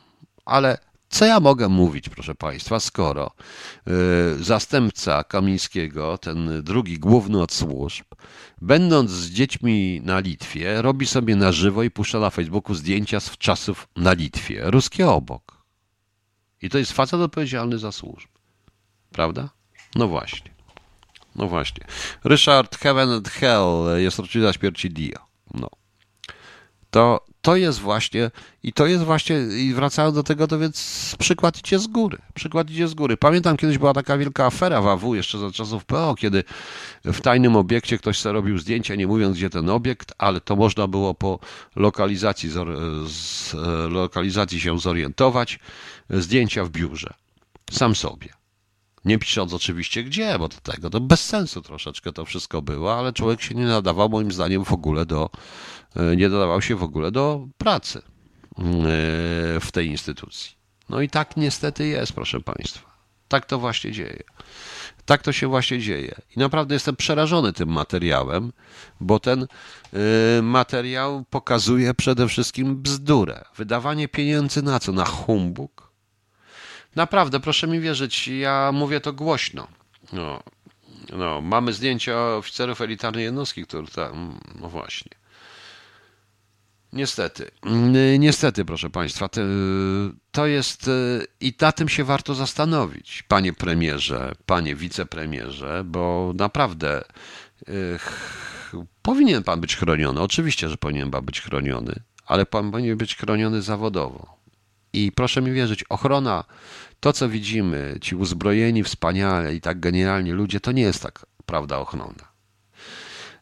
ale 0.44 0.78
co 1.08 1.24
ja 1.24 1.40
mogę 1.40 1.68
mówić, 1.68 2.08
proszę 2.08 2.34
Państwa, 2.34 2.80
skoro 2.80 3.30
y, 4.40 4.44
zastępca 4.44 5.24
Kamińskiego, 5.24 6.18
ten 6.18 6.62
drugi 6.62 6.98
główny 6.98 7.42
od 7.42 7.52
służb, 7.52 8.04
będąc 8.60 9.10
z 9.10 9.30
dziećmi 9.30 10.00
na 10.04 10.18
Litwie, 10.18 10.82
robi 10.82 11.06
sobie 11.06 11.36
na 11.36 11.52
żywo 11.52 11.82
i 11.82 11.90
puszcza 11.90 12.20
na 12.20 12.30
Facebooku 12.30 12.74
zdjęcia 12.74 13.20
z 13.20 13.38
czasów 13.38 13.88
na 13.96 14.12
Litwie, 14.12 14.62
ruskie 14.64 15.08
obok. 15.08 15.64
I 16.62 16.68
to 16.68 16.78
jest 16.78 16.92
facet 16.92 17.20
odpowiedzialny 17.20 17.78
za 17.78 17.92
służb. 17.92 18.28
Prawda? 19.12 19.50
No 19.94 20.08
właśnie. 20.08 20.50
No 21.36 21.46
właśnie. 21.46 21.86
Richard 22.24 22.78
Heaven 22.78 23.10
and 23.10 23.28
Hell 23.28 23.84
jest 23.96 24.18
rocznica 24.18 24.52
śmierci 24.52 24.90
Dio. 24.90 25.18
No. 25.54 25.79
To, 26.90 27.24
to 27.42 27.56
jest 27.56 27.78
właśnie, 27.78 28.30
i 28.62 28.72
to 28.72 28.86
jest 28.86 29.04
właśnie, 29.04 29.36
i 29.36 29.74
wracając 29.74 30.14
do 30.14 30.22
tego, 30.22 30.46
to 30.46 30.58
więc 30.58 31.16
przykład 31.18 31.58
idzie 31.58 31.78
z 31.78 31.86
góry. 31.86 32.18
Przykład 32.34 32.70
idzie 32.70 32.88
z 32.88 32.94
góry. 32.94 33.16
Pamiętam, 33.16 33.56
kiedyś 33.56 33.78
była 33.78 33.94
taka 33.94 34.18
wielka 34.18 34.46
afera 34.46 34.82
w 34.82 34.86
AW, 34.86 35.14
jeszcze 35.14 35.38
za 35.38 35.50
czasów 35.50 35.84
PO, 35.84 36.14
kiedy 36.18 36.44
w 37.04 37.20
tajnym 37.20 37.56
obiekcie 37.56 37.98
ktoś 37.98 38.18
sobie 38.18 38.32
robił 38.32 38.58
zdjęcia, 38.58 38.94
nie 38.94 39.06
mówiąc 39.06 39.36
gdzie 39.36 39.50
ten 39.50 39.70
obiekt, 39.70 40.12
ale 40.18 40.40
to 40.40 40.56
można 40.56 40.86
było 40.86 41.14
po 41.14 41.38
lokalizacji, 41.76 42.50
z, 43.06 43.54
lokalizacji 43.88 44.60
się 44.60 44.78
zorientować. 44.78 45.58
Zdjęcia 46.10 46.64
w 46.64 46.70
biurze. 46.70 47.14
Sam 47.70 47.94
sobie. 47.94 48.39
Nie 49.04 49.18
pisząc 49.18 49.52
oczywiście 49.52 50.04
gdzie, 50.04 50.38
bo 50.38 50.48
do 50.48 50.56
tego 50.56 50.90
to 50.90 51.00
bez 51.00 51.24
sensu 51.24 51.62
troszeczkę 51.62 52.12
to 52.12 52.24
wszystko 52.24 52.62
było, 52.62 52.98
ale 52.98 53.12
człowiek 53.12 53.42
się 53.42 53.54
nie 53.54 53.66
nadawał 53.66 54.08
moim 54.08 54.32
zdaniem 54.32 54.64
w 54.64 54.72
ogóle 54.72 55.06
do, 55.06 55.30
e, 55.96 56.16
nie 56.16 56.28
nadawał 56.28 56.62
się 56.62 56.76
w 56.76 56.82
ogóle 56.82 57.10
do 57.10 57.46
pracy 57.58 57.98
e, 57.98 58.02
w 59.60 59.68
tej 59.72 59.86
instytucji. 59.86 60.60
No 60.88 61.00
i 61.00 61.08
tak 61.08 61.36
niestety 61.36 61.86
jest, 61.86 62.12
proszę 62.12 62.40
Państwa. 62.40 62.90
Tak 63.28 63.46
to 63.46 63.58
właśnie 63.58 63.92
dzieje. 63.92 64.22
Tak 65.04 65.22
to 65.22 65.32
się 65.32 65.48
właśnie 65.48 65.78
dzieje. 65.78 66.14
I 66.36 66.38
naprawdę 66.38 66.74
jestem 66.74 66.96
przerażony 66.96 67.52
tym 67.52 67.68
materiałem, 67.68 68.52
bo 69.00 69.20
ten 69.20 69.42
e, 69.92 70.42
materiał 70.42 71.24
pokazuje 71.30 71.94
przede 71.94 72.28
wszystkim 72.28 72.76
bzdurę. 72.76 73.44
Wydawanie 73.56 74.08
pieniędzy 74.08 74.62
na 74.62 74.80
co? 74.80 74.92
Na 74.92 75.04
humbug? 75.04 75.89
Naprawdę, 76.96 77.40
proszę 77.40 77.66
mi 77.66 77.80
wierzyć, 77.80 78.28
ja 78.28 78.70
mówię 78.72 79.00
to 79.00 79.12
głośno. 79.12 79.68
No, 80.12 80.42
no, 81.12 81.40
mamy 81.40 81.72
zdjęcia 81.72 82.36
oficerów 82.36 82.80
elitarnej 82.80 83.24
jednostki, 83.24 83.64
które 83.64 83.86
tam, 83.86 84.40
no 84.60 84.68
właśnie. 84.68 85.10
Niestety, 86.92 87.50
niestety, 88.18 88.64
proszę 88.64 88.90
Państwa, 88.90 89.28
to, 90.32 90.46
jest 90.46 90.90
i 91.40 91.54
na 91.60 91.72
tym 91.72 91.88
się 91.88 92.04
warto 92.04 92.34
zastanowić, 92.34 93.22
panie 93.28 93.52
premierze, 93.52 94.32
panie 94.46 94.74
wicepremierze, 94.74 95.82
bo 95.86 96.32
naprawdę 96.34 97.04
powinien 99.02 99.42
pan 99.42 99.60
być 99.60 99.76
chroniony. 99.76 100.20
Oczywiście, 100.20 100.68
że 100.68 100.76
powinien 100.76 101.10
pan 101.10 101.24
być 101.24 101.40
chroniony, 101.40 101.94
ale 102.26 102.46
pan 102.46 102.70
powinien 102.70 102.96
być 102.96 103.16
chroniony 103.16 103.62
zawodowo. 103.62 104.39
I 104.92 105.12
proszę 105.12 105.42
mi 105.42 105.52
wierzyć, 105.52 105.84
ochrona, 105.88 106.44
to 107.00 107.12
co 107.12 107.28
widzimy, 107.28 107.98
ci 108.00 108.16
uzbrojeni 108.16 108.84
wspaniale 108.84 109.54
i 109.54 109.60
tak 109.60 109.80
genialni 109.80 110.30
ludzie, 110.30 110.60
to 110.60 110.72
nie 110.72 110.82
jest 110.82 111.02
tak 111.02 111.26
prawda 111.46 111.78
ochrona. 111.78 112.30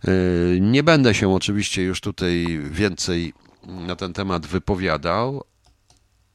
Y, 0.09 0.59
nie 0.61 0.82
będę 0.82 1.14
się 1.14 1.34
oczywiście 1.34 1.82
już 1.82 2.01
tutaj 2.01 2.61
więcej 2.70 3.32
na 3.66 3.96
ten 3.96 4.12
temat 4.12 4.46
wypowiadał, 4.46 5.44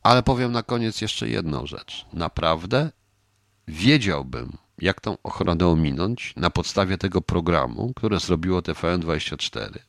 ale 0.03 0.23
powiem 0.23 0.51
na 0.51 0.63
koniec 0.63 1.01
jeszcze 1.01 1.29
jedną 1.29 1.65
rzecz. 1.65 2.05
Naprawdę 2.13 2.91
wiedziałbym, 3.67 4.57
jak 4.81 5.01
tą 5.01 5.17
ochronę 5.23 5.67
ominąć 5.67 6.33
na 6.35 6.49
podstawie 6.49 6.97
tego 6.97 7.21
programu, 7.21 7.93
które 7.95 8.19
zrobiło 8.19 8.59
TVN24. 8.59 9.79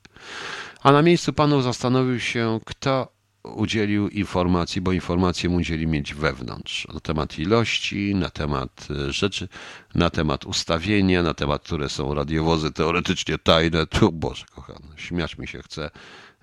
A 0.82 0.92
na 0.92 1.02
miejscu 1.02 1.32
panów 1.32 1.64
zastanowił 1.64 2.20
się, 2.20 2.60
kto 2.64 3.13
udzielił 3.44 4.08
informacji, 4.08 4.80
bo 4.80 4.92
informacje 4.92 5.50
musieli 5.50 5.86
mieć 5.86 6.14
wewnątrz 6.14 6.88
na 6.94 7.00
temat 7.00 7.38
ilości, 7.38 8.14
na 8.14 8.30
temat 8.30 8.88
e, 8.90 9.12
rzeczy, 9.12 9.48
na 9.94 10.10
temat 10.10 10.44
ustawienia, 10.44 11.22
na 11.22 11.34
temat, 11.34 11.62
które 11.62 11.88
są 11.88 12.14
radiowozy 12.14 12.72
teoretycznie 12.72 13.38
tajne. 13.38 13.86
Tu, 13.86 14.12
Boże 14.12 14.44
kochany, 14.54 14.88
śmiać 14.96 15.38
mi 15.38 15.48
się 15.48 15.62
chce. 15.62 15.90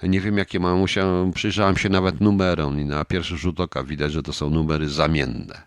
Nie 0.03 0.21
wiem, 0.21 0.37
jakie 0.37 0.59
mam, 0.59 0.77
musiałem, 0.77 1.31
przyjrzałem 1.31 1.77
się 1.77 1.89
nawet 1.89 2.21
numerom 2.21 2.79
i 2.79 2.85
na 2.85 3.05
pierwszy 3.05 3.37
rzut 3.37 3.59
oka 3.59 3.83
widać, 3.83 4.11
że 4.11 4.23
to 4.23 4.33
są 4.33 4.49
numery 4.49 4.89
zamienne. 4.89 5.61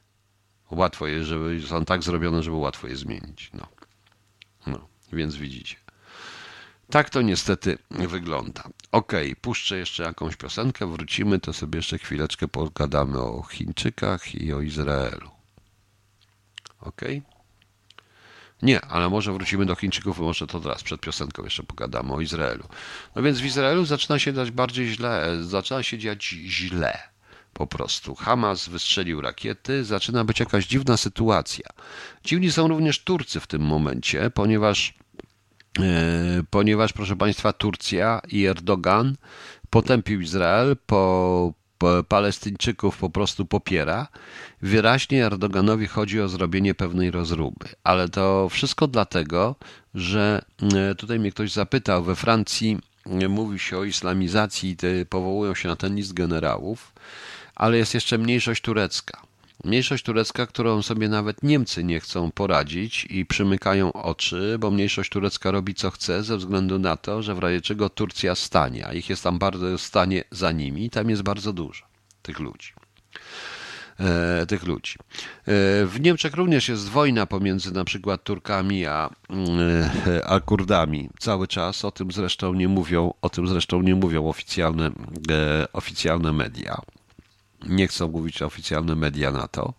Łatwo 0.70 1.06
jest, 1.06 1.28
żeby 1.28 1.62
są 1.66 1.84
tak 1.84 2.02
zrobione, 2.02 2.42
żeby 2.42 2.56
łatwo 2.56 2.88
je 2.88 2.96
zmienić. 2.96 3.50
No, 3.54 3.66
no 4.66 4.88
więc 5.12 5.36
widzicie. 5.36 5.83
Tak 6.90 7.10
to 7.10 7.22
niestety 7.22 7.78
wygląda. 7.90 8.62
Ok, 8.92 9.12
puszczę 9.40 9.78
jeszcze 9.78 10.02
jakąś 10.02 10.36
piosenkę, 10.36 10.92
wrócimy, 10.92 11.40
to 11.40 11.52
sobie 11.52 11.76
jeszcze 11.76 11.98
chwileczkę 11.98 12.48
pogadamy 12.48 13.18
o 13.18 13.42
Chińczykach 13.42 14.34
i 14.34 14.52
o 14.52 14.60
Izraelu. 14.60 15.30
Ok? 16.80 17.00
Nie, 18.62 18.80
ale 18.80 19.08
może 19.08 19.32
wrócimy 19.32 19.66
do 19.66 19.74
Chińczyków, 19.74 20.18
może 20.18 20.46
to 20.46 20.60
teraz, 20.60 20.82
przed 20.82 21.00
piosenką 21.00 21.44
jeszcze 21.44 21.62
pogadamy 21.62 22.12
o 22.12 22.20
Izraelu. 22.20 22.64
No 23.16 23.22
więc 23.22 23.40
w 23.40 23.44
Izraelu 23.44 23.84
zaczyna 23.84 24.18
się 24.18 24.32
dać 24.32 24.50
bardziej 24.50 24.88
źle, 24.88 25.36
zaczyna 25.42 25.82
się 25.82 25.98
dziać 25.98 26.24
źle. 26.24 26.98
Po 27.52 27.66
prostu. 27.66 28.14
Hamas 28.14 28.68
wystrzelił 28.68 29.20
rakiety, 29.20 29.84
zaczyna 29.84 30.24
być 30.24 30.40
jakaś 30.40 30.66
dziwna 30.66 30.96
sytuacja. 30.96 31.68
Dziwni 32.24 32.52
są 32.52 32.68
również 32.68 32.98
Turcy 33.04 33.40
w 33.40 33.46
tym 33.46 33.62
momencie, 33.62 34.30
ponieważ 34.30 34.94
ponieważ, 36.50 36.92
proszę 36.92 37.16
Państwa, 37.16 37.52
Turcja 37.52 38.20
i 38.28 38.44
Erdogan 38.44 39.16
potępił 39.70 40.20
Izrael, 40.20 40.76
po, 40.86 41.52
po 41.78 42.04
Palestyńczyków 42.08 42.98
po 42.98 43.10
prostu 43.10 43.46
popiera. 43.46 44.08
Wyraźnie 44.62 45.26
Erdoganowi 45.26 45.86
chodzi 45.86 46.20
o 46.20 46.28
zrobienie 46.28 46.74
pewnej 46.74 47.10
rozruby, 47.10 47.66
ale 47.84 48.08
to 48.08 48.48
wszystko 48.48 48.86
dlatego, 48.86 49.54
że 49.94 50.44
e, 50.74 50.94
tutaj 50.94 51.18
mnie 51.18 51.32
ktoś 51.32 51.52
zapytał, 51.52 52.04
we 52.04 52.16
Francji 52.16 52.78
e, 53.06 53.28
mówi 53.28 53.58
się 53.58 53.78
o 53.78 53.84
islamizacji, 53.84 54.76
powołują 55.08 55.54
się 55.54 55.68
na 55.68 55.76
ten 55.76 55.96
list 55.96 56.12
generałów, 56.12 56.92
ale 57.54 57.76
jest 57.76 57.94
jeszcze 57.94 58.18
mniejszość 58.18 58.62
turecka. 58.62 59.23
Mniejszość 59.64 60.04
turecka, 60.04 60.46
którą 60.46 60.82
sobie 60.82 61.08
nawet 61.08 61.42
Niemcy 61.42 61.84
nie 61.84 62.00
chcą 62.00 62.32
poradzić 62.32 63.06
i 63.10 63.26
przymykają 63.26 63.92
oczy, 63.92 64.56
bo 64.60 64.70
mniejszość 64.70 65.10
turecka 65.10 65.50
robi 65.50 65.74
co 65.74 65.90
chce 65.90 66.22
ze 66.22 66.36
względu 66.36 66.78
na 66.78 66.96
to, 66.96 67.22
że 67.22 67.34
w 67.34 67.38
razie 67.38 67.60
czego 67.60 67.88
Turcja 67.88 68.34
stanie, 68.34 68.86
a 68.86 68.92
ich 68.92 69.10
jest 69.10 69.22
tam 69.22 69.38
bardzo 69.38 69.78
stanie 69.78 70.24
za 70.30 70.52
nimi, 70.52 70.90
tam 70.90 71.10
jest 71.10 71.22
bardzo 71.22 71.52
dużo 71.52 71.84
tych 72.22 72.38
ludzi. 72.38 72.72
E, 74.00 74.46
tych 74.46 74.64
ludzi. 74.64 74.94
E, 74.98 75.52
w 75.86 75.96
Niemczech 76.00 76.34
również 76.34 76.68
jest 76.68 76.88
wojna 76.88 77.26
pomiędzy 77.26 77.72
na 77.72 77.84
przykład 77.84 78.24
Turkami 78.24 78.86
a, 78.86 79.10
e, 80.06 80.26
a 80.26 80.40
Kurdami 80.40 81.08
cały 81.18 81.48
czas. 81.48 81.84
O 81.84 81.90
tym 81.90 82.12
zresztą 82.12 82.54
nie 82.54 82.68
mówią, 82.68 83.14
o 83.22 83.30
tym 83.30 83.48
zresztą 83.48 83.82
nie 83.82 83.94
mówią 83.94 84.28
oficjalne, 84.28 84.90
oficjalne 85.72 86.32
media 86.32 86.80
nie 87.66 87.88
chcą 87.88 88.08
mówić 88.08 88.42
oficjalne 88.42 88.94
media 88.94 89.30
na 89.30 89.48
to. 89.48 89.74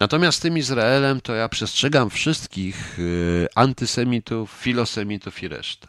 Natomiast 0.00 0.42
tym 0.42 0.58
Izraelem 0.58 1.20
to 1.20 1.34
ja 1.34 1.48
przestrzegam 1.48 2.10
wszystkich 2.10 2.98
y, 2.98 3.46
antysemitów, 3.54 4.50
filosemitów 4.50 5.42
i 5.42 5.48
resztę. 5.48 5.88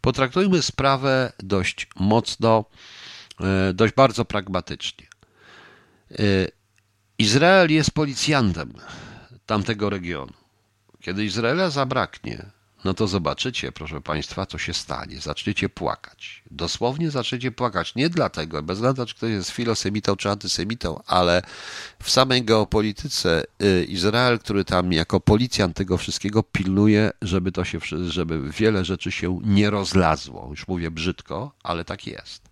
Potraktujmy 0.00 0.62
sprawę 0.62 1.32
dość 1.38 1.88
mocno, 1.96 2.64
y, 3.70 3.74
dość 3.74 3.94
bardzo 3.94 4.24
pragmatycznie. 4.24 5.06
Y, 6.20 6.50
Izrael 7.18 7.72
jest 7.72 7.90
policjantem 7.90 8.72
tamtego 9.46 9.90
regionu. 9.90 10.32
Kiedy 11.00 11.24
Izraela 11.24 11.70
zabraknie, 11.70 12.46
no 12.84 12.94
to 12.94 13.06
zobaczycie, 13.06 13.72
proszę 13.72 14.00
Państwa, 14.00 14.46
co 14.46 14.58
się 14.58 14.74
stanie. 14.74 15.20
Zaczniecie 15.20 15.68
płakać. 15.68 16.42
Dosłownie 16.50 17.10
zaczniecie 17.10 17.52
płakać. 17.52 17.94
Nie 17.94 18.08
dlatego, 18.08 18.62
bez 18.62 18.78
względu 18.78 19.06
czy 19.06 19.14
ktoś 19.14 19.30
jest 19.30 19.50
filosemitą 19.50 20.16
czy 20.16 20.30
antysemitą, 20.30 21.02
ale 21.06 21.42
w 22.02 22.10
samej 22.10 22.44
geopolityce 22.44 23.44
y, 23.62 23.84
Izrael, 23.84 24.38
który 24.38 24.64
tam 24.64 24.92
jako 24.92 25.20
policjant 25.20 25.76
tego 25.76 25.98
wszystkiego 25.98 26.42
pilnuje, 26.42 27.10
żeby 27.22 27.52
to 27.52 27.64
się, 27.64 27.78
żeby 28.08 28.50
wiele 28.50 28.84
rzeczy 28.84 29.12
się 29.12 29.40
nie 29.44 29.70
rozlazło. 29.70 30.46
Już 30.50 30.68
mówię 30.68 30.90
brzydko, 30.90 31.52
ale 31.62 31.84
tak 31.84 32.06
jest. 32.06 32.42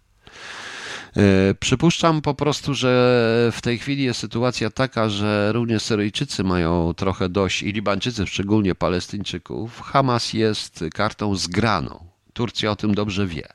E, 1.17 1.55
przypuszczam 1.55 2.23
po 2.23 2.35
prostu, 2.35 2.75
że 2.75 3.51
w 3.53 3.61
tej 3.63 3.79
chwili 3.79 4.05
jest 4.05 4.21
sytuacja 4.21 4.71
taka, 4.71 5.09
że 5.09 5.53
również 5.53 5.83
Syryjczycy 5.83 6.45
mają 6.45 6.95
trochę 6.95 7.29
dość 7.29 7.63
i 7.63 7.73
Libańczycy, 7.73 8.27
szczególnie 8.27 8.75
Palestyńczyków. 8.75 9.81
Hamas 9.81 10.33
jest 10.33 10.85
kartą 10.95 11.37
zgraną. 11.37 12.05
Turcja 12.33 12.71
o 12.71 12.77
tym 12.77 12.95
dobrze 12.95 13.27
wie. 13.27 13.49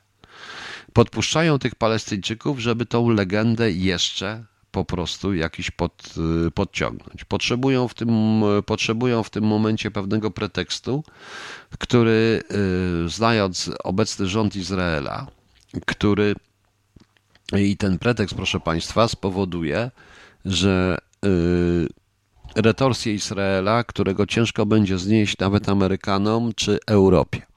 Podpuszczają 0.92 1.58
tych 1.58 1.74
Palestyńczyków, 1.74 2.58
żeby 2.58 2.86
tą 2.86 3.10
legendę 3.10 3.72
jeszcze 3.72 4.44
po 4.70 4.84
prostu 4.84 5.34
jakiś 5.34 5.70
pod, 5.70 6.14
y, 6.46 6.50
podciągnąć. 6.50 7.24
Potrzebują 7.24 7.88
w, 7.88 7.94
tym, 7.94 8.08
potrzebują 8.66 9.22
w 9.22 9.30
tym 9.30 9.44
momencie 9.44 9.90
pewnego 9.90 10.30
pretekstu, 10.30 11.04
który, 11.78 12.42
y, 13.04 13.08
znając 13.08 13.70
obecny 13.84 14.26
rząd 14.26 14.56
Izraela, 14.56 15.26
który 15.86 16.34
i 17.56 17.76
ten 17.76 17.98
pretekst, 17.98 18.34
proszę 18.34 18.60
Państwa, 18.60 19.08
spowoduje, 19.08 19.90
że 20.44 20.98
y, 21.24 21.86
retorsję 22.56 23.14
Izraela, 23.14 23.84
którego 23.84 24.26
ciężko 24.26 24.66
będzie 24.66 24.98
znieść 24.98 25.38
nawet 25.38 25.68
Amerykanom 25.68 26.52
czy 26.54 26.78
Europie 26.86 27.48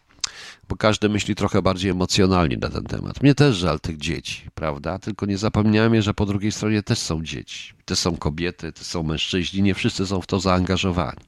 bo 0.72 0.78
każdy 0.78 1.10
myśli 1.10 1.36
trochę 1.36 1.62
bardziej 1.62 1.92
emocjonalnie 1.92 2.58
na 2.58 2.70
ten 2.70 2.84
temat. 2.84 3.24
Mnie 3.24 3.36
też 3.36 3.56
żal 3.56 3.80
tych 3.80 3.98
dzieci, 3.98 4.50
prawda? 4.56 5.00
Tylko 5.00 5.26
nie 5.26 5.38
zapomniałem, 5.38 6.02
że 6.02 6.14
po 6.14 6.26
drugiej 6.26 6.52
stronie 6.52 6.84
też 6.84 7.00
są 7.00 7.24
dzieci. 7.24 7.74
Te 7.86 7.96
są 7.96 8.18
kobiety, 8.18 8.72
te 8.72 8.84
są 8.84 9.04
mężczyźni, 9.04 9.62
nie 9.62 9.74
wszyscy 9.74 10.08
są 10.08 10.22
w 10.22 10.28
to 10.28 10.40
zaangażowani. 10.40 11.20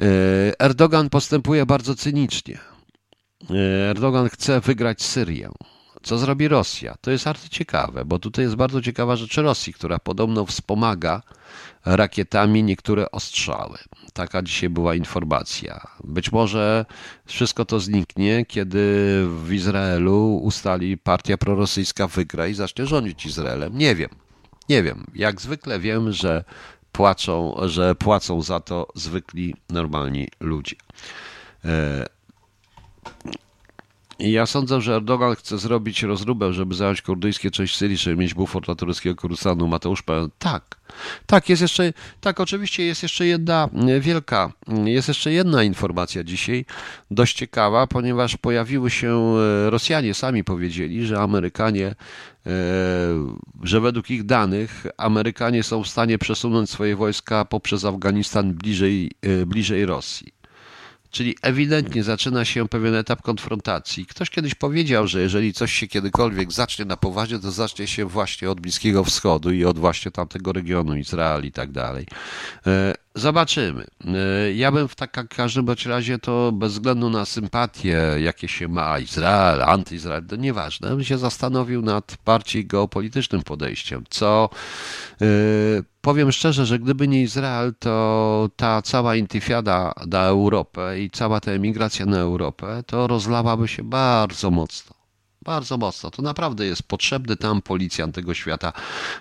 E, 0.00 0.60
Erdogan 0.60 1.10
postępuje 1.10 1.66
bardzo 1.66 1.94
cynicznie. 1.94 2.58
E, 3.50 3.90
Erdogan 3.90 4.28
chce 4.28 4.60
wygrać 4.60 5.02
Syrię. 5.02 5.50
Co 6.04 6.18
zrobi 6.18 6.48
Rosja? 6.48 6.94
To 7.00 7.10
jest 7.10 7.24
bardzo 7.24 7.48
ciekawe, 7.48 8.04
bo 8.04 8.18
tutaj 8.18 8.44
jest 8.44 8.54
bardzo 8.54 8.82
ciekawa 8.82 9.16
rzecz 9.16 9.36
Rosji, 9.36 9.72
która 9.72 9.98
podobno 9.98 10.46
wspomaga 10.46 11.22
rakietami 11.84 12.62
niektóre 12.62 13.10
ostrzały. 13.10 13.78
Taka 14.12 14.42
dzisiaj 14.42 14.70
była 14.70 14.94
informacja. 14.94 15.86
Być 16.04 16.32
może 16.32 16.86
wszystko 17.26 17.64
to 17.64 17.80
zniknie, 17.80 18.46
kiedy 18.46 18.78
w 19.44 19.52
Izraelu 19.52 20.36
ustali 20.36 20.98
partia 20.98 21.38
prorosyjska 21.38 22.06
wygra 22.06 22.46
i 22.46 22.54
zacznie 22.54 22.86
rządzić 22.86 23.26
Izraelem. 23.26 23.78
Nie 23.78 23.94
wiem. 23.94 24.10
Nie 24.68 24.82
wiem. 24.82 25.06
Jak 25.14 25.40
zwykle 25.40 25.80
wiem, 25.80 26.12
że 26.12 26.44
płaczą, 26.92 27.56
że 27.62 27.94
płacą 27.94 28.42
za 28.42 28.60
to 28.60 28.88
zwykli, 28.94 29.54
normalni 29.70 30.28
ludzie. 30.40 30.76
E, 34.20 34.24
i 34.24 34.32
ja 34.32 34.46
sądzę, 34.46 34.80
że 34.80 34.94
Erdogan 34.94 35.34
chce 35.34 35.58
zrobić 35.58 36.02
rozróbę, 36.02 36.52
żeby 36.52 36.74
zająć 36.74 37.02
kurdyjskie 37.02 37.50
część 37.50 37.76
Syrii, 37.76 37.96
żeby 37.96 38.16
mieć 38.16 38.34
bufor 38.34 38.62
dla 38.62 38.74
tureckiego 38.74 39.16
Kurusanu. 39.16 39.68
Mateusz 39.68 40.02
P. 40.02 40.28
Tak. 40.38 40.84
Tak, 41.26 41.48
jest 41.48 41.62
jeszcze, 41.62 41.92
tak, 42.20 42.40
oczywiście 42.40 42.84
jest 42.84 43.02
jeszcze 43.02 43.26
jedna 43.26 43.68
e, 43.88 44.00
wielka, 44.00 44.52
jest 44.84 45.08
jeszcze 45.08 45.32
jedna 45.32 45.62
informacja 45.62 46.24
dzisiaj, 46.24 46.64
dość 47.10 47.36
ciekawa, 47.36 47.86
ponieważ 47.86 48.36
pojawiły 48.36 48.90
się, 48.90 49.34
e, 49.66 49.70
Rosjanie 49.70 50.14
sami 50.14 50.44
powiedzieli, 50.44 51.06
że 51.06 51.20
Amerykanie, 51.20 51.86
e, 51.86 51.94
że 53.62 53.80
według 53.80 54.10
ich 54.10 54.24
danych 54.26 54.86
Amerykanie 54.96 55.62
są 55.62 55.82
w 55.82 55.88
stanie 55.88 56.18
przesunąć 56.18 56.70
swoje 56.70 56.96
wojska 56.96 57.44
poprzez 57.44 57.84
Afganistan 57.84 58.54
bliżej, 58.54 59.10
bliżej 59.46 59.86
Rosji. 59.86 60.43
Czyli 61.14 61.36
ewidentnie 61.42 62.02
zaczyna 62.02 62.44
się 62.44 62.68
pewien 62.68 62.94
etap 62.94 63.22
konfrontacji. 63.22 64.06
Ktoś 64.06 64.30
kiedyś 64.30 64.54
powiedział, 64.54 65.06
że 65.06 65.20
jeżeli 65.20 65.52
coś 65.52 65.72
się 65.72 65.86
kiedykolwiek 65.86 66.52
zacznie 66.52 66.84
na 66.84 66.96
poważnie, 66.96 67.38
to 67.38 67.50
zacznie 67.50 67.86
się 67.86 68.04
właśnie 68.04 68.50
od 68.50 68.60
Bliskiego 68.60 69.04
Wschodu 69.04 69.52
i 69.52 69.64
od 69.64 69.78
właśnie 69.78 70.10
tamtego 70.10 70.52
regionu, 70.52 70.96
Izrael 70.96 71.44
i 71.44 71.52
tak 71.52 71.72
dalej. 71.72 72.06
Zobaczymy. 73.16 73.86
E, 74.06 74.52
ja 74.52 74.72
bym 74.72 74.88
w 74.88 74.94
tak, 74.94 75.28
każdym 75.28 75.66
razie 75.86 76.18
to 76.18 76.52
bez 76.52 76.72
względu 76.72 77.10
na 77.10 77.24
sympatie, 77.24 77.98
jakie 78.18 78.48
się 78.48 78.68
ma 78.68 78.98
Izrael, 78.98 79.62
antyizrael, 79.62 80.26
to 80.26 80.36
nieważne, 80.36 80.88
bym 80.88 81.04
się 81.04 81.18
zastanowił 81.18 81.82
nad 81.82 82.16
bardziej 82.24 82.66
geopolitycznym 82.66 83.42
podejściem, 83.42 84.04
co 84.10 84.50
e, 85.22 85.26
Powiem 86.04 86.32
szczerze, 86.32 86.66
że 86.66 86.78
gdyby 86.78 87.08
nie 87.08 87.22
Izrael, 87.22 87.74
to 87.78 88.50
ta 88.56 88.82
cała 88.82 89.16
intifada 89.16 89.92
na 90.06 90.24
Europę 90.24 91.00
i 91.00 91.10
cała 91.10 91.40
ta 91.40 91.50
emigracja 91.50 92.06
na 92.06 92.18
Europę, 92.18 92.82
to 92.86 93.06
rozlałaby 93.06 93.68
się 93.68 93.82
bardzo 93.82 94.50
mocno. 94.50 94.93
Bardzo 95.44 95.76
mocno. 95.78 96.10
To 96.10 96.22
naprawdę 96.22 96.66
jest 96.66 96.82
potrzebny 96.82 97.36
tam 97.36 97.62
policjant 97.62 98.14
tego 98.14 98.34
świata. 98.34 98.72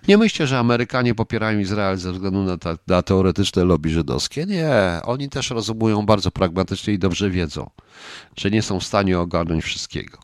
Nie 0.07 0.17
myślcie, 0.17 0.47
że 0.47 0.59
Amerykanie 0.59 1.15
popierają 1.15 1.59
Izrael 1.59 1.97
ze 1.97 2.13
względu 2.13 2.43
na, 2.43 2.57
ta, 2.57 2.77
na 2.87 3.01
teoretyczne 3.01 3.63
lobby 3.63 3.89
żydowskie. 3.89 4.45
Nie. 4.45 5.01
Oni 5.03 5.29
też 5.29 5.49
rozumują 5.49 6.05
bardzo 6.05 6.31
pragmatycznie 6.31 6.93
i 6.93 6.99
dobrze 6.99 7.29
wiedzą, 7.29 7.69
że 8.37 8.51
nie 8.51 8.61
są 8.61 8.79
w 8.79 8.83
stanie 8.83 9.19
ogarnąć 9.19 9.63
wszystkiego. 9.63 10.17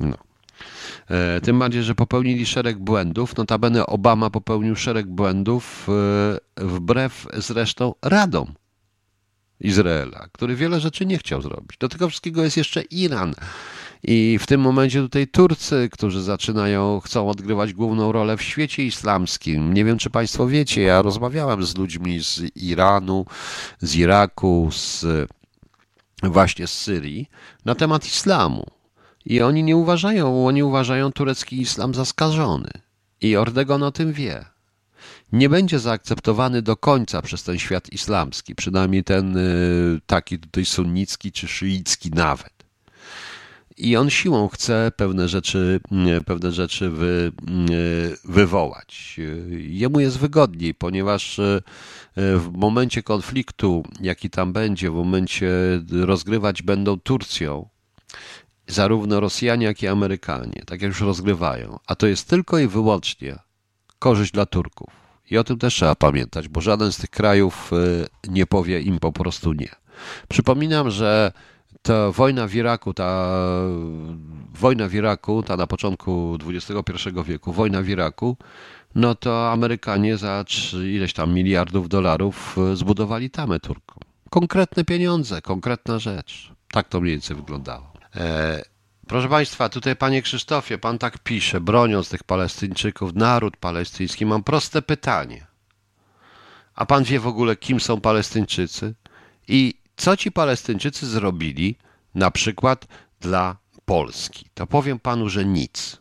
No. 0.00 0.16
E, 1.08 1.40
tym 1.40 1.58
bardziej, 1.58 1.82
że 1.82 1.94
popełnili 1.94 2.46
szereg 2.46 2.78
błędów. 2.78 3.36
Notabene 3.36 3.86
Obama 3.86 4.30
popełnił 4.30 4.76
szereg 4.76 5.06
błędów 5.06 5.88
e, 6.58 6.64
wbrew 6.64 7.26
zresztą 7.36 7.94
radom 8.02 8.54
Izraela, 9.60 10.26
który 10.32 10.56
wiele 10.56 10.80
rzeczy 10.80 11.06
nie 11.06 11.18
chciał 11.18 11.42
zrobić. 11.42 11.78
Do 11.78 11.88
tego 11.88 12.08
wszystkiego 12.08 12.44
jest 12.44 12.56
jeszcze 12.56 12.82
Iran. 12.82 13.34
I 14.04 14.38
w 14.40 14.46
tym 14.46 14.60
momencie 14.60 15.00
tutaj 15.00 15.28
Turcy, 15.28 15.88
którzy 15.92 16.22
zaczynają, 16.22 17.00
chcą 17.00 17.28
odgrywać 17.28 17.72
główną 17.72 18.12
rolę 18.12 18.36
w 18.36 18.42
świecie 18.42 18.84
islamskim. 18.84 19.74
Nie 19.74 19.84
wiem, 19.84 19.98
czy 19.98 20.10
Państwo 20.10 20.46
wiecie, 20.46 20.82
ja 20.82 21.02
rozmawiałem 21.02 21.64
z 21.64 21.76
ludźmi 21.76 22.24
z 22.24 22.56
Iranu, 22.56 23.26
z 23.80 23.96
Iraku, 23.96 24.68
z 24.72 25.06
właśnie 26.22 26.66
z 26.66 26.72
Syrii 26.72 27.28
na 27.64 27.74
temat 27.74 28.06
islamu. 28.06 28.66
I 29.24 29.42
oni 29.42 29.62
nie 29.62 29.76
uważają, 29.76 30.46
oni 30.46 30.62
uważają 30.62 31.12
turecki 31.12 31.60
islam 31.60 31.94
za 31.94 32.04
skażony. 32.04 32.70
I 33.20 33.36
Ordegon 33.36 33.82
o 33.82 33.92
tym 33.92 34.12
wie. 34.12 34.44
Nie 35.32 35.48
będzie 35.48 35.78
zaakceptowany 35.78 36.62
do 36.62 36.76
końca 36.76 37.22
przez 37.22 37.42
ten 37.42 37.58
świat 37.58 37.92
islamski, 37.92 38.54
przynajmniej 38.54 39.04
ten 39.04 39.36
y, 39.36 40.00
taki 40.06 40.38
tutaj 40.38 40.64
sunnicki 40.64 41.32
czy 41.32 41.48
szyicki 41.48 42.10
nawet. 42.10 42.61
I 43.76 43.96
on 43.96 44.10
siłą 44.10 44.48
chce 44.48 44.92
pewne 44.96 45.28
rzeczy, 45.28 45.80
y, 46.18 46.24
pewne 46.24 46.52
rzeczy 46.52 46.90
wy, 46.90 47.32
y, 47.70 48.16
wywołać. 48.24 49.20
Jemu 49.58 50.00
jest 50.00 50.18
wygodniej, 50.18 50.74
ponieważ 50.74 51.40
w 52.16 52.50
momencie 52.52 53.02
konfliktu, 53.02 53.84
jaki 54.00 54.30
tam 54.30 54.52
będzie, 54.52 54.90
w 54.90 54.94
momencie 54.94 55.50
rozgrywać 55.90 56.62
będą 56.62 57.00
Turcją, 57.00 57.68
zarówno 58.66 59.20
Rosjanie, 59.20 59.66
jak 59.66 59.82
i 59.82 59.86
Amerykanie, 59.86 60.62
tak 60.66 60.82
jak 60.82 60.88
już 60.88 61.00
rozgrywają, 61.00 61.78
a 61.86 61.94
to 61.94 62.06
jest 62.06 62.28
tylko 62.28 62.58
i 62.58 62.66
wyłącznie 62.66 63.36
korzyść 63.98 64.32
dla 64.32 64.46
Turków. 64.46 64.88
I 65.30 65.38
o 65.38 65.44
tym 65.44 65.58
też 65.58 65.74
trzeba 65.74 65.94
pamiętać, 65.94 66.48
bo 66.48 66.60
żaden 66.60 66.92
z 66.92 66.96
tych 66.96 67.10
krajów 67.10 67.72
y, 67.72 68.06
nie 68.28 68.46
powie 68.46 68.80
im 68.80 68.98
po 68.98 69.12
prostu 69.12 69.52
nie. 69.52 69.68
Przypominam, 70.28 70.90
że 70.90 71.32
ta 71.82 72.10
wojna 72.10 72.46
w 72.46 72.54
Iraku, 72.54 72.94
ta 72.94 73.28
wojna 74.54 74.88
w 74.88 74.94
Iraku, 74.94 75.42
ta 75.42 75.56
na 75.56 75.66
początku 75.66 76.38
XXI 76.46 77.10
wieku, 77.24 77.52
wojna 77.52 77.82
w 77.82 77.88
Iraku, 77.88 78.36
no 78.94 79.14
to 79.14 79.50
Amerykanie 79.52 80.16
za 80.16 80.44
ileś 80.84 81.12
tam 81.12 81.34
miliardów 81.34 81.88
dolarów 81.88 82.56
y, 82.72 82.76
zbudowali 82.76 83.30
tamę 83.30 83.60
Turkom. 83.60 83.98
Konkretne 84.30 84.84
pieniądze, 84.84 85.42
konkretna 85.42 85.98
rzecz. 85.98 86.52
Tak 86.70 86.88
to 86.88 87.00
mniej 87.00 87.14
więcej 87.14 87.36
wyglądało. 87.36 87.92
E, 88.16 88.62
proszę 89.08 89.28
Państwa, 89.28 89.68
tutaj 89.68 89.96
Panie 89.96 90.22
Krzysztofie, 90.22 90.78
Pan 90.78 90.98
tak 90.98 91.18
pisze, 91.18 91.60
broniąc 91.60 92.08
tych 92.08 92.24
Palestyńczyków, 92.24 93.14
naród 93.14 93.56
palestyński, 93.56 94.26
mam 94.26 94.42
proste 94.42 94.82
pytanie. 94.82 95.46
A 96.74 96.86
Pan 96.86 97.04
wie 97.04 97.20
w 97.20 97.26
ogóle, 97.26 97.56
kim 97.56 97.80
są 97.80 98.00
Palestyńczycy? 98.00 98.94
I 99.48 99.81
co 100.02 100.16
ci 100.16 100.32
Palestyńczycy 100.32 101.06
zrobili 101.06 101.76
na 102.14 102.30
przykład 102.30 102.86
dla 103.20 103.56
Polski? 103.84 104.46
To 104.54 104.66
powiem 104.66 104.98
Panu, 104.98 105.28
że 105.28 105.44
nic. 105.44 105.96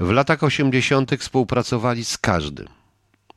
W 0.00 0.10
latach 0.10 0.42
80. 0.42 1.10
współpracowali 1.18 2.04
z 2.04 2.18
każdym. 2.18 2.68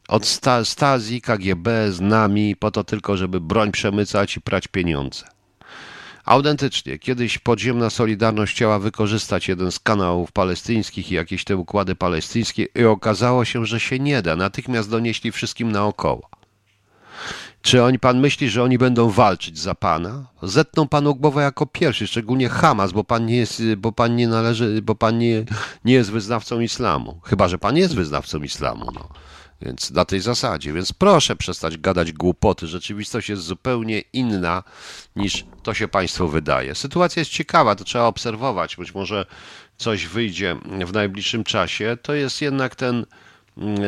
Od 0.08 0.26
Stazji, 0.64 1.22
KGB, 1.22 1.92
z 1.92 2.02
nami, 2.02 2.56
po 2.56 2.72
to 2.72 2.84
tylko, 2.84 3.18
żeby 3.18 3.42
broń 3.42 3.72
przemycać 3.72 4.38
i 4.38 4.42
prać 4.42 4.68
pieniądze. 4.68 5.26
Autentycznie, 6.26 7.00
kiedyś 7.00 7.38
podziemna 7.38 7.90
Solidarność 7.90 8.56
chciała 8.56 8.80
wykorzystać 8.80 9.48
jeden 9.48 9.72
z 9.72 9.80
kanałów 9.80 10.32
palestyńskich 10.32 11.12
i 11.12 11.16
jakieś 11.16 11.44
te 11.44 11.58
układy 11.58 11.96
palestyńskie 11.96 12.68
i 12.76 12.86
okazało 12.86 13.46
się, 13.46 13.66
że 13.66 13.80
się 13.80 14.00
nie 14.00 14.22
da. 14.22 14.36
Natychmiast 14.36 14.90
donieśli 14.90 15.32
wszystkim 15.32 15.72
naokoło. 15.72 16.41
Czy 17.62 17.84
oni, 17.84 18.00
pan 18.00 18.20
myśli, 18.20 18.50
że 18.50 18.64
oni 18.64 18.78
będą 18.78 19.10
walczyć 19.10 19.60
za 19.60 19.76
pana? 19.76 20.26
Zetną 20.44 20.88
panu 20.88 21.16
głowę 21.16 21.42
jako 21.42 21.66
pierwszy, 21.66 22.08
szczególnie 22.08 22.50
Hamas, 22.50 22.92
bo 22.92 23.04
pan 23.04 23.26
nie 23.26 23.36
jest, 23.36 23.62
bo 23.78 23.92
pan 23.92 24.16
nie 24.16 24.28
należy, 24.28 24.82
bo 24.82 24.96
pan 24.96 25.18
nie, 25.18 25.46
nie 25.86 25.94
jest 25.94 26.12
wyznawcą 26.12 26.60
islamu. 26.60 27.20
Chyba, 27.24 27.48
że 27.48 27.58
pan 27.58 27.78
jest 27.78 27.96
wyznawcą 27.96 28.44
islamu. 28.44 28.92
No. 28.94 29.10
Więc 29.62 29.92
na 29.92 30.06
tej 30.06 30.20
zasadzie. 30.20 30.74
Więc 30.74 30.94
proszę 30.94 31.36
przestać 31.36 31.78
gadać 31.78 32.12
głupoty. 32.12 32.68
Rzeczywistość 32.68 33.30
jest 33.30 33.44
zupełnie 33.44 34.00
inna 34.14 34.64
niż 35.16 35.46
to 35.64 35.74
się 35.74 35.88
Państwu 35.88 36.28
wydaje. 36.28 36.76
Sytuacja 36.76 37.20
jest 37.20 37.32
ciekawa, 37.32 37.76
to 37.76 37.84
trzeba 37.84 38.06
obserwować. 38.06 38.76
Być 38.76 38.96
może 38.96 39.26
coś 39.78 40.08
wyjdzie 40.08 40.56
w 40.86 40.94
najbliższym 40.94 41.44
czasie. 41.44 41.98
To 42.02 42.14
jest 42.14 42.42
jednak 42.42 42.76
ten 42.76 43.06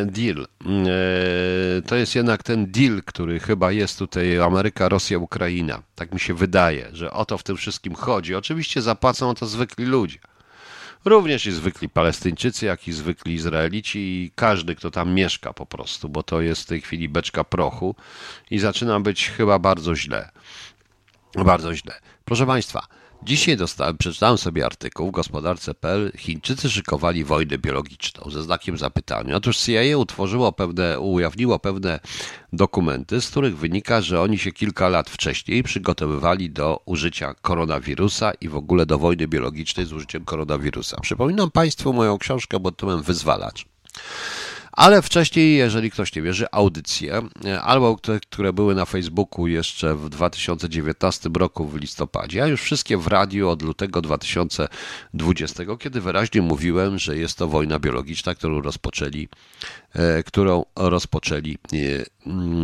deal. 0.05 0.47
Mm, 0.65 0.87
e, 0.87 1.81
to 1.81 1.95
jest 1.95 2.15
jednak 2.15 2.43
ten 2.43 2.71
deal, 2.71 3.01
który 3.05 3.39
chyba 3.39 3.71
jest 3.71 3.99
tutaj 3.99 4.39
Ameryka, 4.39 4.89
Rosja, 4.89 5.17
Ukraina. 5.17 5.81
Tak 5.95 6.13
mi 6.13 6.19
się 6.19 6.33
wydaje, 6.33 6.89
że 6.93 7.11
o 7.11 7.25
to 7.25 7.37
w 7.37 7.43
tym 7.43 7.57
wszystkim 7.57 7.95
chodzi. 7.95 8.35
Oczywiście 8.35 8.81
zapłacą 8.81 9.35
to 9.35 9.45
zwykli 9.45 9.85
ludzie. 9.85 10.19
Również 11.05 11.45
i 11.45 11.51
zwykli 11.51 11.89
Palestyńczycy, 11.89 12.65
jak 12.65 12.87
i 12.87 12.93
zwykli 12.93 13.33
Izraelici 13.33 13.99
i 13.99 14.31
każdy, 14.35 14.75
kto 14.75 14.91
tam 14.91 15.13
mieszka 15.13 15.53
po 15.53 15.65
prostu, 15.65 16.09
bo 16.09 16.23
to 16.23 16.41
jest 16.41 16.61
w 16.61 16.65
tej 16.65 16.81
chwili 16.81 17.09
beczka 17.09 17.43
prochu 17.43 17.95
i 18.51 18.59
zaczyna 18.59 18.99
być 18.99 19.29
chyba 19.29 19.59
bardzo 19.59 19.95
źle. 19.95 20.29
Bardzo 21.35 21.75
źle. 21.75 21.93
Proszę 22.25 22.45
Państwa, 22.45 22.87
Dzisiaj 23.25 23.57
dostałem, 23.57 23.97
przeczytałem 23.97 24.37
sobie 24.37 24.65
artykuł 24.65 25.07
w 25.07 25.11
gospodarce.pl. 25.11 26.11
Chińczycy 26.17 26.69
szykowali 26.69 27.23
wojnę 27.23 27.57
biologiczną 27.57 28.31
ze 28.31 28.43
znakiem 28.43 28.77
zapytania. 28.77 29.35
Otóż 29.35 29.57
CIA 29.57 29.97
utworzyło 29.97 30.51
pewne, 30.51 30.99
ujawniło 30.99 31.59
pewne 31.59 31.99
dokumenty, 32.53 33.21
z 33.21 33.29
których 33.29 33.57
wynika, 33.57 34.01
że 34.01 34.21
oni 34.21 34.37
się 34.37 34.51
kilka 34.51 34.89
lat 34.89 35.09
wcześniej 35.09 35.63
przygotowywali 35.63 36.49
do 36.49 36.81
użycia 36.85 37.33
koronawirusa 37.33 38.31
i 38.41 38.49
w 38.49 38.55
ogóle 38.55 38.85
do 38.85 38.97
wojny 38.97 39.27
biologicznej 39.27 39.85
z 39.85 39.93
użyciem 39.93 40.25
koronawirusa. 40.25 40.99
Przypominam 41.01 41.51
Państwu 41.51 41.93
moją 41.93 42.17
książkę 42.17 42.59
pod 42.59 42.75
tytułem 42.75 43.01
Wyzwalacz. 43.01 43.65
Ale 44.73 45.01
wcześniej, 45.01 45.57
jeżeli 45.57 45.91
ktoś 45.91 46.15
nie 46.15 46.21
wierzy, 46.21 46.45
audycje, 46.51 47.21
albo 47.61 47.97
te, 48.01 48.19
które 48.19 48.53
były 48.53 48.75
na 48.75 48.85
Facebooku 48.85 49.47
jeszcze 49.47 49.95
w 49.95 50.09
2019 50.09 51.29
roku 51.37 51.67
w 51.67 51.75
listopadzie, 51.75 52.43
a 52.43 52.47
już 52.47 52.61
wszystkie 52.61 52.97
w 52.97 53.07
radiu 53.07 53.49
od 53.49 53.61
lutego 53.61 54.01
2020, 54.01 55.63
kiedy 55.79 56.01
wyraźnie 56.01 56.41
mówiłem, 56.41 56.99
że 56.99 57.17
jest 57.17 57.37
to 57.37 57.47
wojna 57.47 57.79
biologiczna, 57.79 58.35
którą 58.35 58.61
rozpoczęli, 58.61 59.27
e, 59.27 59.82
którą 60.25 60.65
rozpoczęli 60.75 61.57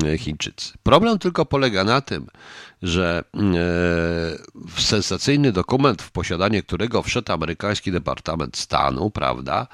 e, 0.03 0.17
Chińczycy. 0.17 0.73
Problem 0.83 1.19
tylko 1.19 1.45
polega 1.45 1.83
na 1.83 2.01
tym, 2.01 2.27
że 2.81 3.23
e, 3.33 4.81
sensacyjny 4.81 5.51
dokument, 5.51 6.01
w 6.01 6.11
posiadanie 6.11 6.63
którego 6.63 7.03
wszedł 7.03 7.31
amerykański 7.31 7.91
Departament 7.91 8.57
Stanu, 8.57 9.11
prawda, 9.11 9.67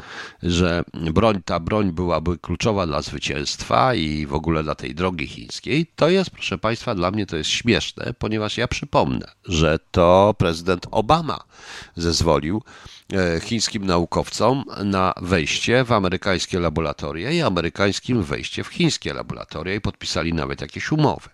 że 0.43 0.83
broń, 0.93 1.41
ta 1.45 1.59
broń 1.59 1.91
byłaby 1.91 2.37
kluczowa 2.37 2.87
dla 2.87 3.01
zwycięstwa 3.01 3.95
i 3.95 4.25
w 4.25 4.33
ogóle 4.33 4.63
dla 4.63 4.75
tej 4.75 4.95
drogi 4.95 5.27
chińskiej, 5.27 5.91
to 5.95 6.09
jest, 6.09 6.29
proszę 6.29 6.57
Państwa, 6.57 6.95
dla 6.95 7.11
mnie 7.11 7.25
to 7.25 7.37
jest 7.37 7.49
śmieszne, 7.49 8.13
ponieważ 8.19 8.57
ja 8.57 8.67
przypomnę, 8.67 9.27
że 9.45 9.79
to 9.91 10.35
prezydent 10.37 10.87
Obama 10.91 11.39
zezwolił 11.95 12.61
e, 12.65 12.94
chińskim 13.41 13.85
naukowcom 13.85 14.63
na 14.83 15.13
wejście 15.21 15.83
w 15.83 15.91
amerykańskie 15.91 16.59
laboratoria 16.59 17.31
i 17.31 17.41
amerykańskim 17.41 18.23
wejście 18.23 18.63
w 18.63 18.67
chińskie 18.67 19.13
laboratoria 19.13 19.75
i 19.75 19.81
podpisali 19.81 20.33
nawet 20.33 20.61
jakieś 20.61 20.91
umowy. 20.91 21.29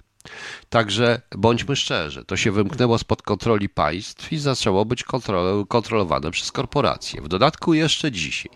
Także 0.70 1.22
bądźmy 1.38 1.76
szczerzy, 1.76 2.26
to 2.26 2.38
się 2.38 2.52
wymknęło 2.52 2.98
spod 2.98 3.22
kontroli 3.22 3.70
państw 3.70 4.34
i 4.34 4.38
zaczęło 4.38 4.86
być 4.86 5.04
kontrolowane 5.68 6.32
przez 6.32 6.52
korporacje. 6.52 7.22
W 7.22 7.28
dodatku 7.28 7.74
jeszcze 7.74 8.12
dzisiaj 8.12 8.52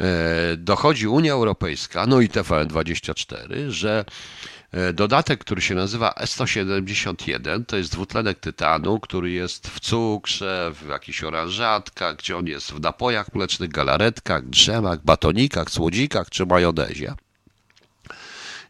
e, 0.00 0.56
dochodzi 0.56 1.08
Unia 1.08 1.32
Europejska, 1.32 2.06
no 2.06 2.20
i 2.20 2.28
TVN24, 2.28 3.68
że 3.68 4.04
e, 4.04 4.57
dodatek, 4.94 5.40
który 5.40 5.60
się 5.60 5.74
nazywa 5.74 6.10
S171, 6.10 7.64
to 7.66 7.76
jest 7.76 7.92
dwutlenek 7.92 8.38
tytanu, 8.40 9.00
który 9.00 9.30
jest 9.30 9.68
w 9.68 9.80
cukrze, 9.80 10.72
w 10.74 10.88
jakichś 10.88 11.24
oranżatkach, 11.24 12.16
gdzie 12.16 12.36
on 12.36 12.46
jest 12.46 12.72
w 12.72 12.80
napojach 12.80 13.34
mlecznych, 13.34 13.70
galaretkach, 13.70 14.48
drzemach, 14.48 15.04
batonikach, 15.04 15.70
słodzikach 15.70 16.30
czy 16.30 16.46
majonezie 16.46 17.14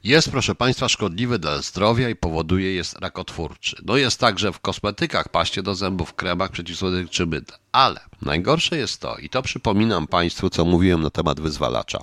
jest, 0.04 0.30
proszę 0.30 0.54
Państwa, 0.54 0.88
szkodliwy 0.88 1.38
dla 1.38 1.62
zdrowia 1.62 2.08
i 2.08 2.16
powoduje, 2.16 2.74
jest 2.74 2.98
rakotwórczy. 2.98 3.76
No 3.84 3.96
jest 3.96 4.20
także 4.20 4.52
w 4.52 4.60
kosmetykach, 4.60 5.28
paście 5.28 5.62
do 5.62 5.74
zębów, 5.74 6.14
kremach 6.14 6.50
przeciwsłonecznych 6.50 7.10
czy 7.10 7.26
mydle. 7.26 7.58
Ale 7.72 8.00
najgorsze 8.22 8.76
jest 8.76 9.00
to, 9.00 9.16
i 9.16 9.28
to 9.28 9.42
przypominam 9.42 10.06
Państwu, 10.06 10.50
co 10.50 10.64
mówiłem 10.64 11.02
na 11.02 11.10
temat 11.10 11.40
wyzwalacza. 11.40 11.98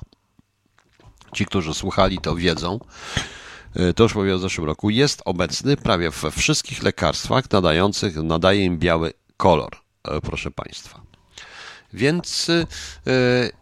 Ci, 1.34 1.46
którzy 1.46 1.74
słuchali, 1.74 2.18
to 2.18 2.36
wiedzą, 2.36 2.80
e, 2.80 3.45
to 3.96 4.04
już 4.04 4.16
mówiłem 4.16 4.40
w 4.40 4.42
zeszłym 4.42 4.68
roku, 4.68 4.90
jest 4.90 5.22
obecny 5.26 5.78
prawie 5.78 6.12
we 6.12 6.32
wszystkich 6.32 6.84
lekarstwach 6.84 7.52
nadających, 7.52 8.16
nadaje 8.16 8.66
im 8.66 8.78
biały 8.78 9.14
kolor, 9.38 9.72
e, 10.04 10.22
proszę 10.22 10.52
Państwa. 10.52 11.02
Więc 11.94 12.48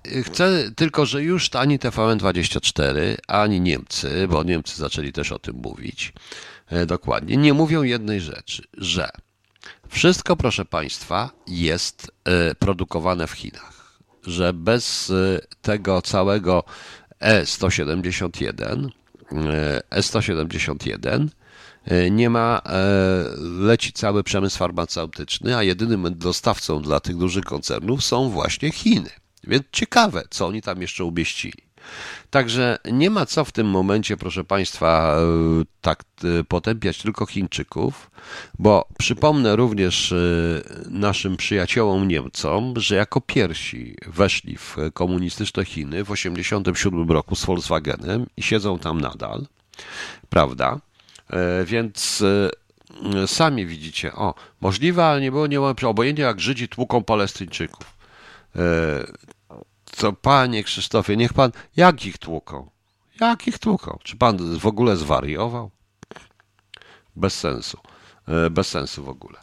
yy, 0.03 0.23
chcę 0.23 0.71
tylko, 0.75 1.05
że 1.05 1.23
już 1.23 1.55
ani 1.55 1.79
TVN24, 1.79 3.15
ani 3.27 3.61
Niemcy, 3.61 4.27
bo 4.29 4.43
Niemcy 4.43 4.77
zaczęli 4.77 5.11
też 5.11 5.31
o 5.31 5.39
tym 5.39 5.55
mówić 5.55 6.13
yy, 6.71 6.85
dokładnie, 6.85 7.37
nie 7.37 7.53
mówią 7.53 7.83
jednej 7.83 8.21
rzeczy, 8.21 8.63
że 8.77 9.09
wszystko, 9.89 10.35
proszę 10.35 10.65
Państwa, 10.65 11.29
jest 11.47 12.11
yy, 12.25 12.55
produkowane 12.55 13.27
w 13.27 13.31
Chinach. 13.31 13.99
Że 14.27 14.53
bez 14.53 15.13
tego 15.61 16.01
całego 16.01 16.63
E171, 17.21 18.89
E171 19.91 21.27
E, 21.85 22.11
nie 22.11 22.29
ma, 22.29 22.61
e, 22.65 22.83
leci 23.39 23.93
cały 23.93 24.23
przemysł 24.23 24.57
farmaceutyczny, 24.57 25.57
a 25.57 25.63
jedynym 25.63 26.17
dostawcą 26.17 26.81
dla 26.81 26.99
tych 26.99 27.17
dużych 27.17 27.45
koncernów 27.45 28.03
są 28.03 28.29
właśnie 28.29 28.71
Chiny. 28.71 29.09
Więc 29.43 29.63
ciekawe, 29.71 30.23
co 30.29 30.47
oni 30.47 30.61
tam 30.61 30.81
jeszcze 30.81 31.05
umieścili. 31.05 31.63
Także 32.29 32.77
nie 32.91 33.09
ma 33.09 33.25
co 33.25 33.45
w 33.45 33.51
tym 33.51 33.67
momencie, 33.67 34.17
proszę 34.17 34.43
Państwa, 34.43 35.15
e, 35.17 35.63
tak 35.81 36.03
potępiać 36.47 37.01
tylko 37.01 37.25
Chińczyków, 37.25 38.11
bo 38.59 38.87
przypomnę 38.97 39.55
również 39.55 40.13
naszym 40.89 41.37
przyjaciołom 41.37 42.07
Niemcom, 42.07 42.73
że 42.77 42.95
jako 42.95 43.21
pierwsi 43.21 43.95
weszli 44.07 44.57
w 44.57 44.77
komunistyczne 44.93 45.65
Chiny 45.65 46.03
w 46.03 46.07
1987 46.07 47.11
roku 47.11 47.35
z 47.35 47.45
Volkswagenem 47.45 48.25
i 48.37 48.43
siedzą 48.43 48.79
tam 48.79 49.01
nadal, 49.01 49.45
prawda? 50.29 50.79
E, 51.29 51.65
więc 51.65 52.23
e, 53.13 53.27
sami 53.27 53.65
widzicie, 53.65 54.13
o, 54.13 54.33
możliwe, 54.61 55.05
ale 55.05 55.21
nie 55.21 55.31
było 55.31 55.47
nie 55.47 55.59
obojętnie 55.59 56.23
jak 56.23 56.39
Żydzi 56.39 56.67
tłuką 56.67 57.03
Palestyńczyków. 57.03 57.93
E, 60.03 60.13
panie 60.13 60.63
Krzysztofie, 60.63 61.17
niech 61.17 61.33
pan, 61.33 61.51
jak 61.75 62.05
ich 62.05 62.17
tłuką? 62.17 62.69
Jak 63.19 63.47
ich 63.47 63.59
tłuką? 63.59 63.99
Czy 64.03 64.17
pan 64.17 64.59
w 64.59 64.65
ogóle 64.65 64.97
zwariował? 64.97 65.71
Bez 67.15 67.39
sensu. 67.39 67.77
Bez 68.51 68.67
sensu 68.67 69.03
w 69.03 69.09
ogóle. 69.09 69.39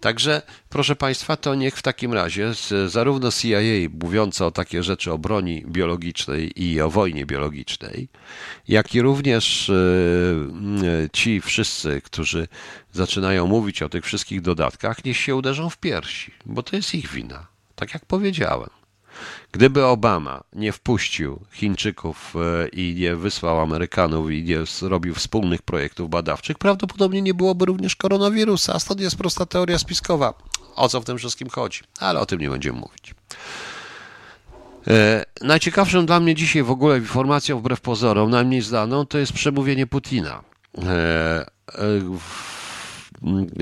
Także, 0.00 0.42
proszę 0.68 0.96
Państwa, 0.96 1.36
to 1.36 1.54
niech 1.54 1.76
w 1.76 1.82
takim 1.82 2.12
razie 2.12 2.52
zarówno 2.86 3.32
CIA 3.32 3.58
mówiąca 4.02 4.46
o 4.46 4.50
takie 4.50 4.82
rzeczy 4.82 5.12
o 5.12 5.18
broni 5.18 5.64
biologicznej 5.66 6.62
i 6.62 6.80
o 6.80 6.90
wojnie 6.90 7.26
biologicznej, 7.26 8.08
jak 8.68 8.94
i 8.94 9.02
również 9.02 9.70
e, 9.70 9.74
ci 11.12 11.40
wszyscy, 11.40 12.00
którzy 12.00 12.48
zaczynają 12.92 13.46
mówić 13.46 13.82
o 13.82 13.88
tych 13.88 14.04
wszystkich 14.04 14.40
dodatkach, 14.40 15.04
niech 15.04 15.16
się 15.16 15.36
uderzą 15.36 15.70
w 15.70 15.78
piersi, 15.78 16.34
bo 16.46 16.62
to 16.62 16.76
jest 16.76 16.94
ich 16.94 17.10
wina. 17.10 17.46
Tak 17.74 17.94
jak 17.94 18.06
powiedziałem. 18.06 18.83
Gdyby 19.54 19.84
Obama 19.84 20.44
nie 20.52 20.72
wpuścił 20.72 21.40
Chińczyków 21.52 22.34
e, 22.36 22.68
i 22.68 22.94
nie 22.94 23.16
wysłał 23.16 23.60
Amerykanów 23.60 24.30
i 24.30 24.44
nie 24.44 24.66
zrobił 24.66 25.14
wspólnych 25.14 25.62
projektów 25.62 26.10
badawczych, 26.10 26.58
prawdopodobnie 26.58 27.22
nie 27.22 27.34
byłoby 27.34 27.64
również 27.64 27.96
koronawirusa. 27.96 28.74
A 28.74 28.78
stąd 28.78 29.00
jest 29.00 29.16
prosta 29.16 29.46
teoria 29.46 29.78
spiskowa. 29.78 30.34
O 30.76 30.88
co 30.88 31.00
w 31.00 31.04
tym 31.04 31.18
wszystkim 31.18 31.48
chodzi? 31.48 31.80
Ale 32.00 32.20
o 32.20 32.26
tym 32.26 32.40
nie 32.40 32.50
będziemy 32.50 32.80
mówić. 32.80 33.14
E, 34.88 35.24
najciekawszą 35.40 36.06
dla 36.06 36.20
mnie 36.20 36.34
dzisiaj 36.34 36.62
w 36.62 36.70
ogóle 36.70 36.98
informacją, 36.98 37.58
wbrew 37.58 37.80
pozorom, 37.80 38.30
najmniej 38.30 38.62
znaną, 38.62 39.06
to 39.06 39.18
jest 39.18 39.32
przemówienie 39.32 39.86
Putina. 39.86 40.42
E, 40.78 41.46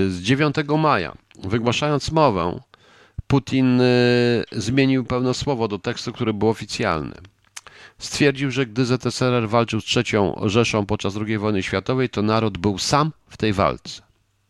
z 0.09 0.21
9 0.21 0.57
maja, 0.79 1.13
wygłaszając 1.45 2.13
mowę, 2.13 2.61
Putin 3.33 3.81
y, 3.81 4.45
zmienił 4.53 5.05
pewne 5.05 5.35
słowo 5.35 5.69
do 5.69 5.79
tekstu, 5.79 6.13
który 6.13 6.35
był 6.35 6.49
oficjalny. 6.49 7.15
Stwierdził, 7.99 8.51
że 8.51 8.67
gdy 8.67 8.85
ZSRR 8.85 9.49
walczył 9.49 9.81
z 9.81 9.85
trzecią 9.85 10.41
Rzeszą 10.47 10.87
podczas 10.87 11.15
II 11.17 11.39
wojny 11.39 11.63
światowej, 11.63 12.09
to 12.09 12.23
naród 12.23 12.59
był 12.59 12.79
sam 12.79 13.13
w 13.29 13.37
tej 13.37 13.53
walce. 13.53 14.03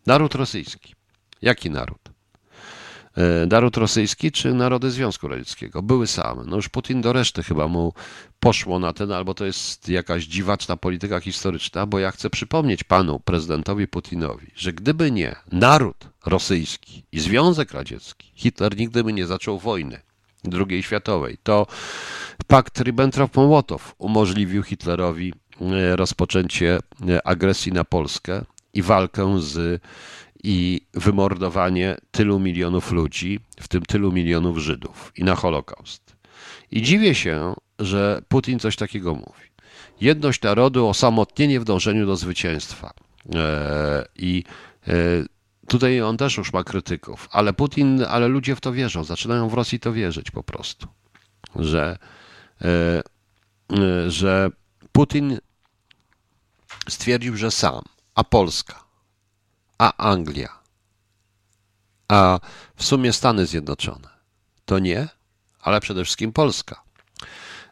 Naród 0.07 0.35
rosyjski. 0.35 0.95
Jaki 1.43 1.71
naród? 1.71 2.02
E, 3.17 3.47
naród 3.47 3.77
rosyjski 3.77 4.33
czy 4.33 4.55
narody 4.55 4.91
Związku 4.91 5.29
Radzieckiego? 5.29 5.83
Były 5.83 6.07
same. 6.07 6.45
No 6.47 6.57
już 6.57 6.69
Putin 6.69 7.01
do 7.01 7.13
reszty 7.13 7.43
chyba 7.43 7.69
mu 7.69 7.93
poszło 8.41 8.79
na 8.79 8.93
ten, 8.93 9.13
albo 9.13 9.35
to 9.35 9.45
jest 9.45 9.89
jakaś 9.89 10.25
dziwaczna 10.25 10.77
polityka 10.77 11.21
historyczna, 11.21 11.87
bo 11.87 11.99
ja 11.99 12.11
chcę 12.11 12.31
przypomnieć 12.31 12.85
panu 12.85 13.21
prezydentowi 13.21 13.89
Putinowi, 13.89 14.47
że 14.57 14.73
gdyby 14.73 15.11
nie 15.11 15.37
naród 15.53 16.09
rosyjski 16.27 17.05
i 17.13 17.21
Związek 17.21 17.73
Radziecki, 17.73 18.33
Hitler 18.35 18.77
nigdy 18.77 19.05
by 19.05 19.13
nie 19.13 19.27
zaczął 19.27 19.59
wojny 19.59 20.01
II 20.69 20.83
światowej. 20.83 21.39
To 21.43 21.67
pakt 22.47 22.81
Ribbentrop-Mołotow 22.81 23.79
umożliwił 23.99 24.63
Hitlerowi 24.63 25.35
e, 25.61 25.97
rozpoczęcie 25.97 26.79
e, 27.09 27.27
agresji 27.27 27.73
na 27.73 27.85
Polskę 27.85 28.45
i 28.75 28.83
walkę 28.83 29.41
z 29.41 29.83
i 30.43 30.81
wymordowanie 30.95 31.97
tylu 32.11 32.41
milionów 32.41 32.93
ludzi, 32.93 33.41
w 33.61 33.69
tym 33.69 33.83
tylu 33.83 34.13
milionów 34.13 34.59
Żydów 34.59 35.13
i 35.17 35.25
na 35.25 35.35
Holokaust. 35.35 36.17
I 36.71 36.83
dziwię 36.83 37.15
się, 37.15 37.55
że 37.79 38.23
Putin 38.29 38.59
coś 38.59 38.77
takiego 38.77 39.15
mówi. 39.15 39.53
Jedność 40.01 40.43
narodu, 40.43 40.89
osamotnienie 40.89 41.61
w 41.61 41.65
dążeniu 41.65 42.07
do 42.07 42.17
zwycięstwa. 42.17 42.93
E, 43.35 44.05
I 44.17 44.45
tutaj 45.69 46.01
on 46.01 46.17
też 46.17 46.37
już 46.37 46.53
ma 46.53 46.65
krytyków, 46.65 47.29
ale 47.33 47.53
Putin, 47.53 48.05
ale 48.09 48.29
ludzie 48.29 48.57
w 48.57 48.61
to 48.61 48.73
wierzą, 48.73 49.05
zaczynają 49.05 49.49
w 49.49 49.55
Rosji 49.55 49.81
to 49.81 49.93
wierzyć 49.93 50.31
po 50.31 50.43
prostu, 50.43 50.87
że 51.57 51.99
E, 52.63 53.03
e, 53.73 54.11
że 54.11 54.51
Putin 54.93 55.39
stwierdził, 56.89 57.37
że 57.37 57.51
sam, 57.51 57.83
a 58.15 58.25
Polska, 58.25 58.85
a 59.83 59.93
Anglia, 59.97 60.49
a 62.09 62.41
w 62.77 62.85
sumie 62.85 63.13
Stany 63.13 63.47
Zjednoczone 63.47 64.09
to 64.65 64.79
nie, 64.79 65.09
ale 65.61 65.81
przede 65.81 66.05
wszystkim 66.05 66.33
Polska. 66.33 66.83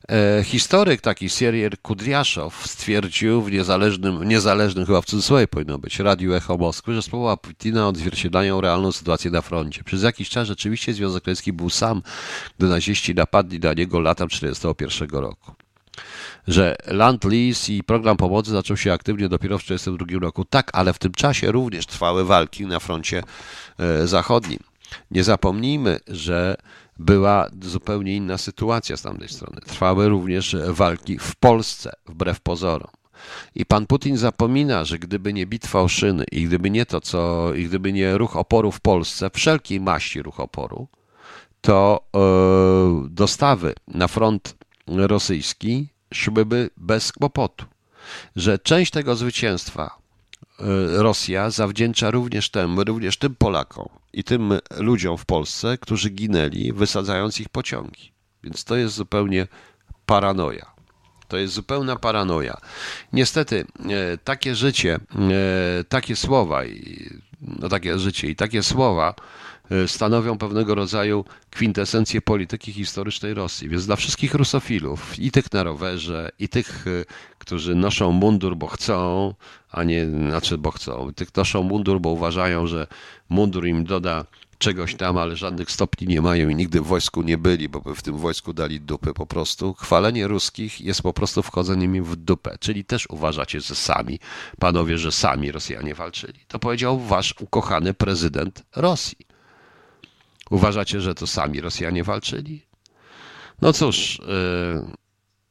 E, 0.09 0.45
historyk 0.45 1.01
taki 1.01 1.29
Sierrier 1.29 1.81
Kudriaszow 1.83 2.67
stwierdził 2.67 3.43
w 3.43 3.53
niezależnym, 3.53 4.25
niezależnym 4.25 4.87
chyba 4.87 5.01
w 5.01 5.07
cudzysłowie 5.07 5.49
powinno 5.49 5.79
być, 5.79 5.99
Radiu 5.99 6.35
Echo 6.35 6.57
Moskwy, 6.57 6.95
że 6.95 7.03
słowa 7.03 7.37
Putina 7.37 7.89
odzwierciedlają 7.89 8.61
realną 8.61 8.93
sytuację 8.93 9.31
na 9.31 9.43
froncie. 9.43 9.85
Przez 9.85 10.03
jakiś 10.03 10.29
czas 10.29 10.49
rzeczywiście 10.49 10.95
Związek 10.95 11.27
Radziecki 11.27 11.53
był 11.53 11.71
sam, 11.71 12.03
gdy 12.59 12.69
naziści 12.69 13.15
napadli 13.15 13.61
na 13.61 13.73
niego 13.73 14.01
latem 14.01 14.29
1941 14.29 15.21
roku 15.21 15.60
że 16.49 16.77
Land 16.87 17.25
Lease 17.25 17.73
i 17.73 17.83
program 17.83 18.17
pomocy 18.17 18.51
zaczął 18.51 18.77
się 18.77 18.93
aktywnie 18.93 19.29
dopiero 19.29 19.59
w 19.59 19.63
1942 19.63 20.27
roku. 20.27 20.45
Tak, 20.45 20.71
ale 20.73 20.93
w 20.93 20.99
tym 20.99 21.13
czasie 21.13 21.53
również 21.53 21.87
trwały 21.87 22.25
walki 22.25 22.67
na 22.67 22.81
froncie 22.81 23.23
e, 23.79 24.07
zachodnim. 24.07 24.59
Nie 25.11 25.25
zapomnijmy, 25.25 26.01
że 26.09 26.57
była 26.99 27.47
zupełnie 27.63 28.17
inna 28.17 28.39
sytuacja 28.39 28.97
z 28.97 29.03
tamtej 29.03 29.29
strony. 29.29 29.61
Trwały 29.61 30.09
również 30.09 30.57
walki 30.69 31.19
w 31.19 31.37
Polsce, 31.37 31.93
wbrew 32.07 32.41
pozorom. 32.41 32.91
I 33.55 33.67
pan 33.67 33.87
Putin 33.87 34.17
zapomina, 34.17 34.85
że 34.85 34.99
gdyby 34.99 35.33
nie 35.33 35.47
bitwa 35.47 35.81
o 35.81 35.89
szyny 35.89 36.25
i 36.33 36.45
gdyby 36.45 36.71
nie 36.71 36.87
to, 36.87 37.01
co, 37.01 37.55
i 37.55 37.65
gdyby 37.65 37.93
nie 37.93 38.19
ruch 38.19 38.37
oporu 38.37 38.73
w 38.73 38.81
Polsce, 38.81 39.31
wszelkiej 39.35 39.81
maści 39.81 40.23
ruch 40.23 40.41
oporu, 40.41 40.89
to 41.61 42.05
e, 42.15 43.09
dostawy 43.11 43.75
na 43.89 44.09
front 44.09 44.57
rosyjski 44.97 45.89
szłyby 46.15 46.71
bez 46.77 47.13
kłopotu. 47.13 47.67
Że 48.37 48.59
część 48.59 48.93
tego 48.93 49.17
zwycięstwa 49.17 49.99
e, 50.61 50.65
Rosja 51.03 51.51
zawdzięcza 51.51 52.11
również 52.11 52.51
temu, 52.51 52.85
również 52.85 53.17
tym 53.17 53.35
Polakom, 53.35 53.89
i 54.13 54.25
tym 54.25 54.53
ludziom 54.77 55.19
w 55.19 55.25
Polsce, 55.25 55.79
którzy 55.79 56.11
ginęli, 56.11 56.73
wysadzając 56.73 57.41
ich 57.41 57.49
pociągi. 57.49 58.13
Więc 58.45 58.65
to 58.65 58.77
jest 58.77 58.95
zupełnie 58.95 59.47
paranoja. 60.07 60.71
To 61.29 61.37
jest 61.37 61.55
zupełna 61.55 61.97
paranoja. 61.97 62.57
Niestety, 63.13 63.67
e, 63.91 64.19
takie 64.19 64.55
życie, 64.55 64.95
e, 64.95 65.85
takie 65.85 66.17
słowa, 66.17 66.63
no 67.41 67.69
takie 67.69 67.99
życie 67.99 68.29
i 68.29 68.37
takie 68.37 68.63
słowa 68.63 69.15
stanowią 69.87 70.39
pewnego 70.39 70.75
rodzaju 70.75 71.25
kwintesencję 71.51 72.23
polityki 72.23 72.73
historycznej 72.73 73.35
Rosji. 73.35 73.69
Więc 73.69 73.87
dla 73.87 73.97
wszystkich 73.97 74.35
rusofilów, 74.35 75.19
i 75.19 75.31
tych 75.31 75.53
na 75.53 75.63
rowerze, 75.63 76.31
i 76.39 76.49
tych, 76.49 76.85
którzy 77.39 77.75
noszą 77.75 78.13
mundur, 78.13 78.57
bo 78.57 78.67
chcą, 78.67 79.35
a 79.71 79.85
nie, 79.85 80.07
znaczy, 80.07 80.59
bo 80.59 80.71
chcą, 80.71 81.13
tych 81.15 81.37
noszą 81.37 81.63
mundur, 81.63 82.01
bo 82.01 82.11
uważają, 82.11 82.67
że 82.67 82.87
mundur 83.29 83.67
im 83.67 83.85
doda 83.85 84.25
czegoś 84.61 84.95
tam, 84.95 85.19
ale 85.19 85.37
żadnych 85.37 85.71
stopni 85.71 86.07
nie 86.09 86.23
mają 86.23 86.49
i 86.49 86.55
nigdy 86.55 86.81
w 86.81 86.87
wojsku 86.87 87.23
nie 87.23 87.39
byli, 87.39 87.69
bo 87.69 87.81
by 87.81 87.95
w 87.95 88.03
tym 88.03 88.19
wojsku 88.19 88.53
dali 88.53 88.81
dupy 88.81 89.15
po 89.15 89.27
prostu. 89.27 89.75
Chwalenie 89.75 90.29
ruskich 90.29 90.81
jest 90.81 91.03
po 91.03 91.13
prostu 91.13 91.43
wchodzeniem 91.43 91.97
im 91.97 92.05
w 92.05 92.17
dupę, 92.17 92.57
czyli 92.61 92.85
też 92.85 93.11
uważacie, 93.11 93.61
że 93.61 93.75
sami, 93.75 94.19
panowie, 94.59 94.99
że 94.99 95.13
sami 95.13 95.53
Rosjanie 95.53 95.95
walczyli. 95.95 96.41
To 96.49 96.59
powiedział 96.59 96.99
wasz 96.99 97.35
ukochany 97.41 97.95
prezydent 97.95 98.63
Rosji. 98.77 99.30
Uważacie, 100.51 101.01
że 101.01 101.15
to 101.15 101.27
sami 101.27 101.61
Rosjanie 101.61 102.05
walczyli? 102.05 102.67
No 103.63 103.73
cóż, 103.73 104.19
yy, 104.19 104.85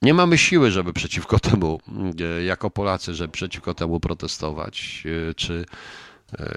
nie 0.01 0.13
mamy 0.13 0.37
siły, 0.37 0.71
żeby 0.71 0.93
przeciwko 0.93 1.39
temu, 1.49 1.79
yy, 2.19 2.43
jako 2.43 2.69
Polacy, 2.69 3.15
żeby 3.15 3.31
przeciwko 3.31 3.73
temu 3.73 3.99
protestować, 3.99 5.01
yy, 5.05 5.33
czy 5.35 5.65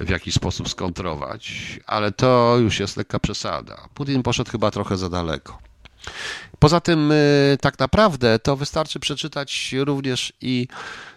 w 0.00 0.08
jakiś 0.08 0.34
sposób 0.34 0.68
skontrować, 0.68 1.52
ale 1.86 2.12
to 2.12 2.56
już 2.60 2.80
jest 2.80 2.96
lekka 2.96 3.18
przesada. 3.18 3.88
Putin 3.94 4.22
poszedł 4.22 4.50
chyba 4.50 4.70
trochę 4.70 4.96
za 4.96 5.08
daleko. 5.08 5.58
Poza 6.58 6.80
tym, 6.80 7.12
y, 7.12 7.58
tak 7.60 7.78
naprawdę, 7.78 8.38
to 8.38 8.56
wystarczy 8.56 9.00
przeczytać 9.00 9.74
również 9.78 10.32
i 10.40 10.68
y, 10.70 11.11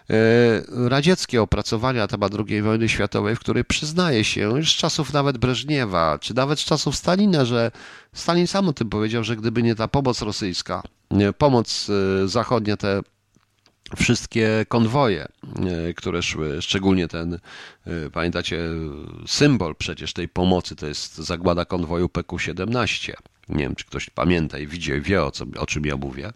radzieckie 0.68 1.42
opracowania 1.42 2.00
na 2.00 2.06
temat 2.06 2.32
II 2.48 2.62
wojny 2.62 2.88
światowej, 2.88 3.36
w 3.36 3.40
której 3.40 3.64
przyznaje 3.64 4.24
się 4.24 4.40
już 4.40 4.72
z 4.72 4.76
czasów 4.76 5.12
nawet 5.12 5.38
Breżniewa, 5.38 6.18
czy 6.18 6.34
nawet 6.34 6.60
z 6.60 6.64
czasów 6.64 6.96
Stalina, 6.96 7.44
że 7.44 7.70
Stalin 8.12 8.46
sam 8.46 8.68
o 8.68 8.72
tym 8.72 8.88
powiedział, 8.88 9.24
że 9.24 9.36
gdyby 9.36 9.62
nie 9.62 9.74
ta 9.74 9.88
pomoc 9.88 10.22
rosyjska, 10.22 10.82
pomoc 11.38 11.88
y, 11.88 12.28
zachodnia, 12.28 12.76
te 12.76 13.02
wszystkie 13.96 14.66
konwoje, 14.68 15.28
e, 15.88 15.94
które 15.94 16.22
szły, 16.22 16.62
szczególnie 16.62 17.08
ten, 17.08 17.34
e, 17.34 18.10
pamiętacie, 18.12 18.58
symbol 19.26 19.74
przecież 19.74 20.12
tej 20.12 20.28
pomocy 20.28 20.76
to 20.76 20.86
jest 20.86 21.16
zagłada 21.16 21.64
konwoju 21.64 22.08
PQ-17. 22.08 23.12
Nie 23.48 23.58
wiem, 23.58 23.74
czy 23.74 23.84
ktoś 23.84 24.10
pamięta 24.10 24.58
i 24.58 24.66
widzi, 24.66 25.00
wie 25.00 25.24
o, 25.24 25.30
co, 25.30 25.44
o 25.58 25.66
czym 25.66 25.86
ja 25.86 25.96
mówię. 25.96 26.32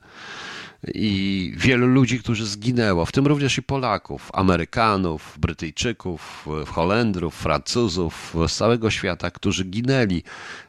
I 0.95 1.53
wielu 1.57 1.87
ludzi, 1.87 2.19
którzy 2.19 2.47
zginęło, 2.47 3.07
w 3.07 3.13
tym 3.13 3.27
również 3.27 3.59
i 3.59 3.63
Polaków, 3.63 4.31
Amerykanów, 4.33 5.37
Brytyjczyków, 5.39 6.49
Holendrów, 6.67 7.35
Francuzów 7.35 8.35
z 8.49 8.57
całego 8.57 8.91
świata, 8.91 9.31
którzy 9.31 9.65
ginęli 9.65 10.23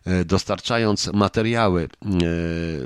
e, 0.06 0.26
dostarczając 0.26 1.14
materiały 1.14 1.90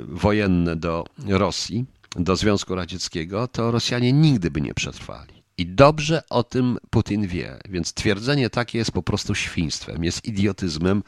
wojenne 0.08 0.76
do 0.76 1.04
Rosji 1.28 1.84
do 2.18 2.36
Związku 2.36 2.74
Radzieckiego, 2.74 3.48
to 3.48 3.70
Rosjanie 3.70 4.12
nigdy 4.12 4.50
by 4.50 4.60
nie 4.60 4.74
przetrwali. 4.74 5.42
I 5.58 5.66
dobrze 5.66 6.22
o 6.30 6.42
tym 6.42 6.78
Putin 6.90 7.26
wie, 7.26 7.58
więc 7.68 7.92
twierdzenie 7.92 8.50
takie 8.50 8.78
jest 8.78 8.92
po 8.92 9.02
prostu 9.02 9.34
świństwem, 9.34 10.04
jest 10.04 10.24
idiotyzmem, 10.24 11.02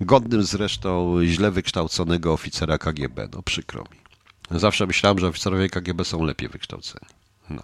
godnym 0.00 0.42
zresztą 0.42 1.16
źle 1.24 1.50
wykształconego 1.50 2.32
oficera 2.32 2.78
KGB. 2.78 3.28
No 3.32 3.42
przykro 3.42 3.82
mi. 3.82 4.01
Zawsze 4.54 4.86
myślałem, 4.86 5.18
że 5.18 5.28
oficerowie 5.28 5.68
KGB 5.68 6.04
są 6.04 6.24
lepiej 6.24 6.48
wykształceni. 6.48 7.06
No. 7.50 7.62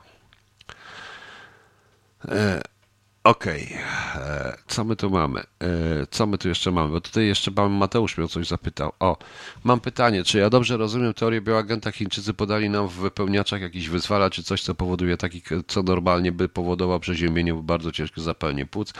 E 2.28 2.62
Okej, 3.28 3.64
okay. 3.64 4.22
E, 4.22 4.56
co 4.66 4.84
my 4.84 4.96
tu 4.96 5.10
mamy? 5.10 5.40
E, 5.40 5.66
co 6.10 6.26
my 6.26 6.38
tu 6.38 6.48
jeszcze 6.48 6.70
mamy? 6.70 6.92
Bo 6.92 7.00
tutaj 7.00 7.26
jeszcze 7.26 7.50
pan 7.50 7.72
Mateusz 7.72 8.18
mnie 8.18 8.28
coś 8.28 8.48
zapytał. 8.48 8.92
O, 9.00 9.16
mam 9.64 9.80
pytanie, 9.80 10.24
czy 10.24 10.38
ja 10.38 10.50
dobrze 10.50 10.76
rozumiem 10.76 11.14
teorię 11.14 11.40
bioagenta? 11.40 11.92
Chińczycy 11.92 12.34
podali 12.34 12.70
nam 12.70 12.88
w 12.88 12.92
wypełniaczach 12.92 13.60
jakiś 13.60 13.88
wyzwala, 13.88 14.30
czy 14.30 14.42
coś, 14.42 14.62
co 14.62 14.74
powoduje 14.74 15.16
taki, 15.16 15.42
co 15.66 15.82
normalnie 15.82 16.32
by 16.32 16.48
powodowało 16.48 17.00
przeziębienie 17.00 17.54
bardzo 17.54 17.92
ciężkie 17.92 18.20
zapalenie 18.20 18.66
płuc? 18.66 18.92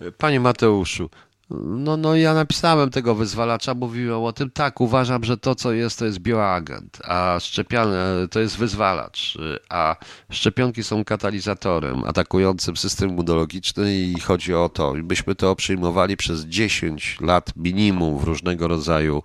E, 0.00 0.12
panie 0.12 0.40
Mateuszu, 0.40 1.10
no, 1.50 1.96
no 1.96 2.16
ja 2.16 2.34
napisałem 2.34 2.90
tego 2.90 3.14
wyzwalacza, 3.14 3.74
mówiłem 3.74 4.22
o 4.22 4.32
tym, 4.32 4.50
tak, 4.50 4.80
uważam, 4.80 5.24
że 5.24 5.36
to 5.36 5.54
co 5.54 5.72
jest, 5.72 5.98
to 5.98 6.04
jest 6.04 6.18
bioagent, 6.18 6.98
a 7.04 7.36
szczepiane 7.40 8.28
to 8.30 8.40
jest 8.40 8.56
wyzwalacz, 8.58 9.38
a 9.68 9.96
szczepionki 10.30 10.84
są 10.84 11.04
katalizatorem 11.04 12.04
atakującym 12.04 12.76
system 12.76 13.10
immunologiczny 13.10 13.94
i 13.94 14.20
chodzi 14.20 14.54
o 14.54 14.68
to, 14.68 14.94
byśmy 15.02 15.34
to 15.34 15.56
przyjmowali 15.56 16.16
przez 16.16 16.44
10 16.44 17.18
lat 17.20 17.56
minimum 17.56 18.18
w 18.18 18.24
różnego 18.24 18.68
rodzaju, 18.68 19.22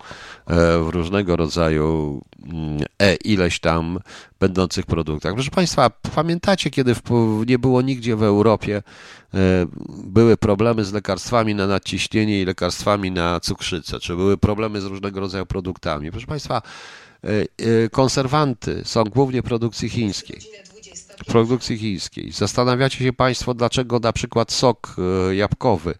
e, 0.47 0.55
w 0.83 0.89
różnego 0.89 1.35
rodzaju 1.35 2.21
mm, 2.43 2.77
e, 2.99 3.15
ileś 3.15 3.59
tam 3.59 3.99
będących 4.39 4.85
produktach. 4.85 5.33
Proszę 5.33 5.51
Państwa, 5.51 5.89
pamiętacie, 6.15 6.69
kiedy 6.69 6.95
nie 7.47 7.59
było 7.59 7.81
nigdzie 7.81 8.15
w 8.15 8.23
Europie 8.23 8.83
e, 9.33 9.39
były 10.03 10.37
problemy 10.37 10.85
z 10.85 10.93
lekarstwami 10.93 11.55
na 11.55 11.67
nadciśnienie 11.67 12.41
i 12.41 12.45
lekarstwami 12.45 13.11
na 13.11 13.39
cukrzycę, 13.39 13.99
czy 13.99 14.15
były 14.15 14.37
problemy 14.37 14.81
z 14.81 14.85
różnego 14.85 15.19
rodzaju 15.19 15.45
produktami? 15.45 16.11
Proszę 16.11 16.27
Państwa, 16.27 16.61
e, 17.23 17.89
konserwanty 17.89 18.81
są 18.85 19.03
głównie 19.03 19.43
produkcji 19.43 19.89
chińskiej. 19.89 20.39
Produkcji 21.27 21.77
chińskiej. 21.77 22.31
Zastanawiacie 22.31 22.97
się 22.97 23.13
Państwo, 23.13 23.53
dlaczego 23.53 23.99
na 23.99 24.13
przykład 24.13 24.51
sok 24.51 24.95
jabłkowy 25.31 25.95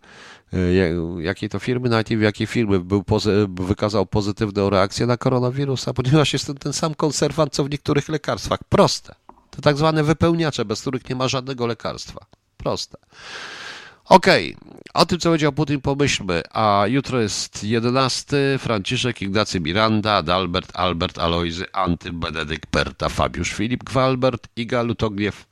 jakiej 1.19 1.49
to 1.49 1.59
firmy, 1.59 1.89
nie 1.89 2.03
wiem 2.09 2.21
jakiej 2.21 2.47
firmy, 2.47 2.79
był 2.79 3.03
pozy, 3.03 3.47
wykazał 3.49 4.05
pozytywną 4.05 4.69
reakcję 4.69 5.05
na 5.05 5.17
koronawirusa, 5.17 5.93
ponieważ 5.93 6.33
jest 6.33 6.45
ten, 6.47 6.55
ten 6.55 6.73
sam 6.73 6.95
konserwant, 6.95 7.53
co 7.53 7.63
w 7.63 7.69
niektórych 7.69 8.09
lekarstwach. 8.09 8.59
Proste. 8.69 9.15
To 9.51 9.61
tak 9.61 9.77
zwane 9.77 10.03
wypełniacze, 10.03 10.65
bez 10.65 10.81
których 10.81 11.09
nie 11.09 11.15
ma 11.15 11.27
żadnego 11.27 11.67
lekarstwa. 11.67 12.25
Proste. 12.57 12.97
Okej, 14.09 14.55
okay. 14.61 14.81
o 14.93 15.05
tym, 15.05 15.19
co 15.19 15.29
powiedział 15.29 15.51
Putin, 15.51 15.81
pomyślmy. 15.81 16.41
A 16.51 16.83
jutro 16.87 17.21
jest 17.21 17.63
11. 17.63 18.37
Franciszek, 18.59 19.21
Ignacy 19.21 19.59
Miranda, 19.59 20.13
Adalbert, 20.13 20.71
Albert, 20.73 21.19
Alojzy, 21.19 21.65
Anty, 21.71 22.13
Benedykt, 22.13 22.71
Berta, 22.71 23.09
Fabiusz, 23.09 23.53
Filip, 23.53 23.83
Gwalbert, 23.83 24.47
Iga, 24.55 24.81
Lutogniew, 24.81 25.45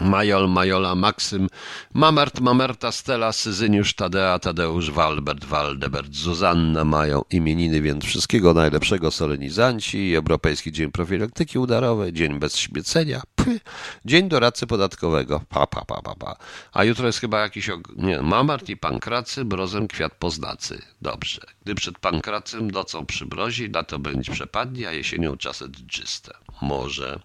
Majol, 0.00 0.48
Majola, 0.48 0.94
Maksym, 0.94 1.48
Mamert, 1.94 2.40
Mamerta, 2.40 2.92
Stella, 2.92 3.32
Syzyniusz, 3.32 3.94
Tadea, 3.94 4.38
Tadeusz, 4.38 4.90
Walbert, 4.90 5.44
Waldebert, 5.44 6.14
Zuzanna 6.14 6.84
mają 6.84 7.22
imieniny, 7.30 7.80
więc 7.82 8.04
wszystkiego 8.04 8.54
najlepszego 8.54 9.10
solenizanci, 9.10 10.14
Europejski 10.14 10.72
Dzień 10.72 10.92
Profilaktyki 10.92 11.58
Udarowej, 11.58 12.12
Dzień 12.12 12.38
Bez 12.38 12.56
Śmiecenia, 12.56 13.22
py, 13.34 13.60
Dzień 14.04 14.28
Doradcy 14.28 14.66
Podatkowego, 14.66 15.40
pa, 15.48 15.66
pa, 15.66 15.84
pa, 15.84 16.02
pa, 16.02 16.14
pa. 16.14 16.36
A 16.72 16.84
jutro 16.84 17.06
jest 17.06 17.20
chyba 17.20 17.40
jakiś, 17.40 17.70
nie, 17.96 18.22
Mamart 18.22 18.68
i 18.68 18.76
Pankracy, 18.76 19.44
Brozem 19.44 19.88
Kwiat 19.88 20.14
Poznacy. 20.14 20.82
Dobrze. 21.02 21.40
Gdy 21.64 21.74
przed 21.74 21.98
Pankracym 21.98 22.70
nocą 22.70 23.06
przybrozi, 23.06 23.68
lato 23.68 23.98
będzie 23.98 24.32
przepadnie, 24.32 24.88
a 24.88 24.92
jesienią 24.92 25.36
czasy 25.36 25.68
dżyste. 25.68 26.34
Może... 26.62 27.20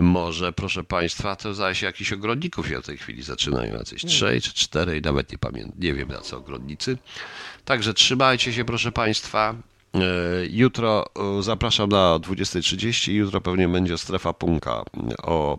Może, 0.00 0.52
proszę 0.52 0.84
Państwa, 0.84 1.36
to 1.36 1.74
się 1.74 1.86
jakichś 1.86 2.12
ogrodników 2.12 2.70
ja 2.70 2.80
w 2.80 2.86
tej 2.86 2.98
chwili 2.98 3.22
zaczynają, 3.22 3.74
jacyś 3.74 4.04
trzej 4.04 4.40
czy 4.40 4.54
czterej, 4.54 5.02
nawet 5.02 5.32
nie 5.32 5.38
pamiętam, 5.38 5.72
nie 5.78 5.94
wiem 5.94 6.08
na 6.08 6.20
co 6.20 6.36
ogrodnicy. 6.36 6.98
Także 7.64 7.94
trzymajcie 7.94 8.52
się, 8.52 8.64
proszę 8.64 8.92
Państwa. 8.92 9.54
E, 9.94 10.00
jutro 10.50 11.06
e, 11.38 11.42
zapraszam 11.42 11.88
na 11.88 12.18
20.30. 12.18 13.12
Jutro 13.12 13.40
pewnie 13.40 13.68
będzie 13.68 13.98
strefa 13.98 14.32
punka 14.32 14.82
o 15.22 15.58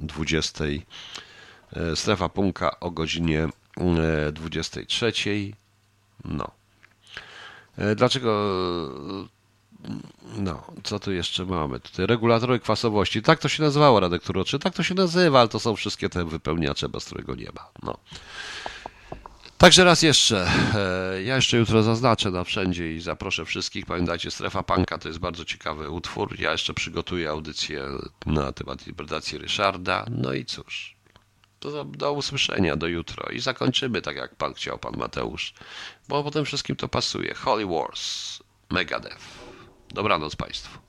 20. 0.00 0.64
E, 0.64 1.96
strefa 1.96 2.28
punka 2.28 2.80
o 2.80 2.90
godzinie 2.90 3.48
23. 4.32 5.12
No. 6.24 6.50
Dlaczego 7.96 8.58
no, 10.36 10.62
co 10.82 10.98
tu 10.98 11.12
jeszcze 11.12 11.44
mamy? 11.44 11.80
Tutaj 11.80 12.06
regulatory 12.06 12.60
kwasowości. 12.60 13.22
Tak 13.22 13.38
to 13.38 13.48
się 13.48 13.62
nazywało, 13.62 14.00
Radek 14.00 14.22
Turoczy. 14.22 14.58
Tak 14.58 14.74
to 14.74 14.82
się 14.82 14.94
nazywa, 14.94 15.40
ale 15.40 15.48
to 15.48 15.60
są 15.60 15.76
wszystkie 15.76 16.08
te 16.08 16.24
wypełniacze, 16.24 16.88
bez 16.88 17.04
którego 17.04 17.34
nie 17.34 17.48
ma. 17.54 17.68
No. 17.82 17.98
Także 19.58 19.84
raz 19.84 20.02
jeszcze, 20.02 20.50
e, 20.74 21.22
ja 21.22 21.36
jeszcze 21.36 21.56
jutro 21.56 21.82
zaznaczę 21.82 22.30
na 22.30 22.44
wszędzie 22.44 22.92
i 22.92 23.00
zaproszę 23.00 23.44
wszystkich. 23.44 23.86
Pamiętajcie, 23.86 24.30
Strefa 24.30 24.62
Panka 24.62 24.98
to 24.98 25.08
jest 25.08 25.20
bardzo 25.20 25.44
ciekawy 25.44 25.90
utwór. 25.90 26.40
Ja 26.40 26.52
jeszcze 26.52 26.74
przygotuję 26.74 27.30
audycję 27.30 27.88
na 28.26 28.52
temat 28.52 28.86
interpretacji 28.86 29.38
Ryszarda. 29.38 30.06
No 30.10 30.32
i 30.32 30.44
cóż, 30.44 30.96
do, 31.60 31.84
do 31.84 32.12
usłyszenia, 32.12 32.76
do 32.76 32.86
jutro. 32.86 33.32
I 33.32 33.40
zakończymy 33.40 34.02
tak, 34.02 34.16
jak 34.16 34.34
pan 34.34 34.54
chciał, 34.54 34.78
pan 34.78 34.96
Mateusz, 34.96 35.54
bo 36.08 36.24
potem 36.24 36.44
wszystkim 36.44 36.76
to 36.76 36.88
pasuje. 36.88 37.34
Holy 37.34 37.66
Wars, 37.66 38.38
Megadeth. 38.70 39.41
Dobranoc 39.92 40.36
Państwu. 40.36 40.81